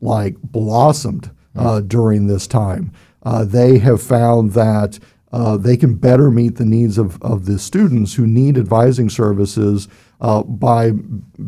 like 0.00 0.34
blossomed 0.42 1.30
uh, 1.54 1.80
during 1.80 2.26
this 2.26 2.48
time. 2.48 2.92
Uh, 3.22 3.44
they 3.44 3.78
have 3.78 4.02
found 4.02 4.52
that 4.54 4.98
uh, 5.32 5.56
they 5.56 5.76
can 5.76 5.94
better 5.94 6.28
meet 6.30 6.56
the 6.56 6.64
needs 6.64 6.98
of, 6.98 7.22
of 7.22 7.46
the 7.46 7.56
students 7.58 8.14
who 8.14 8.26
need 8.26 8.58
advising 8.58 9.08
services 9.08 9.86
uh, 10.20 10.42
by 10.42 10.90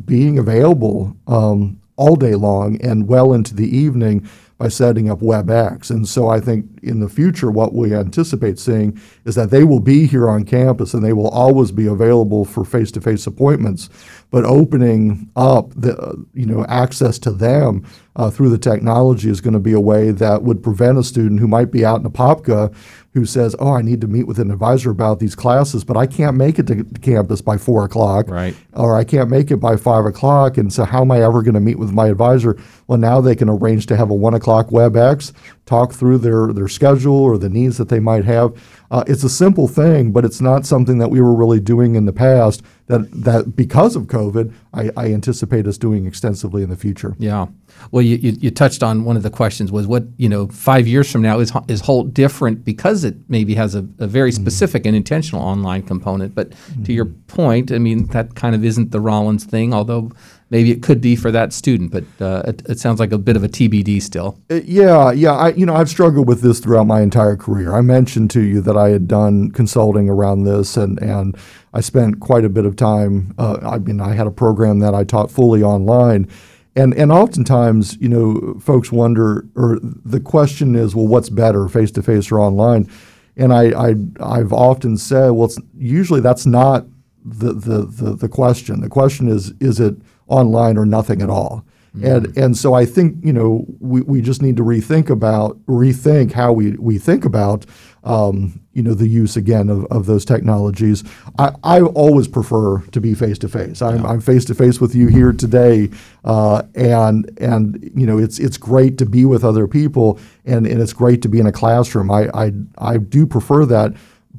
being 0.04 0.38
available 0.38 1.16
um, 1.26 1.81
all 2.02 2.16
day 2.16 2.34
long 2.34 2.80
and 2.82 3.06
well 3.06 3.32
into 3.32 3.54
the 3.54 3.76
evening 3.76 4.28
by 4.58 4.68
setting 4.68 5.10
up 5.10 5.20
WebEx. 5.20 5.90
And 5.90 6.06
so 6.06 6.28
I 6.28 6.38
think 6.38 6.66
in 6.82 7.00
the 7.00 7.08
future, 7.08 7.50
what 7.50 7.74
we 7.74 7.94
anticipate 7.94 8.58
seeing 8.58 9.00
is 9.24 9.34
that 9.34 9.50
they 9.50 9.64
will 9.64 9.80
be 9.80 10.06
here 10.06 10.28
on 10.28 10.44
campus 10.44 10.94
and 10.94 11.04
they 11.04 11.12
will 11.12 11.30
always 11.30 11.72
be 11.72 11.86
available 11.86 12.44
for 12.44 12.64
face-to-face 12.64 13.26
appointments. 13.26 13.88
But 14.30 14.44
opening 14.44 15.28
up 15.36 15.70
the 15.74 16.24
you 16.32 16.46
know 16.46 16.64
access 16.68 17.18
to 17.20 17.30
them 17.32 17.84
uh, 18.16 18.30
through 18.30 18.50
the 18.50 18.58
technology 18.58 19.30
is 19.30 19.40
going 19.40 19.54
to 19.54 19.60
be 19.60 19.72
a 19.72 19.80
way 19.80 20.10
that 20.10 20.42
would 20.42 20.62
prevent 20.62 20.98
a 20.98 21.02
student 21.04 21.40
who 21.40 21.48
might 21.48 21.70
be 21.70 21.84
out 21.84 22.00
in 22.00 22.10
Apopka 22.10 22.74
who 23.14 23.26
says, 23.26 23.54
"Oh, 23.58 23.72
I 23.72 23.82
need 23.82 24.00
to 24.00 24.06
meet 24.06 24.26
with 24.26 24.38
an 24.38 24.50
advisor 24.50 24.90
about 24.90 25.18
these 25.18 25.34
classes, 25.34 25.84
but 25.84 25.96
I 25.96 26.06
can't 26.06 26.36
make 26.36 26.58
it 26.58 26.66
to 26.68 26.84
campus 27.00 27.40
by 27.40 27.58
four 27.58 27.84
o'clock." 27.84 28.30
Right. 28.30 28.54
or 28.74 28.96
I 28.96 29.04
can't 29.04 29.28
make 29.28 29.50
it 29.50 29.58
by 29.58 29.76
five 29.76 30.06
o'clock, 30.06 30.56
and 30.56 30.72
so 30.72 30.84
how 30.84 31.02
am 31.02 31.10
I 31.10 31.22
ever 31.22 31.42
going 31.42 31.54
to 31.54 31.60
meet 31.60 31.78
with 31.78 31.92
my 31.92 32.08
advisor? 32.08 32.56
Well, 32.86 32.98
now 32.98 33.20
they 33.20 33.34
can 33.34 33.48
arrange 33.48 33.86
to 33.86 33.96
have 33.96 34.10
a 34.10 34.14
one 34.14 34.34
o'clock 34.34 34.68
WebEx, 34.68 35.32
talk 35.66 35.92
through 35.92 36.18
their 36.18 36.52
their 36.52 36.68
schedule 36.68 37.16
or 37.16 37.38
the 37.38 37.48
needs 37.50 37.76
that 37.78 37.88
they 37.88 38.00
might 38.00 38.24
have. 38.24 38.52
Uh, 38.90 39.04
it's 39.06 39.24
a 39.24 39.28
simple 39.28 39.68
thing, 39.68 40.12
but 40.12 40.24
it's 40.24 40.40
not 40.40 40.66
something 40.66 40.98
that 40.98 41.08
we 41.10 41.20
were 41.20 41.34
really 41.34 41.60
doing 41.60 41.94
in 41.94 42.04
the 42.04 42.12
past. 42.12 42.62
That 42.86 43.10
that 43.24 43.56
because 43.56 43.96
of 43.96 44.04
COVID, 44.04 44.52
I, 44.74 44.90
I 44.96 45.12
anticipate 45.12 45.66
us 45.66 45.78
doing 45.78 46.06
extensively 46.06 46.62
in 46.62 46.70
the 46.70 46.76
future. 46.76 47.14
Yeah. 47.18 47.46
Well, 47.90 48.02
you, 48.02 48.16
you, 48.16 48.32
you 48.40 48.50
touched 48.50 48.82
on 48.82 49.04
one 49.04 49.16
of 49.16 49.22
the 49.22 49.30
questions 49.30 49.70
was 49.70 49.86
what, 49.86 50.04
you 50.16 50.28
know, 50.28 50.46
five 50.48 50.86
years 50.86 51.10
from 51.10 51.20
now, 51.20 51.40
is, 51.40 51.50
Ho- 51.50 51.64
is 51.68 51.80
Holt 51.82 52.14
different 52.14 52.64
because 52.64 53.04
it 53.04 53.16
maybe 53.28 53.54
has 53.54 53.74
a, 53.74 53.80
a 53.98 54.06
very 54.06 54.32
specific 54.32 54.86
and 54.86 54.96
intentional 54.96 55.42
online 55.42 55.82
component? 55.82 56.34
But 56.34 56.52
to 56.84 56.92
your 56.92 57.04
point, 57.04 57.70
I 57.70 57.78
mean, 57.78 58.06
that 58.08 58.34
kind 58.34 58.54
of 58.54 58.64
isn't 58.64 58.92
the 58.92 59.00
Rollins 59.00 59.44
thing, 59.44 59.74
although 59.74 60.10
maybe 60.48 60.70
it 60.70 60.82
could 60.82 61.00
be 61.00 61.16
for 61.16 61.30
that 61.32 61.52
student, 61.52 61.90
but 61.90 62.04
uh, 62.20 62.42
it, 62.46 62.62
it 62.68 62.78
sounds 62.78 63.00
like 63.00 63.12
a 63.12 63.18
bit 63.18 63.36
of 63.36 63.44
a 63.44 63.48
TBD 63.48 64.00
still. 64.00 64.38
Uh, 64.50 64.60
Yeah, 64.64 65.10
yeah. 65.12 65.32
I, 65.32 65.48
you 65.52 65.66
know, 65.66 65.74
I've 65.74 65.88
struggled 65.88 66.28
with 66.28 66.40
this 66.40 66.60
throughout 66.60 66.86
my 66.86 67.00
entire 67.02 67.36
career. 67.36 67.74
I 67.74 67.80
mentioned 67.80 68.30
to 68.32 68.40
you 68.42 68.60
that 68.62 68.76
I 68.76 68.90
had 68.90 69.08
done 69.08 69.50
consulting 69.50 70.08
around 70.08 70.44
this, 70.44 70.76
and 70.76 70.98
and 71.02 71.36
I 71.74 71.80
spent 71.80 72.20
quite 72.20 72.44
a 72.44 72.48
bit 72.50 72.66
of 72.66 72.76
time. 72.76 73.34
Uh, 73.38 73.58
I 73.62 73.78
mean, 73.78 74.00
I 74.00 74.14
had 74.14 74.26
a 74.26 74.30
program 74.30 74.78
that 74.80 74.94
I 74.94 75.04
taught 75.04 75.30
fully 75.30 75.62
online, 75.62 76.28
and 76.74 76.94
and 76.94 77.12
oftentimes, 77.12 77.96
you 78.00 78.08
know, 78.08 78.58
folks 78.60 78.90
wonder, 78.90 79.46
or 79.56 79.78
the 79.82 80.20
question 80.20 80.74
is, 80.74 80.94
well, 80.94 81.06
what's 81.06 81.28
better, 81.28 81.68
face 81.68 81.90
to 81.92 82.02
face 82.02 82.32
or 82.32 82.40
online? 82.40 82.88
And 83.36 83.52
I, 83.52 83.90
I 83.90 83.94
I've 84.20 84.52
often 84.52 84.96
said, 84.96 85.30
well, 85.30 85.46
it's, 85.46 85.58
usually 85.76 86.20
that's 86.20 86.46
not 86.46 86.86
the, 87.24 87.52
the 87.52 87.82
the 87.84 88.14
the 88.14 88.28
question. 88.28 88.80
The 88.80 88.88
question 88.88 89.28
is, 89.28 89.52
is 89.60 89.80
it 89.80 89.96
online 90.28 90.78
or 90.78 90.86
nothing 90.86 91.20
at 91.20 91.28
all? 91.28 91.64
Mm-hmm. 91.94 92.06
And 92.06 92.38
and 92.38 92.56
so 92.56 92.72
I 92.72 92.86
think 92.86 93.22
you 93.22 93.34
know 93.34 93.66
we, 93.80 94.00
we 94.02 94.22
just 94.22 94.40
need 94.40 94.56
to 94.56 94.62
rethink 94.62 95.10
about 95.10 95.58
rethink 95.66 96.32
how 96.32 96.52
we, 96.52 96.72
we 96.72 96.98
think 96.98 97.26
about 97.26 97.66
um, 98.04 98.60
you 98.72 98.82
know 98.82 98.94
the 98.94 99.06
use 99.06 99.36
again 99.36 99.68
of, 99.68 99.84
of 99.86 100.06
those 100.06 100.24
technologies. 100.24 101.04
I, 101.38 101.52
I 101.62 101.80
always 101.82 102.26
prefer 102.26 102.80
to 102.80 103.00
be 103.00 103.14
face 103.14 103.38
to 103.38 103.48
face. 103.48 103.82
I'm 103.82 104.04
I'm 104.04 104.20
face 104.20 104.44
to 104.46 104.54
face 104.54 104.80
with 104.80 104.94
you 104.94 105.08
here 105.08 105.32
today, 105.32 105.90
uh, 106.24 106.62
and 106.74 107.30
and 107.40 107.90
you 107.94 108.06
know 108.06 108.18
it's 108.18 108.38
it's 108.38 108.56
great 108.56 108.98
to 108.98 109.06
be 109.06 109.24
with 109.24 109.44
other 109.44 109.68
people, 109.68 110.18
and, 110.44 110.66
and 110.66 110.80
it's 110.80 110.92
great 110.92 111.22
to 111.22 111.28
be 111.28 111.38
in 111.38 111.46
a 111.46 111.52
classroom. 111.52 112.10
I, 112.10 112.28
I 112.34 112.52
I 112.78 112.96
do 112.98 113.26
prefer 113.26 113.64
that, 113.66 113.94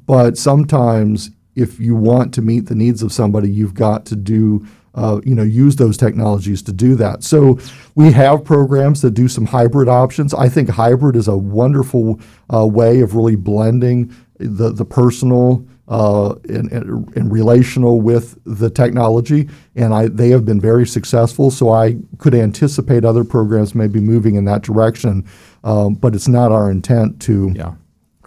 but 0.06 0.38
sometimes 0.38 1.32
if 1.56 1.80
you 1.80 1.95
want 1.95 2.34
to 2.34 2.41
meet 2.41 2.65
the 2.65 2.76
needs 2.76 3.04
of 3.04 3.13
somebody, 3.13 3.49
you've 3.49 3.76
got 3.76 4.06
to 4.08 4.15
do 4.15 4.65
uh, 4.95 5.19
you 5.25 5.34
know, 5.36 5.43
use 5.43 5.75
those 5.75 5.97
technologies 5.97 6.62
to 6.63 6.71
do 6.71 6.95
that. 6.95 7.23
So 7.23 7.58
we 7.95 8.12
have 8.12 8.43
programs 8.43 9.01
that 9.01 9.12
do 9.12 9.27
some 9.27 9.45
hybrid 9.45 9.89
options. 9.89 10.34
I 10.34 10.49
think 10.49 10.69
hybrid 10.69 11.15
is 11.15 11.27
a 11.27 11.38
wonderful 11.38 12.19
uh, 12.53 12.65
way 12.67 13.01
of 13.01 13.15
really 13.15 13.36
blending 13.36 14.13
the 14.39 14.71
the 14.71 14.86
personal 14.86 15.65
uh, 15.88 16.36
and, 16.49 16.71
and, 16.71 17.15
and 17.17 17.32
relational 17.32 18.01
with 18.01 18.38
the 18.45 18.69
technology, 18.69 19.49
and 19.75 19.93
I 19.93 20.08
they 20.08 20.29
have 20.29 20.45
been 20.45 20.62
very 20.62 20.86
successful. 20.88 21.51
So 21.51 21.69
I 21.71 21.97
could 22.19 22.34
anticipate 22.34 23.03
other 23.06 23.23
programs 23.23 23.75
maybe 23.75 23.99
moving 23.99 24.36
in 24.36 24.45
that 24.45 24.62
direction, 24.62 25.25
um, 25.63 25.95
but 25.95 26.15
it's 26.15 26.27
not 26.27 26.51
our 26.51 26.71
intent 26.71 27.19
to 27.23 27.51
Yeah. 27.56 27.73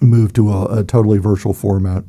move 0.01 0.33
to 0.35 0.53
a, 0.53 0.81
a 0.81 0.85
totally 0.85 1.19
virtual 1.19 1.55
format. 1.55 2.05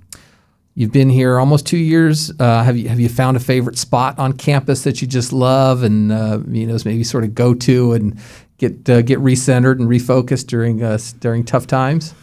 You've 0.78 0.92
been 0.92 1.10
here 1.10 1.40
almost 1.40 1.66
two 1.66 1.80
years. 1.80 2.32
Uh, 2.40 2.62
have 2.62 2.78
you 2.78 2.88
have 2.88 3.00
you 3.00 3.10
found 3.10 3.36
a 3.36 3.40
favorite 3.40 3.80
spot 3.80 4.20
on 4.20 4.34
campus 4.34 4.84
that 4.84 5.02
you 5.02 5.08
just 5.08 5.34
love 5.34 5.82
and 5.82 6.12
uh, 6.12 6.40
you 6.48 6.68
know 6.68 6.78
maybe 6.86 7.04
sort 7.04 7.24
of 7.24 7.34
go 7.34 7.56
to 7.56 7.94
and 7.94 8.20
get 8.60 8.88
uh, 8.88 9.02
get 9.02 9.18
recentered 9.18 9.80
and 9.80 9.90
refocused 9.90 10.46
during 10.46 10.84
uh, 10.84 11.00
during 11.20 11.44
tough 11.44 11.66
times? 11.66 12.14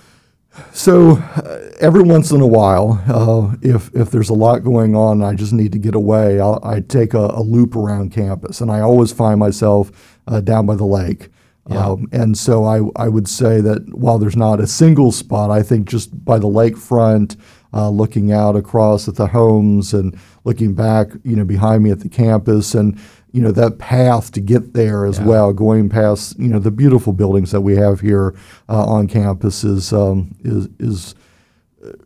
So 0.72 1.16
uh, 1.16 1.72
every 1.80 2.04
once 2.04 2.30
in 2.30 2.40
a 2.40 2.46
while, 2.46 3.02
uh, 3.08 3.56
if 3.60 3.92
if 3.92 4.12
there's 4.12 4.28
a 4.28 4.34
lot 4.34 4.60
going 4.60 4.94
on, 4.94 5.20
and 5.20 5.24
I 5.24 5.34
just 5.34 5.52
need 5.52 5.72
to 5.72 5.78
get 5.80 5.96
away. 5.96 6.38
I'll, 6.38 6.60
I 6.62 6.78
take 6.78 7.12
a, 7.12 7.26
a 7.26 7.42
loop 7.42 7.74
around 7.74 8.12
campus, 8.12 8.60
and 8.60 8.70
I 8.70 8.78
always 8.78 9.10
find 9.10 9.40
myself 9.40 9.90
uh, 10.28 10.40
down 10.40 10.64
by 10.64 10.76
the 10.76 10.86
lake. 10.86 11.28
Yeah. 11.68 11.84
Um, 11.84 12.08
and 12.12 12.38
so 12.38 12.64
I 12.64 12.82
I 12.94 13.08
would 13.08 13.26
say 13.26 13.60
that 13.62 13.92
while 13.92 14.18
there's 14.18 14.36
not 14.36 14.60
a 14.60 14.68
single 14.68 15.10
spot, 15.10 15.50
I 15.50 15.64
think 15.64 15.88
just 15.88 16.24
by 16.24 16.38
the 16.38 16.46
lakefront, 16.46 17.36
uh, 17.74 17.90
looking 17.90 18.30
out 18.32 18.54
across 18.56 19.08
at 19.08 19.16
the 19.16 19.26
homes 19.26 19.92
and 19.92 20.16
looking 20.44 20.74
back, 20.74 21.08
you 21.24 21.34
know, 21.36 21.44
behind 21.44 21.82
me 21.82 21.90
at 21.90 22.00
the 22.00 22.08
campus, 22.08 22.74
and 22.74 22.98
you 23.32 23.42
know 23.42 23.50
that 23.50 23.78
path 23.78 24.30
to 24.30 24.40
get 24.40 24.74
there 24.74 25.04
as 25.04 25.18
Yeah. 25.18 25.26
well, 25.26 25.52
going 25.52 25.88
past 25.88 26.38
you 26.38 26.48
know 26.48 26.60
the 26.60 26.70
beautiful 26.70 27.12
buildings 27.12 27.50
that 27.50 27.62
we 27.62 27.74
have 27.76 28.00
here 28.00 28.34
uh, 28.68 28.84
on 28.86 29.08
campus 29.08 29.64
is 29.64 29.92
um, 29.92 30.36
is 30.44 30.68
is 30.78 31.14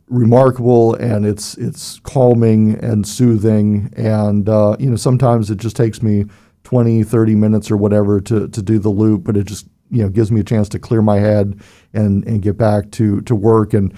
remarkable 0.08 0.94
and 0.94 1.26
it's 1.26 1.54
it's 1.58 2.00
calming 2.00 2.74
and 2.82 3.06
soothing 3.06 3.92
and 3.96 4.48
uh, 4.48 4.74
you 4.78 4.88
know 4.90 4.96
sometimes 4.96 5.50
it 5.50 5.58
just 5.58 5.76
takes 5.76 6.02
me 6.02 6.24
20 6.64 7.02
30 7.04 7.34
minutes 7.34 7.70
or 7.70 7.76
whatever 7.76 8.20
to, 8.20 8.48
to 8.48 8.62
do 8.62 8.78
the 8.78 8.88
loop 8.88 9.22
but 9.24 9.36
it 9.36 9.46
just 9.46 9.66
you 9.90 10.02
know 10.02 10.08
gives 10.08 10.32
me 10.32 10.40
a 10.40 10.44
chance 10.44 10.68
to 10.68 10.78
clear 10.78 11.00
my 11.02 11.18
head 11.18 11.60
and 11.92 12.24
and 12.26 12.42
get 12.42 12.56
back 12.58 12.90
to 12.90 13.20
to 13.22 13.34
work 13.34 13.72
and 13.74 13.92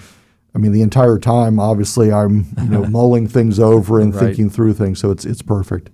I 0.53 0.57
mean 0.57 0.71
the 0.73 0.81
entire 0.81 1.17
time 1.19 1.59
obviously 1.59 2.11
I'm 2.11 2.45
you 2.61 2.69
know 2.69 2.85
mulling 2.99 3.27
things 3.27 3.59
over 3.59 3.99
and 3.99 4.13
Right. 4.13 4.25
thinking 4.27 4.49
through 4.49 4.73
things 4.73 4.99
so 4.99 5.11
it's 5.11 5.25
it's 5.25 5.41
perfect 5.41 5.89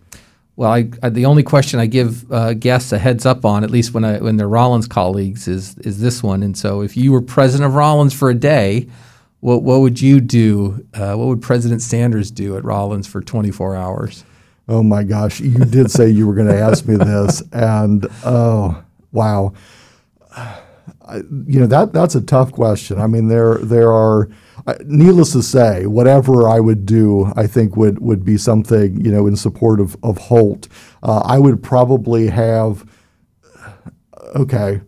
Well, 0.56 0.72
I, 0.72 0.90
I, 1.04 1.10
the 1.10 1.26
only 1.26 1.44
question 1.44 1.80
I 1.80 1.86
give 1.86 2.32
uh, 2.32 2.54
guests 2.56 2.92
a 2.92 2.98
heads 2.98 3.26
up 3.28 3.46
on, 3.46 3.64
at 3.64 3.70
least 3.70 3.94
when 3.94 4.04
I, 4.04 4.18
when 4.18 4.38
they're 4.38 4.50
Rollins 4.50 4.88
colleagues, 4.88 5.48
is 5.48 5.78
is 5.86 6.00
this 6.00 6.24
one. 6.24 6.42
And 6.42 6.58
so, 6.58 6.82
if 6.82 6.98
you 6.98 7.12
were 7.12 7.22
president 7.22 7.68
of 7.70 7.76
Rollins 7.76 8.12
for 8.16 8.32
a 8.32 8.34
day, 8.34 8.88
what 9.42 9.62
what 9.62 9.82
would 9.82 10.02
you 10.02 10.20
do? 10.20 10.84
Uh, 10.96 11.14
what 11.14 11.28
would 11.28 11.44
President 11.44 11.84
Sanders 11.84 12.32
do 12.32 12.58
at 12.58 12.64
Rollins 12.64 13.06
for 13.06 13.22
24 13.22 13.76
hours? 13.76 14.26
Oh 14.68 14.82
my 14.82 15.04
gosh, 15.04 15.40
you 15.40 15.60
did 15.64 15.92
say 15.92 16.10
you 16.10 16.26
were 16.28 16.34
going 16.34 16.48
to 16.50 16.60
ask 16.60 16.88
me 16.88 16.96
this, 16.98 17.44
and 17.54 18.08
oh 18.26 18.82
wow, 19.12 19.54
I, 20.36 21.18
you 21.46 21.60
know 21.60 21.68
that 21.68 21.94
that's 21.94 22.16
a 22.16 22.22
tough 22.22 22.52
question. 22.52 23.00
I 23.00 23.06
mean, 23.08 23.28
there 23.28 23.60
there 23.60 23.94
are, 23.94 24.28
uh, 24.66 24.76
needless 24.86 25.32
to 25.34 25.44
say, 25.44 25.86
whatever 25.86 26.48
I 26.48 26.60
would 26.60 26.86
do, 26.86 27.32
I 27.36 27.48
think 27.48 27.76
would 27.76 28.00
would 28.00 28.26
be 28.26 28.38
something 28.38 29.00
you 29.04 29.12
know 29.12 29.28
in 29.28 29.36
support 29.36 29.80
of 29.80 29.96
of 30.04 30.18
Holt. 30.18 30.68
Uh, 31.04 31.22
I 31.26 31.38
would 31.38 31.62
probably 31.62 32.28
have, 32.28 32.86
okay, 34.36 34.82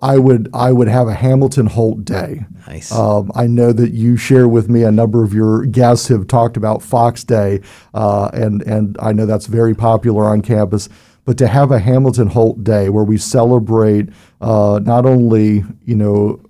I 0.00 0.18
would 0.18 0.48
I 0.54 0.72
would 0.72 0.88
have 0.88 1.08
a 1.08 1.14
Hamilton 1.14 1.66
Holt 1.66 2.04
day. 2.04 2.44
Nice. 2.66 2.92
Um, 2.92 3.32
I 3.34 3.46
know 3.46 3.72
that 3.72 3.92
you 3.92 4.16
share 4.16 4.46
with 4.46 4.68
me 4.68 4.84
a 4.84 4.92
number 4.92 5.24
of 5.24 5.34
your 5.34 5.64
guests 5.64 6.08
have 6.08 6.28
talked 6.28 6.56
about 6.56 6.82
Fox 6.82 7.24
Day, 7.24 7.60
uh, 7.94 8.30
and 8.32 8.62
and 8.62 8.96
I 9.00 9.12
know 9.12 9.26
that's 9.26 9.46
very 9.46 9.74
popular 9.74 10.26
on 10.26 10.42
campus. 10.42 10.88
But 11.24 11.36
to 11.38 11.48
have 11.48 11.70
a 11.70 11.78
Hamilton 11.78 12.28
Holt 12.28 12.64
Day 12.64 12.88
where 12.88 13.04
we 13.04 13.18
celebrate 13.18 14.08
uh, 14.40 14.80
not 14.82 15.04
only 15.04 15.64
you 15.84 15.96
know 15.96 16.40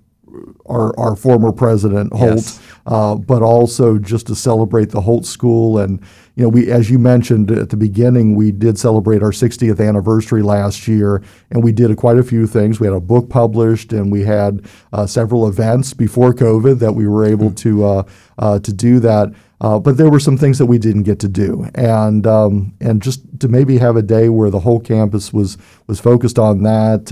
our 0.69 0.97
our 0.99 1.15
former 1.15 1.51
president 1.51 2.13
Holt, 2.13 2.35
Yes. 2.35 2.59
uh, 2.85 3.15
but 3.15 3.41
also 3.41 3.97
just 3.97 4.27
to 4.27 4.35
celebrate 4.35 4.89
the 4.91 5.01
Holt 5.01 5.25
School. 5.25 5.77
And 5.77 5.99
you 6.35 6.43
know, 6.43 6.49
we 6.49 6.71
as 6.71 6.89
you 6.89 6.99
mentioned 6.99 7.51
at 7.51 7.69
the 7.69 7.77
beginning, 7.77 8.35
we 8.35 8.51
did 8.51 8.77
celebrate 8.77 9.21
our 9.21 9.31
60th 9.31 9.85
anniversary 9.85 10.41
last 10.41 10.87
year, 10.87 11.21
and 11.51 11.63
we 11.63 11.71
did 11.71 11.95
quite 11.97 12.17
a 12.17 12.23
few 12.23 12.47
things. 12.47 12.79
We 12.79 12.87
had 12.87 12.95
a 12.95 12.99
book 13.01 13.29
published, 13.29 13.91
and 13.93 14.11
we 14.11 14.23
had 14.23 14.65
uh, 14.93 15.05
several 15.05 15.47
events 15.47 15.93
before 15.93 16.33
COVID 16.33 16.79
that 16.79 16.93
we 16.93 17.07
were 17.07 17.25
able 17.25 17.51
to 17.51 17.85
uh, 17.85 18.03
uh, 18.37 18.59
to 18.59 18.73
do 18.73 18.99
that. 18.99 19.33
Uh, 19.61 19.77
but 19.77 19.97
there 19.97 20.09
were 20.09 20.21
some 20.21 20.37
things 20.37 20.57
that 20.57 20.67
we 20.67 20.77
didn't 20.77 21.03
get 21.03 21.19
to 21.19 21.27
do, 21.27 21.67
and 21.75 22.25
um, 22.25 22.73
and 22.79 23.01
just 23.01 23.21
to 23.41 23.49
maybe 23.49 23.77
have 23.77 23.97
a 23.97 24.01
day 24.01 24.29
where 24.29 24.49
the 24.49 24.59
whole 24.61 24.79
campus 24.79 25.33
was 25.33 25.57
was 25.87 25.99
focused 25.99 26.39
on 26.39 26.63
that. 26.63 27.11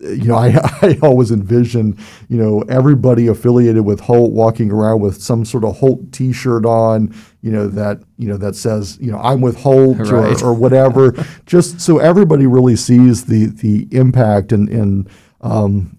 You 0.00 0.24
know, 0.24 0.34
I, 0.36 0.56
I 0.82 0.98
always 1.02 1.30
envision, 1.30 1.98
you 2.28 2.38
know, 2.38 2.62
everybody 2.68 3.26
affiliated 3.26 3.84
with 3.84 4.00
Holt 4.00 4.32
walking 4.32 4.70
around 4.70 5.00
with 5.00 5.20
some 5.22 5.44
sort 5.44 5.64
of 5.64 5.76
Holt 5.76 6.10
T-shirt 6.12 6.64
on, 6.64 7.14
you 7.42 7.50
know, 7.52 7.68
that 7.68 8.00
you 8.16 8.28
know 8.28 8.36
that 8.38 8.56
says, 8.56 8.98
you 9.00 9.12
know, 9.12 9.18
I'm 9.18 9.40
with 9.40 9.56
Holt 9.58 9.98
Right. 9.98 10.42
or, 10.42 10.48
or 10.48 10.54
whatever, 10.54 11.12
just 11.46 11.80
so 11.80 11.98
everybody 11.98 12.46
really 12.46 12.76
sees 12.76 13.26
the 13.26 13.46
the 13.46 13.86
impact 13.90 14.52
and 14.52 14.68
and 14.68 15.08
um, 15.42 15.96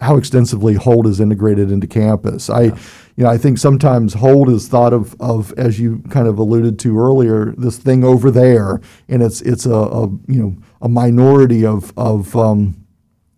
how 0.00 0.16
extensively 0.16 0.74
Holt 0.74 1.06
is 1.06 1.20
integrated 1.20 1.70
into 1.70 1.86
campus. 1.86 2.50
I, 2.50 2.62
you 3.16 3.24
know, 3.24 3.28
I 3.28 3.38
think 3.38 3.58
sometimes 3.58 4.14
Holt 4.14 4.48
is 4.48 4.66
thought 4.68 4.92
of, 4.92 5.14
of 5.20 5.52
as 5.56 5.78
you 5.78 6.02
kind 6.10 6.26
of 6.26 6.38
alluded 6.38 6.78
to 6.80 6.98
earlier, 6.98 7.52
this 7.56 7.78
thing 7.78 8.02
over 8.04 8.30
there, 8.30 8.80
and 9.08 9.22
it's 9.22 9.40
it's 9.42 9.64
a, 9.66 9.74
a 9.74 10.08
you 10.26 10.42
know 10.42 10.56
a 10.80 10.88
minority 10.88 11.64
of 11.64 11.92
of 11.96 12.34
um, 12.36 12.81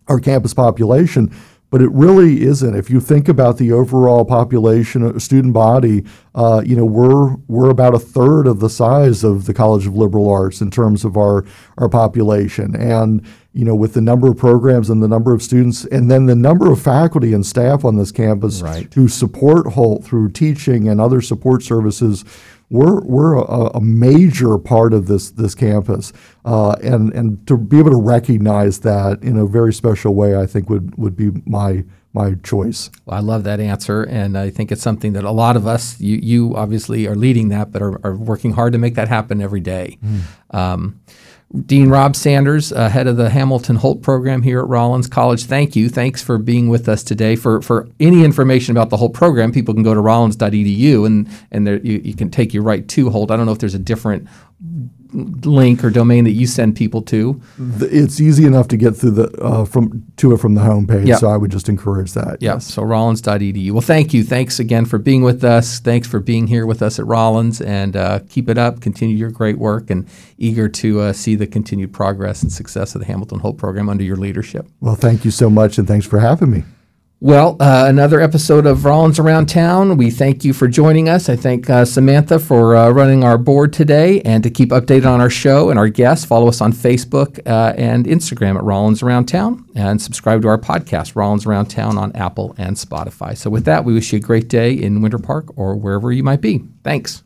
our 0.07 0.19
campus 0.19 0.53
population, 0.53 1.33
but 1.71 1.81
it 1.81 1.91
really 1.91 2.43
isn't. 2.43 2.75
If 2.75 2.89
you 2.89 2.99
think 3.01 3.27
about 3.27 3.57
the 3.57 3.71
overall 3.71 4.23
population, 4.23 5.03
uh, 5.03 5.19
student 5.19 5.53
body, 5.53 6.05
uh, 6.35 6.61
you 6.65 6.75
know, 6.75 6.85
we're 6.85 7.35
we're 7.47 7.69
about 7.69 7.93
a 7.95 7.99
third 7.99 8.47
of 8.47 8.59
the 8.59 8.69
size 8.69 9.23
of 9.23 9.45
the 9.45 9.53
College 9.53 9.85
of 9.87 9.95
Liberal 9.95 10.29
Arts 10.29 10.61
in 10.61 10.69
terms 10.71 11.03
of 11.03 11.17
our 11.17 11.43
our 11.77 11.89
population, 11.89 12.75
and 12.75 13.25
you 13.51 13.63
know, 13.65 13.73
with 13.75 13.93
the 13.93 14.01
number 14.01 14.27
of 14.27 14.37
programs 14.37 14.89
and 14.89 15.01
the 15.01 15.07
number 15.07 15.33
of 15.33 15.41
students, 15.41 15.85
and 15.85 16.11
then 16.11 16.25
the 16.25 16.35
number 16.35 16.71
of 16.71 16.81
faculty 16.81 17.33
and 17.33 17.45
staff 17.45 17.83
on 17.85 17.95
this 17.95 18.11
campus 18.11 18.61
Right. 18.61 18.93
who 18.93 19.07
support 19.07 19.67
Holt 19.67 20.03
through 20.03 20.31
teaching 20.31 20.87
and 20.89 20.99
other 21.01 21.21
support 21.21 21.63
services. 21.63 22.23
We're, 22.69 23.01
we're 23.01 23.35
a, 23.35 23.77
a 23.77 23.81
major 23.81 24.57
part 24.57 24.93
of 24.93 25.07
this 25.07 25.31
this 25.31 25.53
campus, 25.53 26.11
uh, 26.45 26.75
and 26.83 27.13
and 27.13 27.45
to 27.47 27.57
be 27.57 27.77
able 27.77 27.91
to 27.91 28.01
recognize 28.01 28.79
that 28.79 29.21
in 29.21 29.37
a 29.37 29.45
very 29.45 29.71
special 29.71 30.15
way, 30.15 30.35
I 30.35 30.47
think 30.47 30.69
would 30.69 30.97
would 30.97 31.15
be 31.15 31.31
my 31.45 31.83
my 32.15 32.33
choice. 32.35 32.89
Well, 33.05 33.17
I 33.17 33.19
love 33.19 33.43
that 33.43 33.59
answer, 33.59 34.01
and 34.03 34.37
I 34.37 34.49
think 34.49 34.71
it's 34.71 34.81
something 34.81 35.13
that 35.13 35.25
a 35.25 35.31
lot 35.31 35.57
of 35.57 35.67
us, 35.67 35.99
you, 35.99 36.17
you 36.23 36.55
obviously 36.55 37.07
are 37.07 37.15
leading 37.15 37.49
that, 37.49 37.71
but 37.73 37.81
are, 37.81 37.99
are 38.05 38.15
working 38.15 38.53
hard 38.53 38.71
to 38.71 38.79
make 38.79 38.95
that 38.95 39.09
happen 39.09 39.41
every 39.41 39.59
day. 39.59 39.99
Um, 40.51 41.01
Dean 41.65 41.89
Rob 41.89 42.15
Sanders, 42.15 42.71
uh, 42.71 42.89
head 42.89 43.07
of 43.07 43.17
the 43.17 43.29
Hamilton 43.29 43.77
Holt 43.77 44.01
program 44.01 44.41
here 44.41 44.59
at 44.59 44.67
Rollins 44.67 45.07
College. 45.07 45.45
Thank 45.45 45.75
you. 45.75 45.89
Thanks 45.89 46.21
for 46.21 46.37
being 46.37 46.67
with 46.67 46.89
us 46.89 47.03
today. 47.03 47.35
For 47.35 47.61
for 47.61 47.87
any 47.99 48.23
information 48.23 48.75
about 48.75 48.89
the 48.89 48.97
Holt 48.97 49.13
program, 49.13 49.51
people 49.51 49.73
can 49.73 49.83
go 49.83 49.93
to 49.93 50.01
rollins.edu 50.01 51.05
and 51.05 51.29
and 51.51 51.65
there, 51.65 51.77
you, 51.77 52.01
you 52.03 52.15
can 52.15 52.29
take 52.29 52.53
you 52.53 52.61
right 52.61 52.87
to 52.89 53.09
Holt. 53.09 53.31
I 53.31 53.37
don't 53.37 53.45
know 53.45 53.51
if 53.51 53.59
there's 53.59 53.75
a 53.75 53.79
different 53.79 54.27
link 55.15 55.83
or 55.83 55.89
domain 55.89 56.23
that 56.25 56.31
you 56.31 56.45
send 56.45 56.75
people 56.75 57.01
to. 57.03 57.41
It's 57.79 58.19
easy 58.19 58.45
enough 58.45 58.67
to 58.69 58.77
get 58.77 58.95
through 58.95 59.11
the 59.11 59.41
uh, 59.41 59.65
from 59.65 60.03
to 60.17 60.33
it 60.33 60.39
from 60.39 60.55
the 60.55 60.61
homepage, 60.61 61.07
Yeah. 61.07 61.15
so 61.15 61.29
I 61.29 61.37
would 61.37 61.51
just 61.51 61.69
encourage 61.69 62.13
that. 62.13 62.41
Yeah, 62.41 62.57
so 62.57 62.83
rollins.edu. 62.83 63.71
Well, 63.71 63.81
thank 63.81 64.13
you. 64.13 64.23
Thanks 64.23 64.59
again 64.59 64.85
for 64.85 64.97
being 64.97 65.23
with 65.23 65.43
us. 65.43 65.79
Thanks 65.79 66.07
for 66.07 66.19
being 66.19 66.47
here 66.47 66.65
with 66.65 66.81
us 66.81 66.99
at 66.99 67.05
Rollins, 67.05 67.61
and 67.61 67.95
uh, 67.95 68.19
keep 68.29 68.49
it 68.49 68.57
up. 68.57 68.81
Continue 68.81 69.15
your 69.15 69.31
great 69.31 69.57
work, 69.57 69.89
and 69.89 70.07
eager 70.37 70.67
to 70.69 70.99
uh, 71.01 71.13
see 71.13 71.35
the 71.35 71.47
continued 71.47 71.93
progress 71.93 72.43
and 72.43 72.51
success 72.51 72.95
of 72.95 72.99
the 73.01 73.07
Hamilton 73.07 73.39
Holt 73.39 73.57
program 73.57 73.89
under 73.89 74.03
your 74.03 74.17
leadership. 74.17 74.67
Well, 74.81 74.95
thank 74.95 75.23
you 75.25 75.31
so 75.31 75.49
much, 75.49 75.77
and 75.77 75.87
thanks 75.87 76.05
for 76.05 76.19
having 76.19 76.51
me. 76.51 76.63
Well, 77.21 77.55
uh, 77.61 77.85
another 77.87 78.19
episode 78.19 78.65
of 78.65 78.83
Rollins 78.83 79.19
Around 79.19 79.47
Town. 79.47 79.95
We 79.95 80.11
thank 80.11 80.43
you 80.43 80.51
for 80.51 80.67
joining 80.67 81.07
us. 81.07 81.29
I 81.29 81.37
thank 81.37 81.69
uh, 81.69 81.85
Samantha 81.85 82.39
for 82.39 82.75
uh, 82.75 82.89
running 82.89 83.23
our 83.23 83.37
board 83.37 83.71
today. 83.71 84.21
And 84.21 84.43
to 84.43 84.49
keep 84.49 84.69
updated 84.69 85.05
on 85.05 85.21
our 85.21 85.29
show 85.29 85.69
and 85.69 85.79
our 85.79 85.87
guests, 85.87 86.25
follow 86.25 86.49
us 86.49 86.59
on 86.59 86.73
Facebook 86.73 87.39
uh, 87.47 87.73
and 87.77 88.05
Instagram 88.05 88.57
at 88.57 88.63
Rollins 88.63 89.01
Around 89.01 89.27
Town 89.27 89.65
and 89.75 90.01
subscribe 90.01 90.41
to 90.41 90.49
our 90.49 90.57
podcast, 90.57 91.15
Rollins 91.15 91.45
Around 91.45 91.67
Town, 91.67 91.97
on 91.97 92.11
Apple 92.15 92.53
and 92.57 92.75
Spotify. 92.75 93.35
So, 93.35 93.49
with 93.49 93.63
that, 93.63 93.85
we 93.85 93.93
wish 93.93 94.11
you 94.11 94.17
a 94.17 94.21
great 94.21 94.49
day 94.49 94.73
in 94.73 95.01
Winter 95.01 95.17
Park 95.17 95.57
or 95.57 95.75
wherever 95.75 96.11
you 96.11 96.23
might 96.23 96.41
be. 96.41 96.63
Thanks. 96.83 97.23